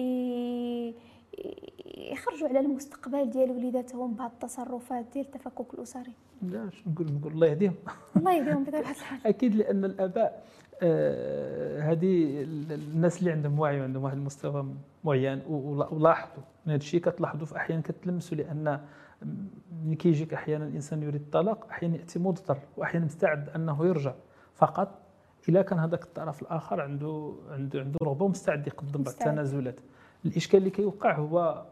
يخرجوا 1.96 2.48
على 2.48 2.60
المستقبل 2.60 3.30
ديال 3.30 3.50
وليداتهم 3.50 4.14
بهذه 4.14 4.30
التصرفات 4.30 5.04
ديال 5.12 5.26
التفكك 5.26 5.74
الأسري. 5.74 6.12
لا 6.42 6.70
نقول 6.86 7.12
نقول 7.12 7.32
الله 7.32 7.46
يهديهم. 7.46 7.74
الله 8.16 8.32
يهديهم 8.32 8.62
بطبيعة 8.64 8.90
الحال. 8.90 9.26
أكيد 9.26 9.54
لأن 9.54 9.84
الآباء 9.84 10.44
هذه 11.80 12.42
الناس 12.70 13.18
اللي 13.18 13.32
عندهم 13.32 13.58
وعي 13.58 13.80
وعندهم 13.80 14.04
واحد 14.04 14.16
المستوى 14.16 14.74
معين 15.04 15.42
ولاحظوا. 15.46 16.42
من 16.66 16.72
هذا 16.72 16.80
الشيء 16.80 17.00
كتلاحظوا 17.00 17.46
في 17.46 17.56
أحيان 17.56 17.82
كتلمسوا 17.82 18.38
لأن 18.38 18.80
ملي 19.84 19.96
كيجيك 19.96 20.34
أحيانا 20.34 20.64
الإنسان 20.64 21.02
يريد 21.02 21.20
الطلاق 21.20 21.66
أحيانا 21.70 21.96
يأتي 21.96 22.18
مضطر 22.18 22.58
وأحيانا 22.76 23.06
مستعد 23.06 23.48
أنه 23.48 23.86
يرجع. 23.86 24.14
فقط 24.54 24.98
إلا 25.48 25.62
كان 25.62 25.78
هذاك 25.78 26.02
الطرف 26.02 26.42
الآخر 26.42 26.80
عنده 26.80 27.32
عنده 27.50 27.80
عنده 27.80 27.98
رغبة 28.02 28.24
ومستعد 28.24 28.66
يقدم 28.66 29.02
بعض 29.02 29.14
التنازلات. 29.14 29.80
الإشكال 30.24 30.58
اللي 30.58 30.70
كيوقع 30.70 31.14
هو 31.18 31.66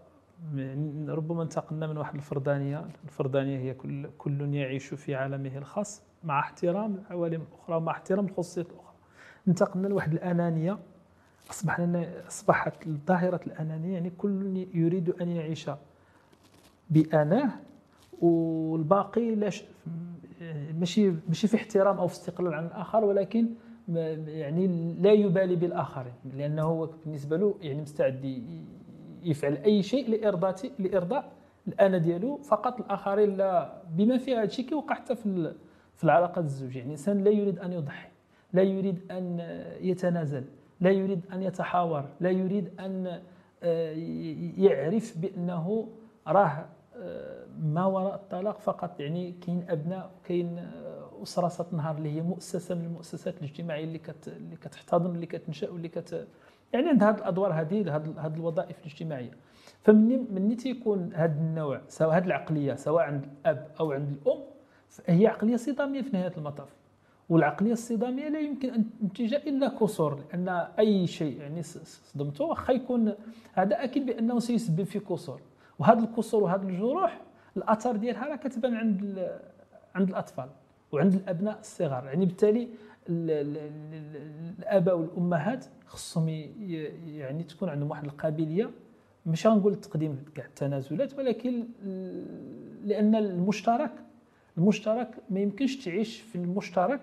يعني 0.54 1.06
ربما 1.08 1.42
انتقلنا 1.42 1.86
من 1.86 1.96
واحد 1.96 2.14
الفردانية. 2.14 2.86
الفردانية 3.04 3.58
هي 3.58 3.74
كل 3.74 4.10
كل 4.18 4.54
يعيش 4.54 4.86
في 4.94 5.14
عالمه 5.14 5.58
الخاص 5.58 6.02
مع 6.24 6.40
احترام 6.40 6.94
العوالم 6.94 7.42
الأخرى 7.42 7.76
ومع 7.76 7.92
احترام 7.92 8.24
الخصوصيات 8.24 8.66
الاخرى 8.70 8.83
انتقلنا 9.48 9.88
لواحد 9.88 10.12
الأنانية. 10.12 10.78
اصبح 11.50 11.80
لنا 11.80 12.26
أصبحت 12.28 12.88
ظاهره 13.06 13.40
الأنانية 13.46 13.94
يعني 13.94 14.10
كل 14.18 14.66
يريد 14.74 15.10
أن 15.10 15.28
يعيش 15.28 15.70
بأناه 16.90 17.50
والباقي 18.20 19.34
لا 19.34 19.50
ماشي 20.78 21.10
ماشي 21.28 21.48
في 21.48 21.56
احترام 21.56 21.98
أو 21.98 22.06
في 22.08 22.14
استقلال 22.14 22.54
عن 22.54 22.66
الآخر 22.66 23.04
ولكن 23.04 23.46
يعني 23.88 24.94
لا 25.00 25.12
يبالي 25.12 25.56
بالاخرين 25.56 26.12
لأنه 26.36 26.62
هو 26.62 26.88
بالنسبة 27.04 27.36
له 27.36 27.54
يعني 27.60 27.82
مستعد 27.82 28.42
يفعل 29.22 29.56
أي 29.56 29.82
شيء 29.82 30.10
لارضاء 30.10 30.54
لإرضاء 30.78 31.32
الانا 31.68 31.98
ديالو. 31.98 32.36
فقط 32.36 32.80
الآخرين 32.80 33.36
لا 33.36 33.82
بما 33.96 34.18
فيها 34.18 34.38
هذا 34.38 34.44
الشيء 34.44 34.66
كيوقع 34.66 34.94
حتى 34.94 35.16
في 35.16 35.54
في 35.96 36.04
العلاقات 36.04 36.44
الزوجيه 36.44 36.76
يعني 36.78 36.86
الإنسان 36.86 37.24
لا 37.24 37.30
يريد 37.30 37.58
أن 37.58 37.72
يضحي. 37.72 38.08
لا 38.54 38.62
يريد 38.62 39.12
أن 39.12 39.38
يتنازل 39.80 40.44
لا 40.80 40.90
يريد 40.90 41.26
أن 41.32 41.42
يتحاور 41.42 42.04
لا 42.20 42.30
يريد 42.30 42.80
أن 42.80 43.20
آه، 43.62 43.92
يعرف 44.56 45.18
بأنه 45.18 45.88
راه 46.26 46.66
آه، 46.96 47.46
ما 47.62 47.84
وراء 47.84 48.14
الطلاق 48.14 48.58
فقط 48.58 49.00
يعني 49.00 49.32
كاين 49.32 49.66
أبناء 49.68 50.10
وكاين 50.16 50.58
آه، 50.58 51.22
أسرة 51.22 51.48
ستنهار 51.48 51.96
اللي 51.96 52.16
هي 52.16 52.22
مؤسسة 52.22 52.74
من 52.74 52.84
المؤسسات 52.84 53.38
الاجتماعية 53.38 53.84
اللي 53.84 53.98
كت 53.98 54.28
اللي 54.28 54.56
كتحتضن 54.56 55.14
اللي 55.14 55.26
كتنشأ 55.26 55.70
واللي 55.70 55.88
كت 55.88 56.26
يعني 56.72 56.88
عندها 56.88 57.10
هذه 57.10 57.18
الأدوار 57.18 57.52
هذه 57.52 57.96
هذه 57.96 58.34
الوظائف 58.34 58.78
الاجتماعية. 58.80 59.30
فمني 59.82 60.16
مني 60.16 60.54
تيكون 60.54 61.10
هذا 61.14 61.40
النوع 61.40 61.80
سواء 61.88 62.16
هذه 62.16 62.24
العقلية 62.24 62.74
سواء 62.74 63.04
عند 63.04 63.24
الأب 63.24 63.68
أو 63.80 63.92
عند 63.92 64.08
الأم 64.08 64.40
هي 65.06 65.26
عقلية 65.26 65.56
صدامية 65.56 66.02
في 66.02 66.10
نهاية 66.16 66.32
المطاف. 66.36 66.68
والعقلية 67.28 67.72
الصدامية 67.72 68.28
لا 68.28 68.40
يمكن 68.40 68.70
أن 68.70 68.84
تنتج 69.00 69.34
إلا 69.34 69.68
كسور 69.68 70.20
لأن 70.32 70.48
أي 70.78 71.06
شيء 71.06 71.40
يعني 71.40 71.62
صدمته 71.62 72.44
واخا 72.44 72.72
يكون 72.72 73.14
هذا 73.52 73.84
أكيد 73.84 74.06
بأنه 74.06 74.38
سيسبب 74.38 74.82
في 74.82 75.00
كسور 75.00 75.40
وهذا 75.78 76.00
الكسور 76.00 76.42
وهذه 76.42 76.62
الجروح 76.62 77.20
الأثار 77.56 77.96
ديالها 77.96 78.26
راه 78.26 78.36
كتبان 78.36 78.74
عند 78.74 79.28
عند 79.94 80.08
الأطفال 80.08 80.48
وعند 80.92 81.14
الأبناء 81.14 81.60
الصغار. 81.60 82.04
يعني 82.04 82.26
بالتالي 82.26 82.68
الآباء 83.08 84.98
والأمهات 84.98 85.64
خصهم 85.86 86.28
يعني 87.06 87.42
تكون 87.42 87.68
عندهم 87.68 87.90
واحد 87.90 88.04
القابلية. 88.04 88.70
مش 89.26 89.46
غنقول 89.46 89.80
تقديم 89.80 90.24
كاع 90.34 90.44
التنازلات 90.44 91.18
ولكن 91.18 91.64
لأن 92.84 93.14
المشترك 93.14 93.92
المشترك 94.58 95.08
ما 95.30 95.40
يمكنش 95.40 95.84
تعيش 95.84 96.20
في 96.20 96.36
المشترك 96.36 97.00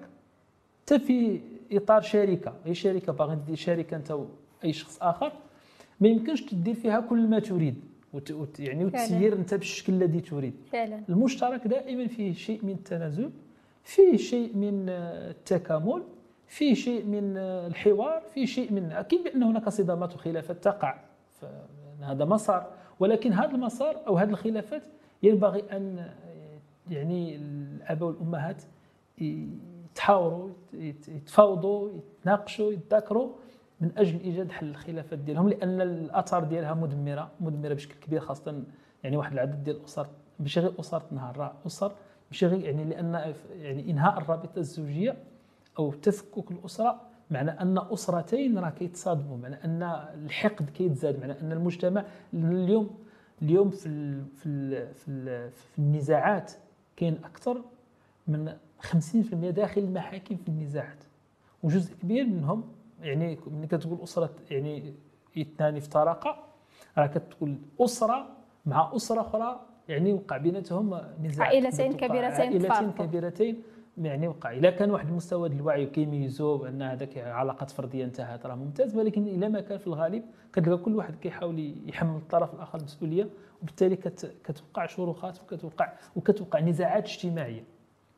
حتى 0.82 1.00
في 1.00 1.42
إطار 1.72 2.02
شركة. 2.02 2.54
اي 2.66 2.74
شركة 2.74 3.14
باغي 3.14 3.38
دير 3.48 3.56
شركة 3.56 3.98
أنت 3.98 4.18
أي 4.64 4.74
شخص 4.74 4.98
آخر. 5.02 5.32
ما 6.00 6.08
يمكنش 6.08 6.42
تدير 6.42 6.74
فيها 6.74 7.00
كل 7.00 7.28
ما 7.28 7.40
تريد. 7.40 7.76
وت 8.14 8.60
يعني 8.60 8.86
وتسير 8.86 9.34
أنت 9.34 9.54
بالشكل 9.54 9.94
الذي 9.94 10.22
تريد. 10.22 10.54
فعلا. 10.72 11.02
المشترك 11.10 11.68
دائما 11.68 12.08
فيه 12.08 12.34
شيء 12.34 12.66
من 12.66 12.74
التنازل 12.74 13.30
فيه 13.84 14.18
شيء 14.18 14.56
من 14.56 14.90
التكامل 14.90 16.04
فيه 16.48 16.74
شيء 16.74 17.06
من 17.06 17.38
الحوار 17.38 18.22
فيه 18.34 18.46
شيء 18.46 18.74
من 18.74 18.92
أكيد 18.92 19.24
بأن 19.24 19.44
هناك 19.44 19.70
صدامات 19.70 20.16
وخلافات 20.16 20.64
تقع 20.64 21.00
هذا 22.02 22.26
مسار. 22.26 22.68
ولكن 23.00 23.34
هذا 23.34 23.52
المسار 23.52 24.08
أو 24.08 24.18
هذه 24.18 24.30
الخلافات 24.30 24.84
ينبغي 25.24 25.64
أن 25.72 26.10
يعني 26.90 27.36
الآباء 27.36 28.10
والأمهات 28.10 28.64
يتحاوروا 29.92 30.50
يتفاوضوا 30.74 31.90
يتناقشوا 31.90 32.72
يتذاكروا 32.72 33.30
من 33.82 33.92
أجل 33.98 34.20
إيجاد 34.20 34.52
حل 34.52 34.70
الخلافات 34.70 35.20
ديالهم 35.20 35.50
لأن 35.50 35.82
الآثار 35.82 36.44
ديالها 36.44 36.74
مدمرة 36.74 37.32
مدمرة 37.40 37.74
بشكل 37.74 37.96
كبير 38.00 38.20
خاصة 38.20 38.64
يعني 39.04 39.18
واحد 39.18 39.34
العدد 39.34 39.64
ديال 39.64 39.76
الأسر 39.76 40.08
ماشي 40.40 40.60
غير 40.60 40.80
أسر 40.80 41.00
تنهار 41.00 41.38
راه 41.38 41.54
أسر 41.68 41.92
ماشي 42.32 42.46
غير 42.46 42.60
يعني 42.60 42.84
لأن 42.84 43.34
يعني 43.52 43.92
إنهاء 43.92 44.18
الرابطة 44.18 44.60
الزوجية 44.60 45.18
أو 45.80 45.92
تفكك 45.92 46.52
الأسرة 46.52 47.02
معنى 47.32 47.52
أن 47.52 47.78
أسرتين 47.78 48.58
راه 48.60 48.70
كيتصادموا 48.70 49.38
معنى 49.38 49.56
أن 49.66 49.84
الحقد 50.26 50.70
كيتزاد 50.70 51.20
معنى 51.20 51.42
أن 51.42 51.52
المجتمع 51.52 52.06
اليوم 52.34 52.90
اليوم 53.42 53.70
في 53.70 53.86
ال 53.86 54.26
في 54.26 54.46
ال 54.46 54.94
في, 54.94 55.08
ال 55.12 55.52
في 55.52 55.80
النزاعات 55.80 56.52
كاين 56.96 57.18
أكثر 57.24 57.62
من 58.28 58.54
50% 58.82 59.34
داخل 59.34 59.82
المحاكم 59.82 60.36
في 60.36 60.50
النزاعات. 60.50 61.04
وجزء 61.64 61.96
كبير 61.96 62.26
منهم 62.26 62.64
يعني 63.02 63.40
ملي 63.48 63.68
كتقول 63.68 64.04
أسرة 64.04 64.30
يعني 64.52 64.94
اثنان 65.38 65.78
افترقا 65.78 66.48
راه 66.98 67.08
كتقول 67.08 67.58
أسرة 67.80 68.28
مع 68.66 68.92
أسرة 68.96 69.22
أخرى 69.22 69.60
يعني 69.88 70.14
وقع 70.14 70.38
بيناتهم 70.38 71.02
نزاع 71.24 71.46
عائلتين 71.46 71.94
كبيرتين 71.94 72.42
عائلتين 72.42 72.92
كبيرتين 72.92 73.64
يعني 73.98 74.28
وقع. 74.28 74.52
إلا 74.52 74.70
كان 74.70 74.92
واحد 74.92 75.08
المستوى 75.08 75.50
ديال 75.50 75.60
الوعي 75.62 75.86
وكيميزوا 75.86 76.58
بأن 76.58 76.82
هذاك 76.82 77.18
علاقات 77.18 77.72
فردية 77.72 78.06
انتهت 78.06 78.46
راه 78.46 78.56
ممتاز. 78.56 78.96
ولكن 78.96 79.28
إلا 79.28 79.50
ما 79.50 79.62
كان 79.62 79.78
في 79.78 79.88
الغالب 79.88 80.24
كتلقى 80.54 80.78
كل 80.78 80.96
واحد 80.96 81.16
كيحاول 81.16 81.76
يحمل 81.86 82.16
الطرف 82.16 82.54
الآخر 82.54 82.80
المسؤوليه 82.80 83.30
وبالتالي 83.62 83.96
كتوقع 84.44 84.86
شروخات 84.86 85.42
وكتوقع 85.42 85.94
وكتوقع 86.16 86.60
نزاعات 86.60 87.04
اجتماعية. 87.08 87.64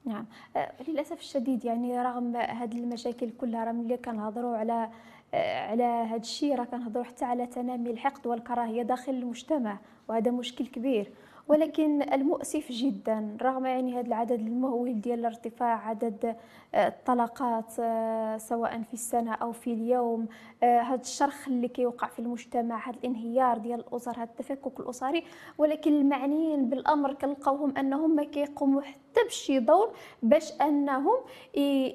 نعم. 0.06 0.26
أه، 0.56 0.72
للأسف 0.88 1.20
الشديد 1.20 1.66
يعني 1.66 2.02
رغم 2.02 2.36
هذه 2.36 2.78
المشاكل 2.78 3.30
كلها 3.30 3.64
راه 3.64 3.72
ملي 3.72 3.98
كنهضروا 3.98 4.58
على 4.58 4.90
أه، 5.34 5.70
على 5.70 5.84
هذا 5.84 6.16
الشيء 6.16 6.56
راه 6.56 6.64
كنهضروا 6.64 7.04
حتى 7.04 7.26
على 7.26 7.46
تنامي 7.46 7.92
الحقد 7.92 8.28
والكراهية 8.28 8.84
داخل 8.84 9.12
المجتمع 9.12 9.78
وهذا 10.08 10.32
مشكل 10.32 10.68
كبير. 10.68 11.12
ولكن 11.48 12.14
المؤسف 12.14 12.72
جدا 12.72 13.38
رغم 13.42 13.66
يعني 13.66 13.94
هذا 13.94 14.08
العدد 14.08 14.40
المهول 14.40 15.02
ديال 15.02 15.26
ارتفاع 15.26 15.88
عدد 15.88 16.36
آه، 16.76 16.88
الطلقات 16.88 17.74
آه، 17.80 18.38
سواء 18.38 18.82
في 18.82 18.94
السنة 18.94 19.34
أو 19.34 19.52
في 19.52 19.74
اليوم 19.74 20.28
هذا 20.64 20.94
آه، 20.94 20.96
الشرخ 20.96 21.48
اللي 21.48 21.68
كيوقع 21.68 22.08
في 22.08 22.20
المجتمع 22.20 22.90
هذا 22.90 22.98
الانهيار 22.98 23.58
ديال 23.58 23.80
الأسر 23.80 24.12
هذا 24.12 24.24
التفكك 24.24 24.80
الأسري. 24.80 25.24
ولكن 25.58 25.94
المعنيين 25.94 26.70
بالأمر 26.70 27.14
كنلقاوهم 27.14 27.78
أنهم 27.78 28.16
ما 28.16 28.24
كيقوموا 28.24 28.82
حتى 28.82 29.24
بشي 29.28 29.60
دور 29.60 29.94
باش 30.24 30.52
أنهم 30.62 31.18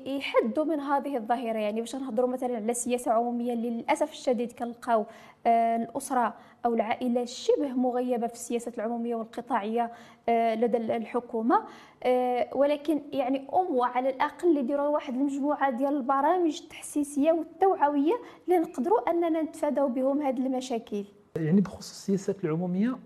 يحدوا 0.07 0.65
من 0.65 0.81
هذه 0.81 1.17
الظاهرة. 1.17 1.59
يعني 1.59 1.81
باش 1.81 1.97
نهضروا 1.97 2.29
مثلا 2.29 2.57
على 2.57 2.75
سياسة 2.75 3.13
عمومية 3.13 3.55
للأسف 3.55 4.13
الشديد 4.13 4.53
كنلقاو 4.53 5.07
الأسرة 5.47 6.35
أو 6.67 6.75
العائلة 6.75 7.25
شبه 7.25 7.69
مغيبة 7.69 8.27
في 8.27 8.33
السياسات 8.35 8.79
العمومية 8.79 9.15
والقطاعية 9.15 9.93
آه، 10.29 10.55
لدى 10.55 10.77
الحكومة. 10.77 11.65
آه، 12.03 12.49
ولكن 12.55 13.01
يعني 13.13 13.49
أم 13.55 13.81
على 13.81 14.09
الأقل 14.09 14.57
يديروا 14.57 14.89
واحد 14.89 15.15
المجموعة 15.15 15.71
ديال 15.71 15.97
البرامج 15.97 16.61
التحسيسية 16.63 17.33
والتوعوية 17.33 18.15
اللي 18.45 18.59
نقدروا 18.59 19.11
أننا 19.11 19.43
نتفاداو 19.43 19.89
بهم 19.89 20.23
هذه 20.23 20.47
المشاكل. 20.47 21.05
يعني 21.37 21.61
بخصوص 21.61 21.91
السياسات 21.91 22.45
العمومية 22.45 22.99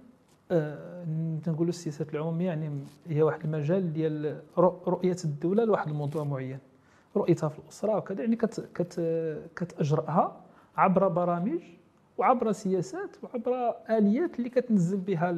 آه 0.51 1.05
نقولوا 1.47 1.69
السياسات 1.69 2.15
العمومية 2.15 2.47
يعني 2.47 2.71
هي 3.09 3.23
واحد 3.23 3.45
المجال 3.45 3.93
ديال 3.93 4.43
رؤية 4.59 5.17
الدولة 5.25 5.65
لواحد 5.65 5.89
الموضوع 5.89 6.25
معين. 6.25 6.59
رؤيتها 7.17 7.49
في 7.49 7.59
الأسرة 7.59 7.97
وكذا 7.97 8.21
يعني 8.21 8.37
كت 8.37 8.61
كت 8.75 9.01
كتأجرها 9.57 10.41
عبر 10.77 11.09
برامج 11.09 11.61
وعبر 12.19 12.53
سياسات 12.53 13.17
وعبر 13.23 13.75
آليات 13.91 14.39
اللي 14.39 14.49
كتنزل 14.51 14.97
بها 14.97 15.37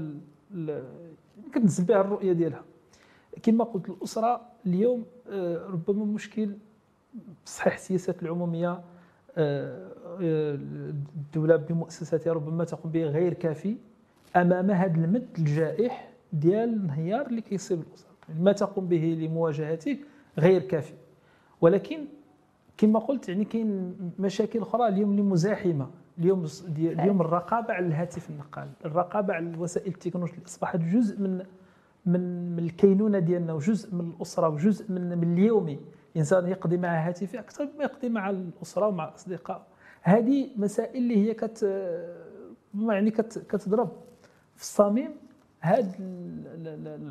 كتنزل 1.52 1.84
بها 1.84 2.00
الرؤية 2.00 2.32
ديالها. 2.32 2.64
كما 3.42 3.64
قلت 3.64 3.88
الأسرة 3.88 4.40
اليوم 4.66 5.04
آه، 5.30 5.66
ربما 5.66 6.04
مشكل 6.04 6.56
صحيح 7.44 7.74
السياسات 7.74 8.22
العمومية 8.22 8.80
آه، 9.36 9.90
الدولة 11.16 11.56
بمؤسساتها 11.56 12.32
ربما 12.32 12.64
تقوم 12.64 12.92
به 12.92 13.04
غير 13.04 13.34
كافي 13.34 13.76
أمام 14.36 14.70
هذا 14.70 14.94
المد 14.94 15.26
الجائح 15.38 16.10
ديال 16.32 16.68
الانهيار 16.68 17.26
اللي 17.26 17.40
كيصيب 17.40 17.80
الاسره 17.80 18.10
يعني 18.28 18.42
ما 18.42 18.52
تقوم 18.52 18.86
به 18.86 19.18
لمواجهته 19.20 19.98
غير 20.38 20.62
كافي. 20.62 20.94
ولكن 21.60 22.04
كما 22.76 22.98
قلت 22.98 23.28
يعني 23.28 23.44
كاين 23.44 23.96
مشاكل 24.18 24.58
أخرى 24.58 24.88
اليوم 24.88 25.10
اللي 25.10 25.22
مزاحمة. 25.22 25.90
اليوم 26.18 26.46
اليوم 26.68 27.20
الرقابة 27.20 27.74
على 27.74 27.86
الهاتف 27.86 28.30
النقال. 28.30 28.68
الرقابة 28.84 29.34
على 29.34 29.48
الوسائل 29.48 29.88
التكنولوجية. 29.88 30.44
أصبحت 30.46 30.80
جزء 30.80 31.20
من 31.20 31.44
من 32.06 32.52
من 32.56 32.64
الكينونة 32.64 33.18
ديالنا 33.18 33.52
وجزء 33.52 33.94
من 33.94 34.00
الأسرة 34.00 34.48
وجزء 34.48 34.92
من 34.92 35.18
من 35.18 35.32
اليومي. 35.32 35.80
الإنسان 36.12 36.48
يقضي 36.48 36.76
مع 36.76 37.08
هاتفه 37.08 37.38
أكثر 37.38 37.68
مما 37.74 37.84
يقضي 37.84 38.08
مع 38.08 38.30
الأسرة 38.30 38.86
ومع 38.86 39.08
الأصدقاء. 39.08 39.66
هذه 40.02 40.48
مسائل 40.56 40.96
اللي 40.96 41.16
هي 41.16 41.34
كت 41.34 41.62
يعني 42.74 43.10
كت 43.10 43.38
كتضرب 43.38 43.88
في 44.56 44.62
الصميم 44.62 45.10
هذه 45.60 45.90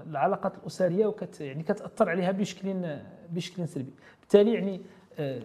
العلاقات 0.09 0.57
الأسرية 0.57 1.07
وكت 1.07 1.41
يعني 1.41 1.63
كتأثر 1.63 2.09
عليها 2.09 2.31
بشكل 2.31 2.97
بشكل 3.31 3.67
سلبي. 3.67 3.93
بالتالي 4.19 4.53
يعني 4.53 4.81
آه، 5.19 5.41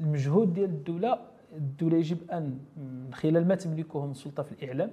المجهود 0.00 0.52
ديال 0.52 0.70
الدولة 0.70 1.18
الدولة 1.56 1.96
يجب 1.96 2.30
أن 2.30 2.58
من 2.76 3.14
خلال 3.14 3.48
ما 3.48 3.54
تملكه 3.54 4.06
من 4.06 4.14
سلطة 4.14 4.42
في 4.42 4.52
الإعلام 4.52 4.90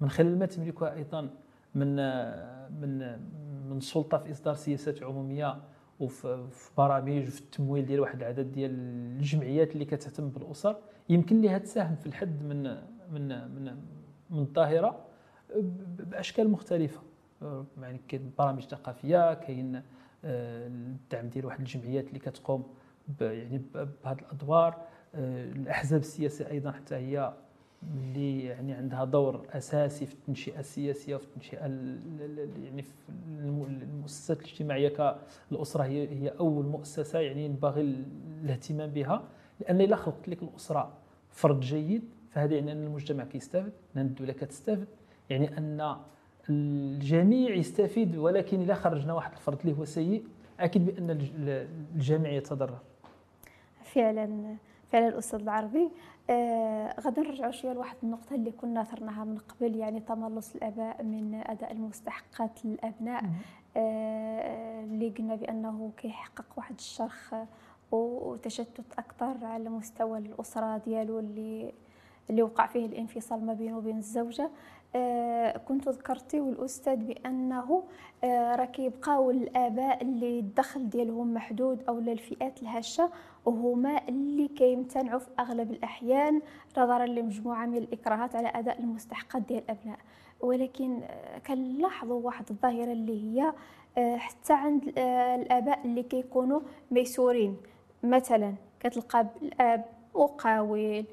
من 0.00 0.10
خلال 0.10 0.38
ما 0.38 0.46
تملكها 0.46 0.94
أيضا 0.94 1.30
من 1.74 1.96
من 2.80 3.18
من 3.70 3.80
سلطة 3.80 4.18
في 4.18 4.30
إصدار 4.30 4.54
سياسات 4.54 5.02
عمومية 5.02 5.58
وفي 6.00 6.48
برامج 6.76 7.26
وفي 7.26 7.40
التمويل 7.40 7.86
ديال 7.86 8.00
واحد 8.00 8.18
العدد 8.18 8.52
ديال 8.52 8.70
الجمعيات 9.18 9.72
اللي 9.72 9.84
كتهتم 9.84 10.28
بالأسر 10.28 10.76
يمكن 11.08 11.42
لها 11.42 11.58
تساهم 11.58 11.96
في 11.96 12.06
الحد 12.06 12.42
من 12.42 12.62
من 13.12 13.28
من 13.54 13.76
من 14.30 14.38
الظاهرة 14.38 15.04
بأشكال 15.98 16.50
مختلفة. 16.50 17.00
يعني 17.80 18.00
كاين 18.08 18.32
برامج 18.38 18.62
ثقافية 18.62 19.34
كاين 19.34 19.82
آه، 20.24 20.66
الدعم 20.66 21.28
ديال 21.28 21.46
واحد 21.46 21.60
الجمعيات 21.60 22.08
اللي 22.08 22.18
كتقوم 22.18 22.66
يعني 23.20 23.62
بهذه 23.74 24.18
الأدوار. 24.18 24.86
الأحزاب 25.14 26.00
السياسية 26.00 26.50
أيضا 26.50 26.70
حتى 26.72 26.94
هي 26.94 27.32
اللي 27.82 28.44
يعني 28.44 28.72
عندها 28.72 29.04
دور 29.04 29.46
أساسي 29.52 30.06
في 30.06 30.14
التنشئة 30.14 30.60
السياسية 30.60 31.14
وفي 31.16 31.24
التنشئة 31.24 31.58
يعني 31.58 32.82
في 32.82 32.92
المؤسسات 33.40 34.40
الاجتماعية 34.40 34.88
كالأسرة 34.88 35.84
هي 35.84 36.08
هي 36.08 36.28
أول 36.28 36.66
مؤسسة 36.66 37.18
يعني 37.18 37.44
ينبغي 37.44 37.80
الاهتمام 38.42 38.90
بها 38.90 39.22
لأن 39.60 39.80
إلا 39.80 39.96
خلقت 39.96 40.28
لك 40.28 40.42
الأسرة 40.42 40.92
فرد 41.30 41.60
جيد 41.60 42.02
فهذا 42.30 42.54
يعني 42.54 42.72
أن 42.72 42.84
المجتمع 42.84 43.24
كيستافد 43.24 43.72
أن 43.96 44.00
الدولة 44.00 44.32
كتستافد 44.32 44.86
يعني 45.30 45.58
أن 45.58 45.96
الجميع 46.50 47.54
يستفيد 47.54 48.16
ولكن 48.16 48.60
اذا 48.60 48.74
خرجنا 48.74 49.12
واحد 49.12 49.32
الفرد 49.32 49.58
اللي 49.60 49.78
هو 49.78 49.84
سيء 49.84 50.24
أكيد 50.60 50.86
بأن 50.86 51.18
الجميع 51.94 52.32
يتضرر. 52.32 52.78
فعلا. 53.84 54.56
فعلا 54.92 55.08
الأستاذ 55.08 55.40
العربي. 55.40 55.90
آه 56.30 57.00
غادي 57.00 57.20
نرجعوا 57.20 57.50
شوية 57.52 57.72
لواحد 57.72 57.96
النقطة 58.02 58.34
اللي 58.34 58.50
كنا 58.50 58.80
اثرناها 58.82 59.24
من 59.24 59.38
قبل 59.38 59.76
يعني 59.76 60.00
تملص 60.00 60.54
الآباء 60.54 61.02
من 61.02 61.42
أداء 61.46 61.72
المستحقات 61.72 62.64
للأبناء. 62.64 63.24
آه 63.76 64.84
اللي 64.84 65.08
قلنا 65.08 65.34
بأنه 65.34 65.90
كيحقق 65.96 66.46
واحد 66.56 66.74
الشرخ 66.74 67.34
وتشتت 67.92 68.92
أكثر 68.98 69.46
على 69.46 69.68
مستوى 69.68 70.18
الأسرة 70.18 70.76
ديالو 70.78 71.18
اللي 71.18 71.72
اللي 72.30 72.42
وقع 72.42 72.66
فيه 72.66 72.86
الانفصال 72.86 73.46
ما 73.46 73.52
بينه 73.52 73.76
وبين 73.78 73.98
الزوجة. 73.98 74.44
آه 74.44 74.50
كنت 75.68 75.88
ذكرتي 75.88 76.40
والأستاذ 76.40 76.96
بأنه 76.96 77.82
آه 78.24 78.56
راه 78.56 78.64
كيبقاو 78.64 79.30
الآباء 79.30 80.02
اللي 80.02 80.38
الدخل 80.38 80.88
ديالهم 80.90 81.34
محدود 81.34 81.82
أو 81.88 81.98
الفئات 81.98 82.62
الهشة 82.62 83.10
وهما 83.44 84.08
اللي 84.08 84.48
كيمتنعوا 84.48 85.18
في 85.18 85.28
أغلب 85.38 85.70
الأحيان 85.70 86.42
نظرا 86.78 87.06
لمجموعة 87.06 87.66
من 87.66 87.76
الإكراهات 87.76 88.36
على 88.36 88.48
أداء 88.54 88.80
المستحقات 88.80 89.42
ديال 89.42 89.62
الأبناء. 89.62 89.98
ولكن 90.40 91.00
آه 91.02 91.38
كنلاحظوا 91.38 92.20
واحد 92.20 92.44
الظاهرة 92.50 92.92
اللي 92.92 93.22
هي 93.40 93.52
آه 93.98 94.16
حتى 94.16 94.52
عند 94.52 94.98
آه 94.98 95.34
الآباء 95.36 95.80
اللي 95.84 96.02
كيكونوا 96.02 96.60
ميسورين. 96.90 97.56
مثلا 98.02 98.54
كتلقى 98.80 99.26
الأب 99.42 99.84
مقاول 100.14 100.98
آه، 100.98 101.04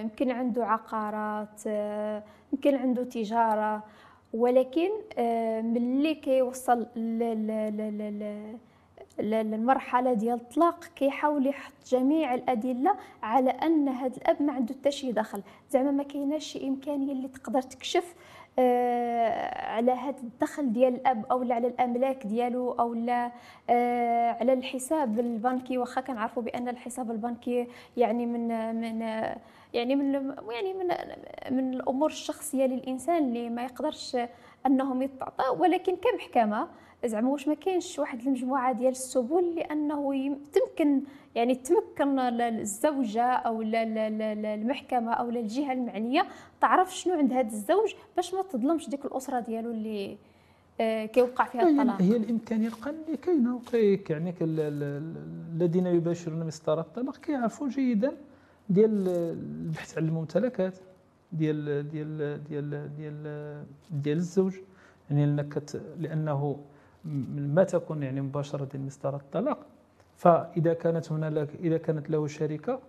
يمكن 0.00 0.30
عنده 0.30 0.66
عقارات 0.66 1.60
آه، 1.66 2.22
يمكن 2.52 2.74
عنده 2.74 3.04
تجارة 3.04 3.82
ولكن 4.34 4.90
آه، 5.18 5.60
ملي 5.60 6.14
كيوصل 6.14 6.86
للمرحلة 9.18 10.12
ديال 10.12 10.34
الطلاق 10.34 10.84
كيحاول 10.84 11.46
يحط 11.46 11.72
جميع 11.86 12.34
الأدلة 12.34 12.94
على 13.22 13.50
أن 13.50 13.88
هذا 13.88 14.16
الأب 14.16 14.42
ما 14.42 14.52
عنده 14.52 14.74
حتى 14.74 14.90
شي 14.90 15.12
دخل. 15.12 15.42
زعما 15.70 15.90
ما 15.90 16.02
كايناش 16.02 16.44
شي 16.44 16.68
إمكانية 16.68 17.12
اللي 17.12 17.28
تقدر 17.28 17.62
تكشف 17.62 18.14
آه، 18.14 18.35
على 19.76 19.92
هذا 19.92 20.18
الدخل 20.22 20.72
ديال 20.72 20.94
الأب 20.94 21.26
أو 21.30 21.52
على 21.52 21.66
الأملاك 21.66 22.26
ديالو 22.26 22.72
أو 22.72 22.94
لا 22.94 23.32
آه، 23.70 24.32
على 24.32 24.52
الحساب 24.52 25.20
البنكي. 25.20 25.78
واخا 25.78 26.00
كنعرفوا 26.00 26.42
بأن 26.42 26.68
الحساب 26.68 27.10
البنكي 27.10 27.66
يعني 27.96 28.26
من 28.26 28.74
من 28.80 29.00
يعني 29.74 29.96
من 29.96 30.34
يعني 30.50 30.74
من 30.74 30.88
من 31.50 31.74
الأمور 31.74 32.10
الشخصية 32.10 32.66
للإنسان 32.66 33.24
اللي 33.24 33.50
ما 33.50 33.64
يقدرش 33.64 34.16
أنهم 34.66 35.02
يتعطى. 35.02 35.44
ولكن 35.58 35.96
كمحكمة 35.96 36.68
زعما 37.04 37.30
واش 37.30 37.48
ما 37.48 37.54
كاينش 37.54 37.98
واحد 37.98 38.20
المجموعة 38.20 38.72
ديال 38.72 38.90
السبل 38.90 39.54
لأنه 39.54 40.36
تمكن 40.52 41.02
يعني 41.36 41.54
تمكن 41.54 42.18
الزوجة 42.40 43.22
أو 43.22 43.62
المحكمة 43.62 45.12
أو 45.12 45.28
الجهة 45.28 45.72
المعنية 45.72 46.26
تعرف 46.60 46.96
شنو 46.96 47.14
عند 47.14 47.32
هذا 47.32 47.46
الزوج 47.46 47.94
باش 48.16 48.34
ما 48.34 48.42
تظلمش 48.42 48.88
ديك 48.88 49.04
الأسرة 49.04 49.40
ديالو 49.40 49.70
اللي 49.70 50.18
آه، 50.80 51.06
كيوقع 51.06 51.44
فيها 51.44 51.68
الطلاق. 51.68 52.02
هي 52.02 52.16
الامكانيه 52.16 52.68
القانونيه 52.68 53.16
كاينة 53.22 53.94
يعني 54.10 54.34
الذين 54.40 55.86
يباشرون 55.86 56.46
مسطرة 56.46 56.80
الطلاق 56.80 57.16
كيعرفوا 57.16 57.68
جيدا 57.68 58.12
ديال 58.68 59.08
البحث 59.08 59.98
عن 59.98 60.08
الممتلكات 60.08 60.74
ديال 61.32 61.88
ديال 61.88 62.44
ديال 62.44 62.96
ديال 62.96 63.64
ديال 63.90 64.16
الزوج. 64.16 64.54
يعني 65.10 65.24
انك 65.24 65.62
لأنه 65.98 66.60
ما 67.36 67.64
تكون 67.64 68.02
يعني 68.02 68.20
مباشرة 68.20 68.76
مسطرة 68.76 69.16
الطلاق 69.16 69.66
فإذا 70.16 70.74
كانت 70.74 71.12
هنالك 71.12 71.48
إذا 71.60 71.78
كانت 71.78 72.10
له 72.10 72.26
شركه 72.26 72.80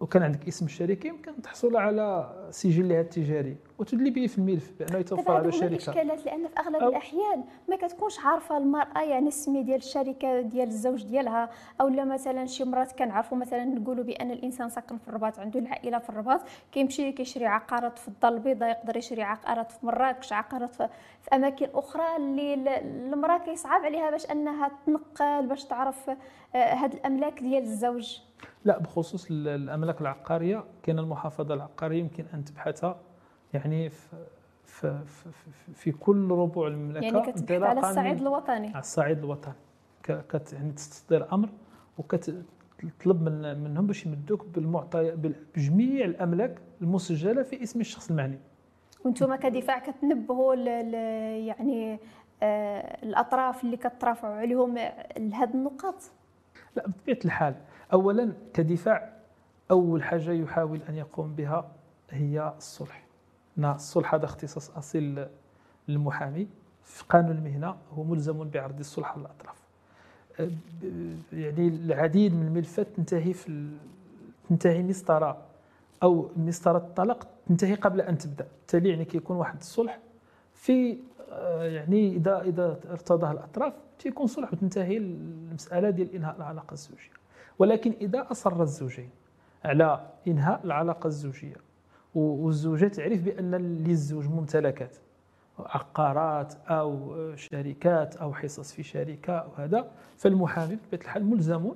وكان 0.00 0.22
عندك 0.22 0.48
اسم 0.48 0.66
الشركة 0.66 1.06
يمكن 1.06 1.42
تحصل 1.42 1.76
على 1.76 2.30
سجلها 2.50 3.00
التجاري. 3.00 3.56
وتدلي 3.78 4.10
به 4.10 4.26
في 4.26 4.38
الملف 4.38 4.72
بأنه 4.78 4.98
يتوفر 4.98 5.32
على 5.32 5.48
الشركة 5.48 5.66
الإشكالات 5.66 6.26
لأن 6.26 6.48
في 6.48 6.58
أغلب 6.58 6.82
الأحيان 6.82 7.44
ما 7.68 7.76
كتكونش 7.76 8.18
عارفة 8.18 8.56
المرأة 8.56 9.02
يعني 9.02 9.28
السمي 9.28 9.62
ديال 9.62 9.76
الشركة 9.76 10.40
ديال 10.40 10.68
الزوج 10.68 11.04
ديالها 11.04 11.50
أو 11.80 11.88
لا 11.88 12.04
مثلا 12.04 12.46
شي 12.46 12.64
مرات 12.64 12.92
كنعرفوا 12.92 13.38
مثلا 13.38 13.64
نقولوا 13.64 14.04
بأن 14.04 14.30
الإنسان 14.30 14.68
ساكن 14.68 14.98
في 14.98 15.08
الرباط 15.08 15.38
عنده 15.38 15.60
العائلة 15.60 15.98
في 15.98 16.10
الرباط 16.10 16.40
كيمشي 16.72 17.12
كيشري 17.12 17.46
عقارات 17.46 17.98
في 17.98 18.08
الدار 18.08 18.32
البيضاء 18.32 18.70
يقدر 18.70 18.96
يشري 18.96 19.22
عقارات 19.22 19.72
في 19.72 19.86
مراكش 19.86 20.32
عقارات 20.32 20.74
في, 20.74 20.88
في 21.22 21.36
أماكن 21.36 21.68
أخرى 21.74 22.16
اللي 22.16 22.54
المرأة 22.80 23.38
كيصعب 23.38 23.84
عليها 23.84 24.10
باش 24.10 24.30
أنها 24.30 24.70
تنقل 24.86 25.46
باش 25.46 25.64
تعرف 25.64 26.10
هاد 26.54 26.94
آه، 26.94 26.98
الأملاك 26.98 27.40
ديال 27.40 27.62
الزوج. 27.62 28.18
لا 28.64 28.78
بخصوص 28.78 29.26
الأملاك 29.30 30.00
العقارية 30.00 30.64
كاين 30.82 30.98
المحافظة 30.98 31.54
العقارية 31.54 32.00
يمكن 32.00 32.24
أن 32.34 32.44
تبحث 32.44 32.86
يعني 33.54 33.90
في 33.90 34.16
في, 34.64 35.04
في, 35.04 35.72
في 35.74 35.92
كل 35.92 36.30
ربوع 36.30 36.68
المملكة 36.68 37.04
يعني 37.04 37.32
كتبحث 37.32 37.62
على 37.62 37.80
الصعيد 37.80 38.20
الوطني. 38.20 38.68
على 38.68 38.78
الصعيد 38.78 39.18
الوطني. 39.18 39.54
كت 40.02 40.52
يعني 40.52 40.72
تستصدر 40.72 41.32
أمر 41.32 41.48
وكتطلب 41.98 43.22
من 43.22 43.60
منهم 43.60 43.86
باش 43.86 44.06
يمدوك 44.06 44.46
بالمعطيات 44.46 45.14
بجميع 45.56 46.04
الأملاك 46.04 46.58
المسجلة 46.82 47.42
في 47.42 47.62
اسم 47.62 47.80
الشخص 47.80 48.10
المعني 48.10 48.38
وأنتم 49.04 49.34
كدفاع 49.34 49.78
كتنبهوا 49.78 50.54
يعني 50.54 51.98
آه 52.42 53.04
الأطراف 53.04 53.64
اللي 53.64 53.76
كترافعوا 53.76 54.34
عليهم 54.34 54.78
لهذه 55.18 55.54
النقاط؟ 55.54 56.10
لا 56.76 56.86
بطبيعة 56.88 57.18
الحال 57.24 57.54
اولا 57.94 58.32
كدفاع 58.54 59.12
أول 59.70 60.02
حاجة 60.02 60.32
يحاول 60.32 60.80
أن 60.88 60.94
يقوم 60.94 61.34
بها 61.34 61.70
هي 62.10 62.54
الصلح. 62.56 63.04
الصلح 63.58 64.14
هذا 64.14 64.24
اختصاص 64.24 64.70
أصيل 64.70 65.26
للمحامي 65.88 66.48
في 66.84 67.04
قانون 67.08 67.30
المهنة 67.30 67.76
هو 67.92 68.02
ملزم 68.04 68.48
بعرض 68.48 68.78
الصلح 68.78 69.12
على 69.12 69.20
الأطراف. 69.20 69.64
يعني 71.32 71.68
العديد 71.68 72.34
من 72.34 72.46
الملفات 72.46 72.86
تنتهي 72.96 73.32
في 73.32 73.70
تنتهي 74.48 74.82
مسطرة 74.82 75.38
أو 76.02 76.30
مسطرة 76.36 76.78
الطلاق 76.78 77.28
تنتهي 77.48 77.74
قبل 77.74 78.00
أن 78.00 78.18
تبدأ. 78.18 78.46
بالتالي 78.58 78.88
يعني 78.88 79.04
كيكون 79.04 79.36
واحد 79.36 79.56
الصلح 79.56 79.98
في 80.52 80.98
يعني 81.60 82.16
إذا 82.16 82.40
إذا 82.40 82.80
ارتضاه 82.90 83.32
الأطراف 83.32 83.72
تيكون 83.98 84.26
صلح 84.26 84.52
وتنتهي 84.52 84.96
المسألة 84.96 85.90
ديال 85.90 86.14
إنهاء 86.14 86.36
العلاقة 86.36 86.72
الزوجية. 86.72 87.23
ولكن 87.58 87.94
إذا 88.00 88.26
أصر 88.30 88.62
الزوجين 88.62 89.10
على 89.64 90.10
إنهاء 90.28 90.60
العلاقة 90.64 91.06
الزوجية 91.06 91.56
والزوجة 92.14 92.88
تعرف 92.88 93.22
بأن 93.22 93.54
للزوج 93.54 94.28
ممتلكات 94.28 94.96
عقارات 95.58 96.54
أو 96.68 97.16
شركات 97.36 98.16
أو 98.16 98.34
حصص 98.34 98.72
في 98.72 98.82
شركة 98.82 99.32
أو 99.32 99.50
هذا 99.56 99.90
فالمحامي 100.16 100.76
بطبيعة 100.76 101.02
الحال 101.02 101.24
ملزم 101.24 101.72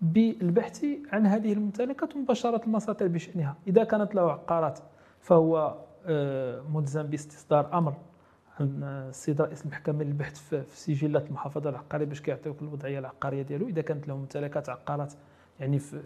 بالبحث 0.00 0.84
عن 1.12 1.26
هذه 1.26 1.52
الممتلكات 1.52 2.16
ومباشرة 2.16 2.64
المساطر 2.64 3.08
بشأنها. 3.08 3.56
إذا 3.66 3.84
كانت 3.84 4.14
له 4.14 4.32
عقارات 4.32 4.78
فهو 5.20 5.76
آه، 6.06 6.62
ملزم 6.74 7.02
باستصدار 7.02 7.78
أمر. 7.78 7.94
استدراء 8.60 9.52
اسم 9.52 9.68
المحكمة 9.68 10.04
للبحث 10.04 10.54
في 10.54 10.76
سجلات 10.76 11.26
المحافظة 11.26 11.70
العقارية 11.70 12.06
باش 12.06 12.20
كيعطيوك 12.20 12.62
الوضعية 12.62 12.98
العقارية 12.98 13.42
ديالو 13.42 13.68
إذا 13.68 13.82
كانت 13.82 14.08
له 14.08 14.16
ممتلكات 14.16 14.68
عقارات 14.68 15.12
يعني 15.60 15.78
في 15.78 16.02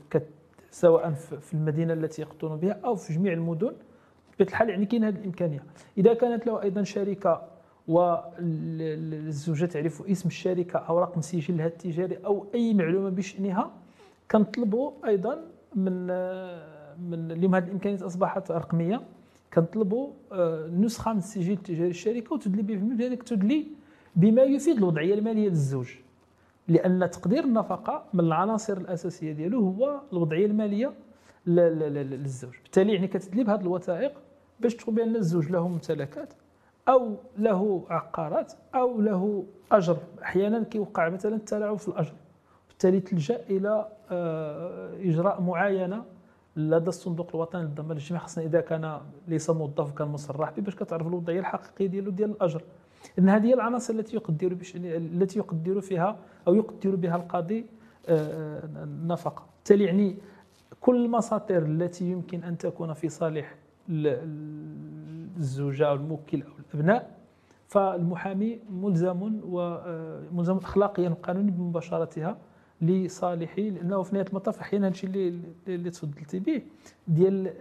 سواء 0.71 1.11
في 1.15 1.55
المدينة 1.55 1.93
التي 1.93 2.23
يقطن 2.23 2.57
بها 2.57 2.81
أو 2.85 2.97
في 2.97 3.13
جميع 3.13 3.33
المدن 3.33 3.73
بطبيعه 4.33 4.49
الحال 4.49 4.71
يعني 4.71 4.87
كاين 4.87 5.05
هذه 5.05 5.15
الإمكانية. 5.15 5.63
إذا 5.99 6.15
كانت 6.15 6.47
له 6.47 6.63
أيضا 6.63 6.83
شركة 6.83 7.43
والزوجه 7.89 9.67
تعرف 9.67 10.03
اسم 10.03 10.29
الشركة 10.29 10.79
أو 10.79 10.99
رقم 10.99 11.21
سجلها 11.21 11.67
التجاري 11.67 12.17
أو 12.17 12.47
أي 12.55 12.75
معلومة 12.75 13.11
بشأنها 13.11 13.71
كنطلبوا 14.31 14.93
أيضا 15.07 15.45
من 15.75 16.07
من 17.11 17.31
اليوم 17.31 17.55
هذه 17.55 17.65
الإمكانيات 17.65 18.03
أصبحت 18.03 18.51
رقمية. 18.51 19.03
كنطلبوا 19.55 20.11
آه، 20.33 20.67
نسخة 20.67 21.13
من 21.13 21.19
السجل 21.19 21.53
التجاري 21.53 21.91
الشركة 21.91 22.35
وتدلي 22.35 22.63
بذلك 22.63 23.23
تدلي 23.23 23.67
بما 24.17 24.43
يفيد 24.43 24.77
الوضعية 24.77 25.15
المالية 25.15 25.49
للزوج. 25.49 25.89
لأن 26.69 27.11
تقدير 27.11 27.45
النفقة 27.45 28.05
من 28.15 28.21
العناصر 28.21 28.77
الأساسية 28.77 29.33
ديالو 29.33 29.61
هو 29.61 30.01
الوضعية 30.13 30.47
المالية 30.47 30.93
للزوج. 31.47 32.55
بالتالي 32.63 32.95
يعني 32.95 33.09
كتدلي 33.09 33.45
بهذه 33.45 33.61
الوثائق 33.61 34.13
باش 34.61 34.75
تقول 34.75 34.95
بأن 34.95 35.17
الزوج 35.17 35.51
له 35.51 35.69
ممتلكات 35.69 36.33
أو 36.89 37.17
له 37.39 37.85
عقارات 37.91 38.53
أو 38.75 39.01
له 39.01 39.45
أجر. 39.73 39.97
أحيانا 40.23 40.63
كيوقع 40.63 41.09
مثلا 41.09 41.35
التلاعب 41.37 41.79
في 41.79 41.89
الأجر. 41.89 42.13
بالتالي 42.69 43.01
تلجأ 43.01 43.41
إلى 43.51 43.89
آه، 44.11 44.91
إجراء 45.01 45.41
معاينة 45.41 46.05
لدى 46.57 46.89
الصندوق 46.89 47.31
الوطني 47.35 47.63
للضمان 47.63 47.91
الاجتماعي 47.91 48.23
خاصة 48.23 48.43
إذا 48.43 48.61
كان 48.61 49.01
ليس 49.29 49.51
موظف 49.51 49.93
كان 49.93 50.09
مصرح 50.09 50.51
به 50.51 50.63
باش 50.63 50.77
كتعرف 50.77 51.07
الوضعية 51.07 51.41
الحقيقية 51.41 51.87
ديالو 51.87 52.11
ديال 52.11 52.31
الأجر. 52.31 52.63
إن 53.19 53.29
هذه 53.29 53.47
هي 53.47 53.55
العناصر 53.55 53.95
التي 53.95 54.17
يقدر 54.17 54.57
التي 54.85 55.39
يقدر 55.39 55.81
فيها 55.81 56.17
أو 56.49 56.55
يقدر 56.55 56.97
بها 56.97 57.17
القاضي 57.17 57.67
آه، 58.09 58.17
آه، 58.17 58.85
النفقه 58.85 59.47
بالتالي 59.57 59.85
يعني 59.85 60.17
كل 60.81 61.05
المساطر 61.05 61.63
التي 61.63 62.05
يمكن 62.11 62.45
أن 62.45 62.59
تكون 62.59 62.93
في 62.93 63.09
صالح 63.09 63.55
الزوجة 65.39 65.89
أو 65.89 65.95
الموكل 65.95 66.43
أو 66.43 66.53
الأبناء 66.59 67.21
فالمحامي 67.69 68.61
ملزم 68.71 69.41
وملزم 69.45 70.55
آه، 70.55 70.59
إخلاقيا 70.59 71.09
وقانونيا 71.09 71.51
بمباشرتها. 71.51 72.39
لصالحي 72.83 73.71
لأنه 73.71 74.03
في 74.03 74.15
نهاية 74.15 74.27
المطاف 74.29 74.61
أحيانا 74.61 74.89
الشيء 74.89 75.11
اللي 75.11 75.41
اللي 75.69 75.91
تفضلتي 75.91 76.39
به 76.39 76.63
ديال 77.09 77.53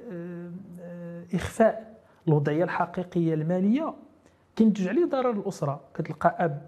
إخفاء 1.34 1.99
الوضعية 2.28 2.63
الحقيقية 2.63 3.34
المالية. 3.34 3.93
كينتج 4.55 4.88
عليه 4.88 5.05
ضرر 5.05 5.32
الأسرة. 5.32 5.82
كتلقى 5.93 6.36
أب 6.39 6.61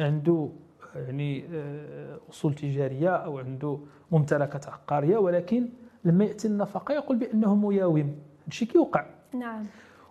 عنده 0.00 0.48
يعني 0.96 1.44
آه، 1.54 2.18
أصول 2.30 2.54
تجارية 2.54 3.10
أو 3.16 3.38
عنده 3.38 3.78
ممتلكات 4.12 4.68
عقارية 4.68 5.18
ولكن 5.18 5.68
لما 6.04 6.24
يأتي 6.24 6.48
النفقة 6.48 6.94
يقول 6.94 7.16
بأنه 7.16 7.54
مياوم. 7.54 8.14
هادشي 8.46 8.66
كيوقع. 8.66 9.06
نعم. 9.34 9.64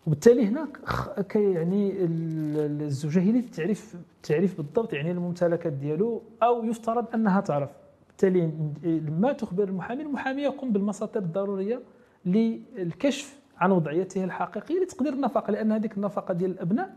وبالتالي 0.08 0.48
هنا 0.48 0.68
يعني 1.36 1.94
الزوجة 2.86 3.20
هي 3.20 3.30
اللي 3.30 3.42
تعرف 3.42 3.96
تعرف 4.24 4.58
بالضبط 4.58 4.94
يعني 4.94 5.12
الممتلكات 5.12 5.74
ديالو 5.74 6.22
أو 6.44 6.64
يفترض 6.66 7.06
أنها 7.16 7.42
تعرف. 7.42 7.70
بالتالي 8.22 8.51
لما 8.84 9.34
تخبر 9.34 9.63
المحامي 9.63 10.03
المحامي 10.03 10.41
يقوم 10.41 10.72
بالمساطر 10.72 11.19
الضرورية 11.19 11.82
للكشف 12.26 13.39
عن 13.57 13.72
وضعيته 13.72 14.24
الحقيقية 14.24 14.80
لتقدير 14.84 15.13
النفقة 15.13 15.51
لأن 15.51 15.72
هذيك 15.72 15.97
النفقة 15.97 16.34
ديال 16.34 16.51
الأبناء 16.51 16.95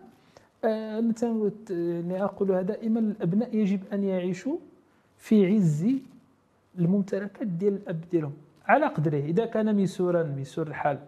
آه، 0.64 1.14
يعني 1.70 2.24
أقولها 2.24 2.62
دائما 2.62 3.00
الأبناء 3.00 3.54
يجب 3.56 3.80
أن 3.92 4.04
يعيشوا 4.04 4.56
في 5.18 5.46
عز 5.46 5.86
الممتلكات 6.78 7.46
ديال 7.46 7.74
الأب 7.74 8.00
ديالهم. 8.10 8.32
على 8.66 8.86
قدره 8.86 9.18
إذا 9.18 9.46
كان 9.46 9.74
ميسورا 9.74 10.22
ميسور 10.22 10.66
الحال 10.66 10.98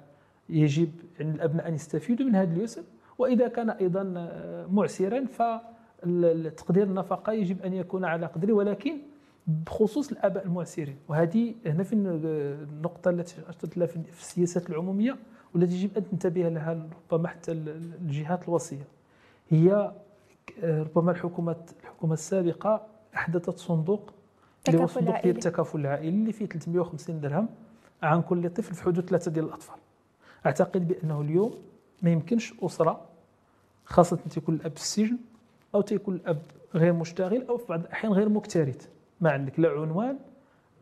يجب 0.48 0.90
يعني 1.18 1.30
الأبناء 1.30 1.68
أن 1.68 1.74
يستفيدوا 1.74 2.26
من 2.26 2.34
هذا 2.34 2.52
اليسر 2.54 2.82
وإذا 3.18 3.48
كان 3.48 3.70
أيضا 3.70 4.14
آه، 4.16 4.66
معسرا 4.66 5.24
فتقدير 5.24 6.82
النفقة 6.82 7.32
يجب 7.32 7.62
أن 7.62 7.72
يكون 7.72 8.04
على 8.04 8.26
قدره 8.26 8.52
ولكن 8.52 8.98
بخصوص 9.47 10.11
الآباء 10.12 10.44
المعسرين 10.47 10.97
وهذه 11.09 11.55
هنا 11.66 11.82
في 11.82 11.92
النقطة 11.92 13.11
التي 13.11 13.34
أشرت 13.49 13.76
لها 13.76 13.86
في 13.86 14.20
السياسات 14.20 14.70
العمومية 14.70 15.16
والتي 15.55 15.74
يجب 15.74 15.97
أن 15.97 16.05
تنتبه 16.11 16.49
لها 16.49 16.88
ربما 17.12 17.28
حتى 17.28 17.53
الجهات 17.53 18.44
الوصية. 18.49 18.84
هي 19.51 19.92
ربما 20.62 21.11
الحكومة 21.11 21.57
الحكومة 21.82 22.12
السابقة 22.14 22.86
أحدثت 23.14 23.59
صندوق 23.59 24.12
اللي 24.68 24.82
هو 24.82 24.86
صندوق 24.86 25.22
ديال 25.22 25.36
التكافل 25.36 25.80
العائلي 25.80 26.09
اللي 26.09 26.32
فيه 26.32 26.47
350 26.47 27.20
درهم 27.20 27.49
عن 28.03 28.22
كل 28.22 28.51
طفل 28.51 28.74
في 28.74 28.82
حدود 28.82 29.09
ثلاثة 29.09 29.30
ديال 29.30 29.44
الأطفال. 29.44 29.76
أعتقد 30.47 30.88
بأنه 30.88 31.20
اليوم 31.20 31.55
ما 32.03 32.11
يمكنش 32.11 32.55
أسرة 32.62 33.01
خاصة 33.84 34.16
تكون 34.16 34.55
الأب 34.55 34.70
في 34.76 34.82
السجن 34.82 35.18
أو 35.74 35.80
تكون 35.80 36.14
الأب 36.14 36.42
غير 36.74 36.92
مشتغل 36.92 37.47
أو 37.49 37.57
في 37.57 37.66
بعض 37.68 37.80
الأحيان 37.80 38.12
غير 38.12 38.28
مكترث. 38.28 38.88
ما 39.20 39.30
عندك 39.30 39.60
لا 39.60 39.68
عنوان 39.70 40.18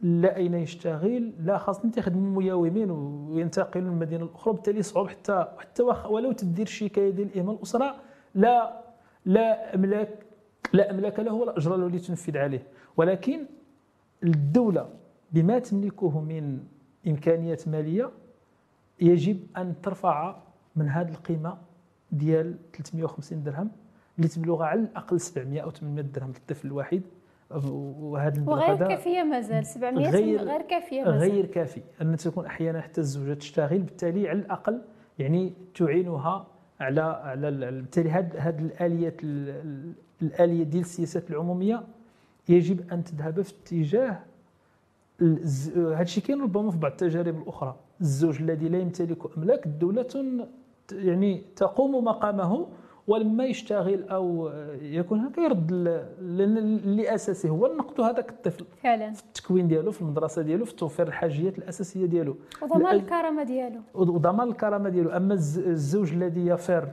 لا 0.03 0.37
أين 0.37 0.55
يشتغل 0.55 1.33
لا 1.41 1.59
خاصة 1.59 1.89
تخدموا 1.91 2.43
مياومين 2.43 2.91
وينتقلوا 2.91 3.87
من 3.87 3.93
المدينة 3.93 4.25
الأخرى 4.25 4.55
بالتالي 4.55 4.83
صعوب 4.83 5.09
حتى 5.09 5.47
حتى 5.59 5.83
ولو 5.83 6.33
تدير 6.33 6.67
شكاية 6.67 7.11
ديال 7.11 7.39
إهمال 7.39 7.55
الأسرة 7.55 7.97
لا 8.35 8.85
لا 9.27 9.75
أملاك 9.75 10.27
لا 10.73 10.91
أملاك 10.91 11.21
له 11.21 11.33
ولا 11.33 11.59
اجر 11.59 11.77
له 11.77 11.89
لتنفذ 11.89 12.39
عليه. 12.39 12.67
ولكن 12.97 13.47
الدولة 14.23 14.89
بما 15.33 15.59
تملكه 15.59 16.21
من 16.21 16.61
إمكانيات 17.07 17.69
مالية 17.69 18.11
يجب 19.01 19.41
أن 19.57 19.75
ترفع 19.83 20.37
من 20.77 20.89
هذه 20.89 21.11
القيمة 21.11 21.59
ديال 22.13 22.57
350 22.73 23.43
درهم 23.43 23.71
لتبلغ 24.19 24.63
على 24.63 24.81
الأقل 24.81 25.21
700 25.21 25.61
أو 25.61 25.71
800 25.71 26.05
درهم 26.05 26.29
للطفل 26.29 26.69
الواحد. 26.69 27.03
وهذا 27.51 28.43
وغير 28.47 28.77
كافية 28.77 29.23
مازال 29.23 29.67
700 29.67 30.11
غير, 30.11 30.43
غير 30.43 30.63
كافية 30.63 31.05
مازال. 31.05 31.31
غير 31.31 31.47
كافي. 31.47 31.81
أن 32.03 32.17
تكون 32.17 32.47
أحيانا 32.47 32.81
حتى 32.81 33.01
الزوجة 33.01 33.35
تشتغل 33.35 33.79
بالتالي 33.79 34.29
على 34.29 34.39
الأقل 34.39 34.81
يعني 35.19 35.53
تعينها 35.75 36.47
على 36.81 37.01
على 37.01 37.51
بالتالي 37.51 38.11
هذه 38.11 38.59
الآليات 38.59 39.21
الآلية 40.23 40.65
ديال 40.65 40.83
السياسات 40.83 41.31
العمومية 41.31 41.83
يجب 42.49 42.93
أن 42.93 43.05
تذهب 43.05 43.43
في 43.43 43.53
اتجاه 43.63 44.19
هذا 45.21 46.03
الشيء 46.03 46.25
كاين 46.25 46.43
ربما 46.43 46.71
في 46.71 46.79
بعض 46.79 46.91
التجارب 46.91 47.43
الأخرى. 47.43 47.77
الزوج 48.01 48.43
الذي 48.43 48.69
لا 48.69 48.79
يمتلك 48.79 49.19
أملاك 49.39 49.67
الدولة 49.67 50.47
يعني 50.93 51.43
تقوم 51.57 52.05
مقامه 52.05 52.67
ولما 53.09 53.45
يشتغل 53.45 54.09
أو 54.09 54.51
يكون 54.83 55.21
هكا 55.21 55.41
يرد 55.41 55.73
لأن 56.21 56.57
اللي 56.57 57.15
أساسي 57.15 57.49
هو 57.49 57.67
النقد 57.67 58.01
هذاك 58.01 58.31
الطفل 58.31 58.65
فعلا. 58.83 59.13
في 59.13 59.23
التكوين 59.23 59.69
ديالو 59.69 59.91
في 59.91 60.03
المدرسة 60.03 60.43
ديالو 60.43 60.65
في 60.65 60.75
توفير 60.75 61.09
الحاجيات 61.09 61.59
الأساسية 61.59 62.07
ديالو. 62.07 62.37
وضمان 62.63 62.97
الكرامة 62.97 63.43
ديالو. 63.43 63.81
وضمان 63.95 64.49
الكرامة 64.49 64.89
ديالو. 64.89 65.11
أما 65.11 65.35
الزوج 65.35 66.13
الذي 66.13 66.47
يفر 66.47 66.89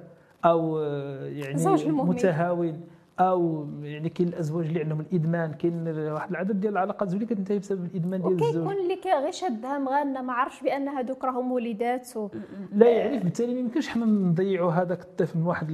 أو 0.46 0.80
يعني 1.24 1.76
متهاون 1.88 2.82
أو 3.30 3.68
يعني 3.84 4.10
كاين 4.10 4.28
الأزواج 4.28 4.66
اللي 4.66 4.80
عندهم 4.80 5.00
الإدمان 5.00 5.54
كاين 5.54 5.88
واحد 5.88 6.30
العدد 6.30 6.60
ديال 6.60 6.74
العلاقات 6.74 7.08
الزوجيه 7.08 7.26
كتنتهي 7.26 7.60
بسبب 7.60 7.86
الإدمان 7.86 8.22
ديال 8.22 8.34
الزوج. 8.34 8.50
وكيكون 8.50 8.74
اللي 8.84 9.00
غير 9.24 9.32
شادها 9.32 9.78
مغنى 9.80 10.22
ما 10.22 10.34
عرفش 10.34 10.62
بأن 10.62 10.90
هذوك 10.90 11.26
راهم 11.26 11.52
وليدات 11.52 12.18
و... 12.18 12.28
لا 12.74 12.90
يعرف 12.90 13.24
بالتالي 13.24 13.54
ما 13.54 13.60
يمكنش 13.60 13.88
حنا 13.90 14.06
نضيعوا 14.06 14.72
هذاك 14.72 15.02
الطفل 15.02 15.40
من 15.40 15.46
واحد 15.46 15.72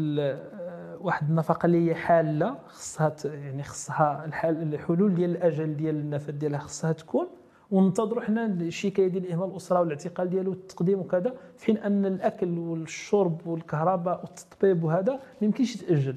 واحد 1.02 1.30
النفقة 1.30 1.66
اللي 1.66 1.90
هي 1.90 1.96
حالة 1.96 2.56
خصها 2.68 3.14
يعني 3.26 3.64
خصها 3.64 4.26
الحل 4.26 4.74
الحلول 4.74 5.16
ديال 5.16 5.30
الأجل 5.30 5.78
ديال 5.78 5.96
النفذ 5.96 6.32
ديالها 6.32 6.60
خصها 6.60 6.92
تكون. 6.92 7.28
وننتظروا 7.72 8.22
حنا 8.22 8.46
الشكاية 8.46 9.08
ديال 9.08 9.32
اهمال 9.32 9.50
الاسره 9.50 9.80
والاعتقال 9.80 10.30
ديالو 10.30 10.50
والتقديم 10.52 11.00
وكذا 11.00 11.34
في 11.58 11.66
حين 11.66 11.78
أن 11.78 12.06
الأكل 12.06 12.58
والشرب 12.58 13.48
والكهرباء 13.48 14.22
والتطبيب 14.22 14.84
وهذا 14.84 15.12
ما 15.14 15.20
يمكنش 15.42 15.76
يتأجل. 15.76 16.16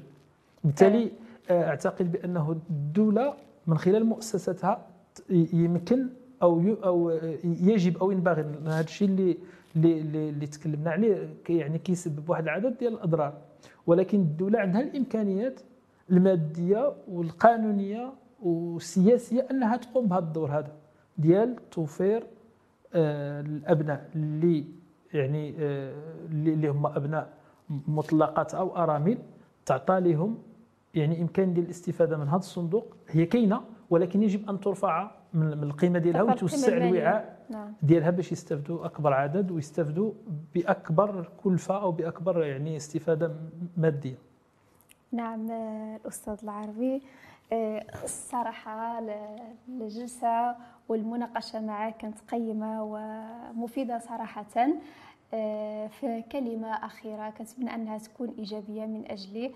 بالتالي 0.63 1.11
أعتقد 1.51 2.11
بأنه 2.11 2.51
الدولة 2.51 3.33
من 3.67 3.77
خلال 3.77 4.05
مؤسساتها 4.05 4.87
يمكن 5.53 6.07
أو 6.41 6.61
أو 6.83 7.09
يجب 7.43 7.97
أو 7.97 8.11
ينبغي 8.11 8.41
هذا 8.65 8.79
الشيء 8.81 9.07
اللي 9.07 9.37
اللي 9.75 10.29
اللي 10.29 10.47
تكلمنا 10.47 10.91
عليه 10.91 11.29
يعني 11.49 11.77
كيسبب 11.79 12.29
واحد 12.29 12.43
العدد 12.43 12.77
ديال 12.77 12.93
الأضرار. 12.93 13.33
ولكن 13.87 14.19
الدولة 14.19 14.59
عندها 14.59 14.81
الإمكانيات 14.81 15.59
المادية 16.09 16.93
والقانونية 17.07 18.13
والسياسية 18.41 19.47
أنها 19.51 19.77
تقوم 19.77 20.07
بهذا 20.07 20.25
الدور 20.25 20.51
هذا 20.51 20.71
ديال 21.17 21.55
توفير 21.71 22.23
آه 22.93 23.41
الأبناء 23.41 24.09
اللي 24.15 24.65
يعني 25.13 25.55
آه 25.59 25.93
اللي 26.31 26.67
هم 26.67 26.85
أبناء 26.85 27.29
مطلقات 27.87 28.53
أو 28.53 28.75
أرامل 28.75 29.17
تعطى 29.65 29.99
لهم 29.99 30.37
يعني 30.95 31.21
إمكان 31.21 31.53
ديال 31.53 31.65
الاستفادة 31.65 32.17
من 32.17 32.27
هذا 32.27 32.37
الصندوق 32.37 32.95
هي 33.09 33.25
كاينة 33.25 33.61
ولكن 33.89 34.23
يجب 34.23 34.49
أن 34.49 34.59
ترفع 34.59 35.11
من 35.33 35.63
القيمة 35.63 35.99
ديالها 35.99 36.23
وتوسع 36.23 36.77
الوعاء 36.77 37.37
نعم. 37.49 37.73
ديالها 37.81 38.09
باش 38.09 38.31
يستافدوا 38.31 38.85
أكبر 38.85 39.13
عدد 39.13 39.51
ويستافدوا 39.51 40.11
بأكبر 40.55 41.29
كلفة 41.43 41.81
أو 41.81 41.91
بأكبر 41.91 42.43
يعني 42.43 42.77
استفادة 42.77 43.35
مادية. 43.77 44.15
نعم 45.11 45.51
آه، 45.51 45.95
الأستاذ 45.95 46.37
العربي 46.43 47.01
آه، 47.53 47.85
الصراحة 48.03 49.03
الجلسة 49.69 50.55
والمناقشة 50.89 51.59
معك 51.59 51.97
كانت 51.97 52.19
قيمة 52.31 52.83
ومفيدة 52.83 53.99
صراحة. 53.99 54.45
آه، 55.33 55.87
في 55.87 56.21
كلمة 56.31 56.67
أخيرة 56.67 57.29
كنتمنى 57.29 57.75
أنها 57.75 57.97
تكون 57.97 58.35
إيجابية 58.37 58.85
من 58.85 59.11
أجل 59.11 59.45
آه، 59.45 59.51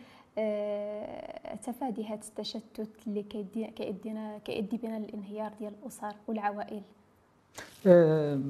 تفادي 1.63 2.05
هذا 2.05 2.13
التشتت 2.13 2.89
اللي 3.07 3.23
كيدي 3.23 3.67
كيدينا 3.67 4.37
كيؤدي 4.37 4.77
بنا 4.77 4.99
للانهيار 4.99 5.51
ديال 5.59 5.73
الأسر 5.81 6.15
والعوائل. 6.27 6.81
آه، 7.87 8.41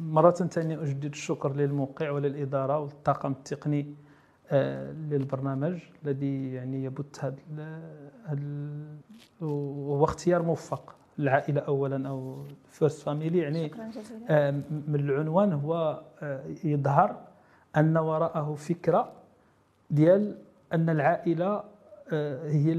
مرة 0.00 0.30
ثانية 0.30 0.82
أجدد 0.82 1.04
الشكر 1.04 1.52
للموقع 1.52 2.10
وللإدارة 2.10 2.78
والطاقم 2.78 3.32
التقني 3.32 3.94
آه، 4.50 4.92
للبرنامج 4.92 5.78
الذي 6.04 6.52
يعني 6.54 6.84
يبث 6.84 7.24
هذا 7.24 7.36
وهو 9.40 10.04
اختيار 10.04 10.42
موفق 10.42 10.94
العائلة 11.18 11.60
أولا 11.60 12.08
أو 12.08 12.44
first 12.70 13.02
family 13.02 13.38
يعني 13.38 13.70
آه، 14.28 14.50
من 14.88 14.94
العنوان 14.94 15.52
هو 15.52 16.02
آه، 16.22 16.44
يظهر 16.64 17.16
أن 17.76 17.96
وراءه 17.96 18.54
فكرة 18.54 19.12
ديال 19.90 20.38
أن 20.74 20.90
العائلة 20.90 21.64
آه، 22.12 22.48
هي 22.50 22.76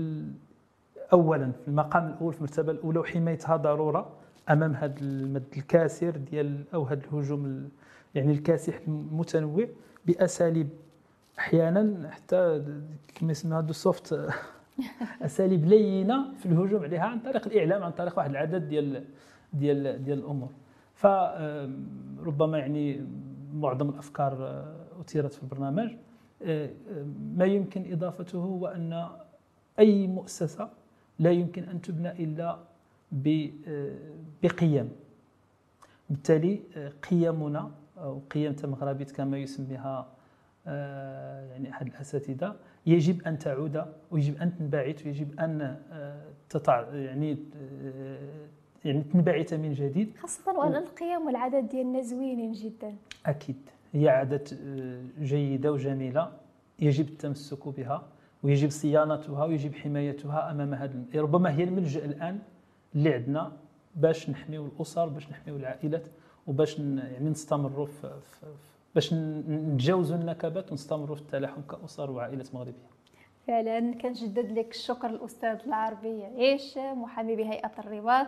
أولا 1.14 1.52
في 1.52 1.68
المقام 1.68 2.08
الأول 2.08 2.34
في 2.34 2.40
المرتبة 2.40 2.72
الأولى 2.72 3.00
وحمايتها 3.00 3.56
ضرورة 3.58 4.12
أمام 4.50 4.74
هذا 4.76 4.96
المد 5.02 5.44
الكاسر 5.58 6.10
ديال 6.18 6.64
أو 6.74 6.84
هذا 6.84 7.02
الهجوم 7.06 7.46
ال- 7.46 7.70
يعني 8.16 8.32
الكاسح 8.32 8.80
المتنوع 8.88 9.68
بأساليب 10.06 10.70
أحيانا 11.40 12.10
حتى 12.12 12.64
كما 13.16 13.32
يسمى 13.32 13.56
هذا 13.56 13.70
السوفت 13.70 14.28
أساليب 15.22 15.66
لينة 15.66 16.34
في 16.36 16.46
الهجوم 16.46 16.84
عليها 16.84 17.04
عن 17.06 17.20
طريق 17.20 17.48
الإعلام 17.48 17.84
عن 17.84 17.92
طريق 17.92 18.18
واحد 18.18 18.30
العدد 18.30 18.68
ديال 18.70 19.04
ديال 19.54 20.04
ديال 20.04 20.20
الأمور. 20.20 20.50
فربما 20.96 22.58
يعني 22.58 23.06
معظم 23.54 23.90
الأفكار 23.90 24.34
آه، 24.48 24.76
أثيرت 25.02 25.34
في 25.34 25.44
البرنامج. 25.44 25.92
ما 27.38 27.46
يمكن 27.46 27.92
إضافته 27.92 28.38
هو 28.40 28.68
ان 28.68 29.08
أي 29.80 30.08
مؤسسة 30.08 30.70
لا 31.20 31.32
يمكن 31.32 31.64
أن 31.64 31.82
تبنى 31.82 32.12
إلا 32.24 32.60
ب- 33.12 33.50
آه، 33.68 33.96
بقيم. 34.44 34.90
بالتالي 36.10 36.60
آه، 36.78 36.90
قيمنا 37.10 37.72
أو 37.98 38.20
قيم 38.32 38.56
مغربيه 38.64 39.06
كما 39.06 39.38
يسميها 39.38 40.08
آه، 40.68 41.52
يعني 41.52 41.72
أحد 41.72 41.88
الأساتذة 41.88 42.56
يجب 42.86 43.22
أن 43.28 43.38
تعود 43.38 43.86
ويجب 44.12 44.38
أن 44.42 44.58
تنبعث 44.58 45.06
ويجب 45.06 45.40
أن 45.40 45.62
آه، 45.92 46.22
تطع 46.50 46.82
يعني 46.94 47.38
آه، 47.86 48.48
يعني 48.86 49.02
تنبعث 49.04 49.54
من 49.54 49.74
جديد. 49.74 50.18
خاصة 50.18 50.58
وأن 50.60 50.76
القيم 50.76 51.26
والعادات 51.26 51.64
ديالنا 51.64 52.02
زوينين 52.02 52.52
جدا. 52.52 52.96
أكيد. 53.26 53.56
هي 53.94 54.10
عادات 54.10 54.54
آه، 54.54 55.04
جيدة 55.22 55.72
وجميلة. 55.72 56.32
يجب 56.80 57.08
التمسك 57.08 57.68
بها 57.68 58.08
ويجب 58.44 58.70
صيانتها 58.70 59.46
ويجب 59.46 59.76
حمايتها 59.76 60.52
أمام 60.52 60.74
هذا 60.74 61.06
ربما 61.16 61.52
هي 61.58 61.64
الملجأ 61.64 62.06
الآن 62.06 62.40
اللي 62.96 63.14
عندنا 63.14 63.52
باش 63.96 64.30
نحميو 64.30 64.66
الأسر 64.66 65.10
باش 65.10 65.30
نحميو 65.30 65.56
العائلات 65.56 66.08
وباش 66.48 66.80
يعني 66.80 67.30
نستمروا 67.30 67.86
في, 67.86 68.02
في 68.02 68.46
باش 68.96 69.14
نتجاوزوا 69.14 70.18
النكبات 70.18 70.72
ونستمروا 70.72 71.16
في 71.16 71.22
التلاحم 71.22 71.62
كأسر 71.62 72.12
وعائلات 72.12 72.56
مغربية. 72.56 72.90
فعلا 73.48 73.94
كنجدد 73.94 74.52
لك 74.52 74.72
الشكر 74.72 75.10
الأستاذ 75.10 75.58
العربي 75.68 76.24
عيش 76.24 76.78
محامي 76.78 77.36
بهيئة 77.36 77.72
الرباط. 77.80 78.28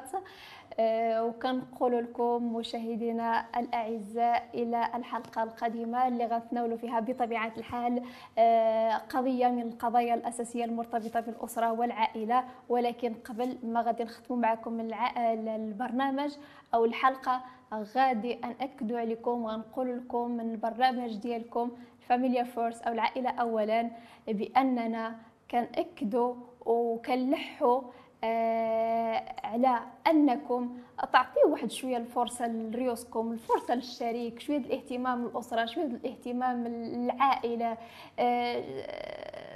وكنقول 0.80 2.04
لكم 2.04 2.56
مشاهدينا 2.56 3.46
الأعزاء 3.58 4.50
إلى 4.54 4.90
الحلقة 4.96 5.44
القادمة 5.44 6.08
اللي 6.08 6.26
غنتناولوا 6.26 6.78
فيها 6.78 7.00
بطبيعة 7.00 7.52
الحال 7.58 8.04
آه، 8.38 8.92
قضية 8.98 9.48
من 9.48 9.62
القضايا 9.62 10.14
الأساسية 10.14 10.66
المرتبطة 10.66 11.20
بالأسرة 11.20 11.72
والعائلة. 11.72 12.44
ولكن 12.70 13.14
قبل 13.14 13.58
ما 13.64 13.82
غادي 13.82 14.04
نختموا 14.04 14.40
معكم 14.40 14.80
البرنامج 14.80 16.32
أو 16.74 16.86
الحلقة 16.86 17.42
غادي 17.74 18.36
ناكدوا 18.60 19.00
عليكم 19.00 19.44
وغنقول 19.44 19.98
لكم 19.98 20.32
من 20.32 20.52
البرنامج 20.52 21.16
ديالكم 21.16 21.72
فاميليا 22.00 22.44
first 22.44 22.82
أو 22.82 22.94
العائلة 22.94 23.30
اولا 23.30 23.90
بأننا 24.28 25.16
كنأكدوا 25.52 26.36
وكنلحوا 26.66 27.78
آه 27.78 27.92
على 29.44 29.80
أنكم 30.08 30.78
تعطيو 31.14 31.52
واحد 31.52 31.72
شوية 31.72 31.98
الفرصة 31.98 32.48
لريوسكم 32.48 33.32
الفرصة 33.32 33.76
للشريك 33.76 34.40
شوية 34.40 34.58
الاهتمام 34.58 35.26
للاسره 35.26 35.66
شوية 35.66 35.86
الاهتمام 35.86 36.68
للعائله 36.68 37.78
آه 38.20 38.64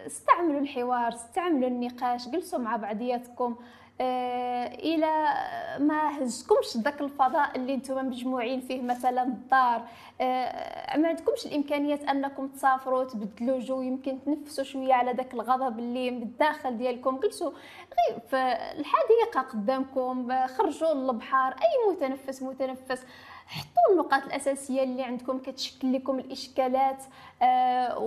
استعملوا 0.08 0.60
الحوار 0.60 1.08
استعملوا 1.08 1.68
النقاش 1.68 2.28
جلسوا 2.30 2.60
مع 2.60 2.76
بعضياتكم. 2.76 3.56
آه 3.56 3.58
إلى 4.02 5.34
ما 5.80 6.20
هزكمش 6.20 6.78
ذاك 6.78 7.02
الفضاء 7.02 7.56
اللي 7.56 7.76
نتوما 7.76 8.02
مجموعين 8.02 8.62
فيه 8.62 8.82
مثلا 8.82 9.24
الدار. 9.24 9.82
آه 10.22 10.98
ما 10.98 11.08
عندكمش 11.08 11.46
الإمكانيات 11.46 12.04
أنكم 12.04 12.48
تسافروا 12.48 13.04
تبدلوا 13.04 13.60
جو 13.60 13.82
يمكن 13.82 14.20
تنفسوا 14.26 14.64
شوية 14.64 14.94
على 14.94 15.12
ذاك 15.12 15.34
الغضب 15.34 15.80
اللي 15.80 16.10
بالداخل 16.10 16.78
ديالكم. 16.78 17.20
جلسوا 17.20 17.52
غير 17.52 18.20
في 18.20 18.38
الحديقة 18.80 19.42
قدامكم 19.42 20.32
آه، 20.32 20.48
خرجوا 20.48 20.94
للبحر 20.94 21.52
أي 21.54 21.94
متنفس 21.94 22.44
متنفس. 22.44 23.04
حطوا 23.48 23.92
النقاط 23.92 24.24
الأساسية 24.26 24.84
اللي 24.84 25.04
عندكم 25.04 25.40
كتشكل 25.40 25.94
لكم 25.94 26.20
الإشكالات 26.20 27.04
آه، 27.42 27.98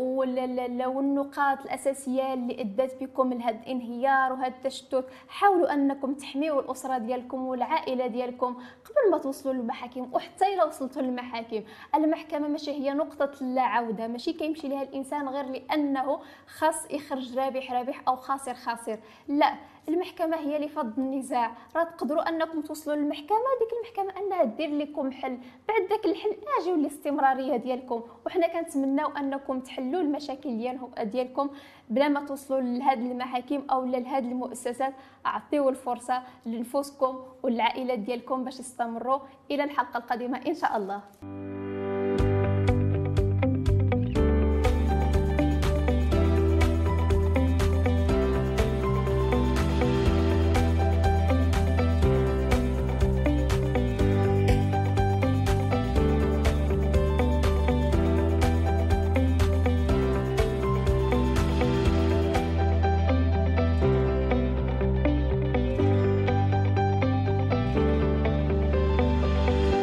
والنقاط 0.86 1.61
الأساسية 1.61 2.34
اللي 2.34 2.61
أدت 2.61 3.03
بكم 3.03 3.32
لهذا 3.32 3.59
الانهيار 3.59 4.32
وهذا 4.32 4.47
التشتت. 4.47 5.05
حاولوا 5.28 5.74
أنكم 5.74 6.14
تحميوا 6.14 6.61
الأسرة 6.61 6.99
ديالكم 6.99 7.47
والعائلة 7.47 8.07
ديالكم 8.07 8.55
قبل 8.55 9.11
ما 9.11 9.18
توصلوا 9.18 9.55
للمحاكم 9.55 10.09
وحتى 10.12 10.55
إلى 10.55 10.62
وصلتوا 10.62 11.03
للمحاكم. 11.03 11.62
المحكمة 11.95 12.49
ماشي 12.49 12.70
هي 12.70 12.93
نقطة 12.93 13.45
لا 13.45 13.62
عودة 13.62 14.07
ماشي 14.07 14.32
كيمشي 14.32 14.68
لها 14.68 14.82
الإنسان 14.82 15.28
غير 15.28 15.45
لأنه 15.45 16.20
خاص 16.47 16.91
يخرج 16.91 17.39
رابح 17.39 17.72
رابح 17.72 18.03
أو 18.09 18.16
خاسر 18.16 18.55
خاسر. 18.55 18.99
لا 19.28 19.55
المحكمة 19.89 20.36
هي 20.36 20.59
لفض 20.59 20.99
النزاع. 20.99 21.53
راه 21.76 21.84
تقدروا 21.84 22.28
أنكم 22.28 22.61
توصلوا 22.61 22.97
للمحكمة 22.97 23.39
ديك 23.59 23.68
المحكمة 23.72 24.22
أنها 24.22 24.45
دير 24.45 24.70
لكم 24.70 25.12
حل. 25.12 25.39
بعد 25.68 25.82
ذاك 25.91 26.05
الحل 26.05 26.36
أجيو 26.61 26.74
الاستمراريه 26.74 27.57
ديالكم. 27.57 28.03
وحنا 28.26 28.47
كنتمناو 28.47 29.10
أنكم 29.10 29.60
تحلوا 29.60 30.01
المشاكل 30.01 30.59
ديالهم 30.59 30.90
ديالكم 31.02 31.51
بلا 31.90 32.09
ما 32.09 32.27
توصلوا 32.27 32.60
لهذه 32.60 33.12
المحاكم 33.12 33.62
أو 33.70 33.85
لهذه 33.85 34.28
المؤسسات. 34.28 34.94
أعطيو 35.27 35.69
الفرصة 35.69 36.23
لنفوسكم 36.47 37.23
والعائلات 37.43 37.98
ديالكم 37.98 38.44
باش 38.44 38.60
يستمروا. 38.60 39.19
إلى 39.51 39.65
الحلقة 39.65 39.98
القادمة 39.98 40.47
إن 40.47 40.55
شاء 40.55 40.77
الله. 40.77 41.01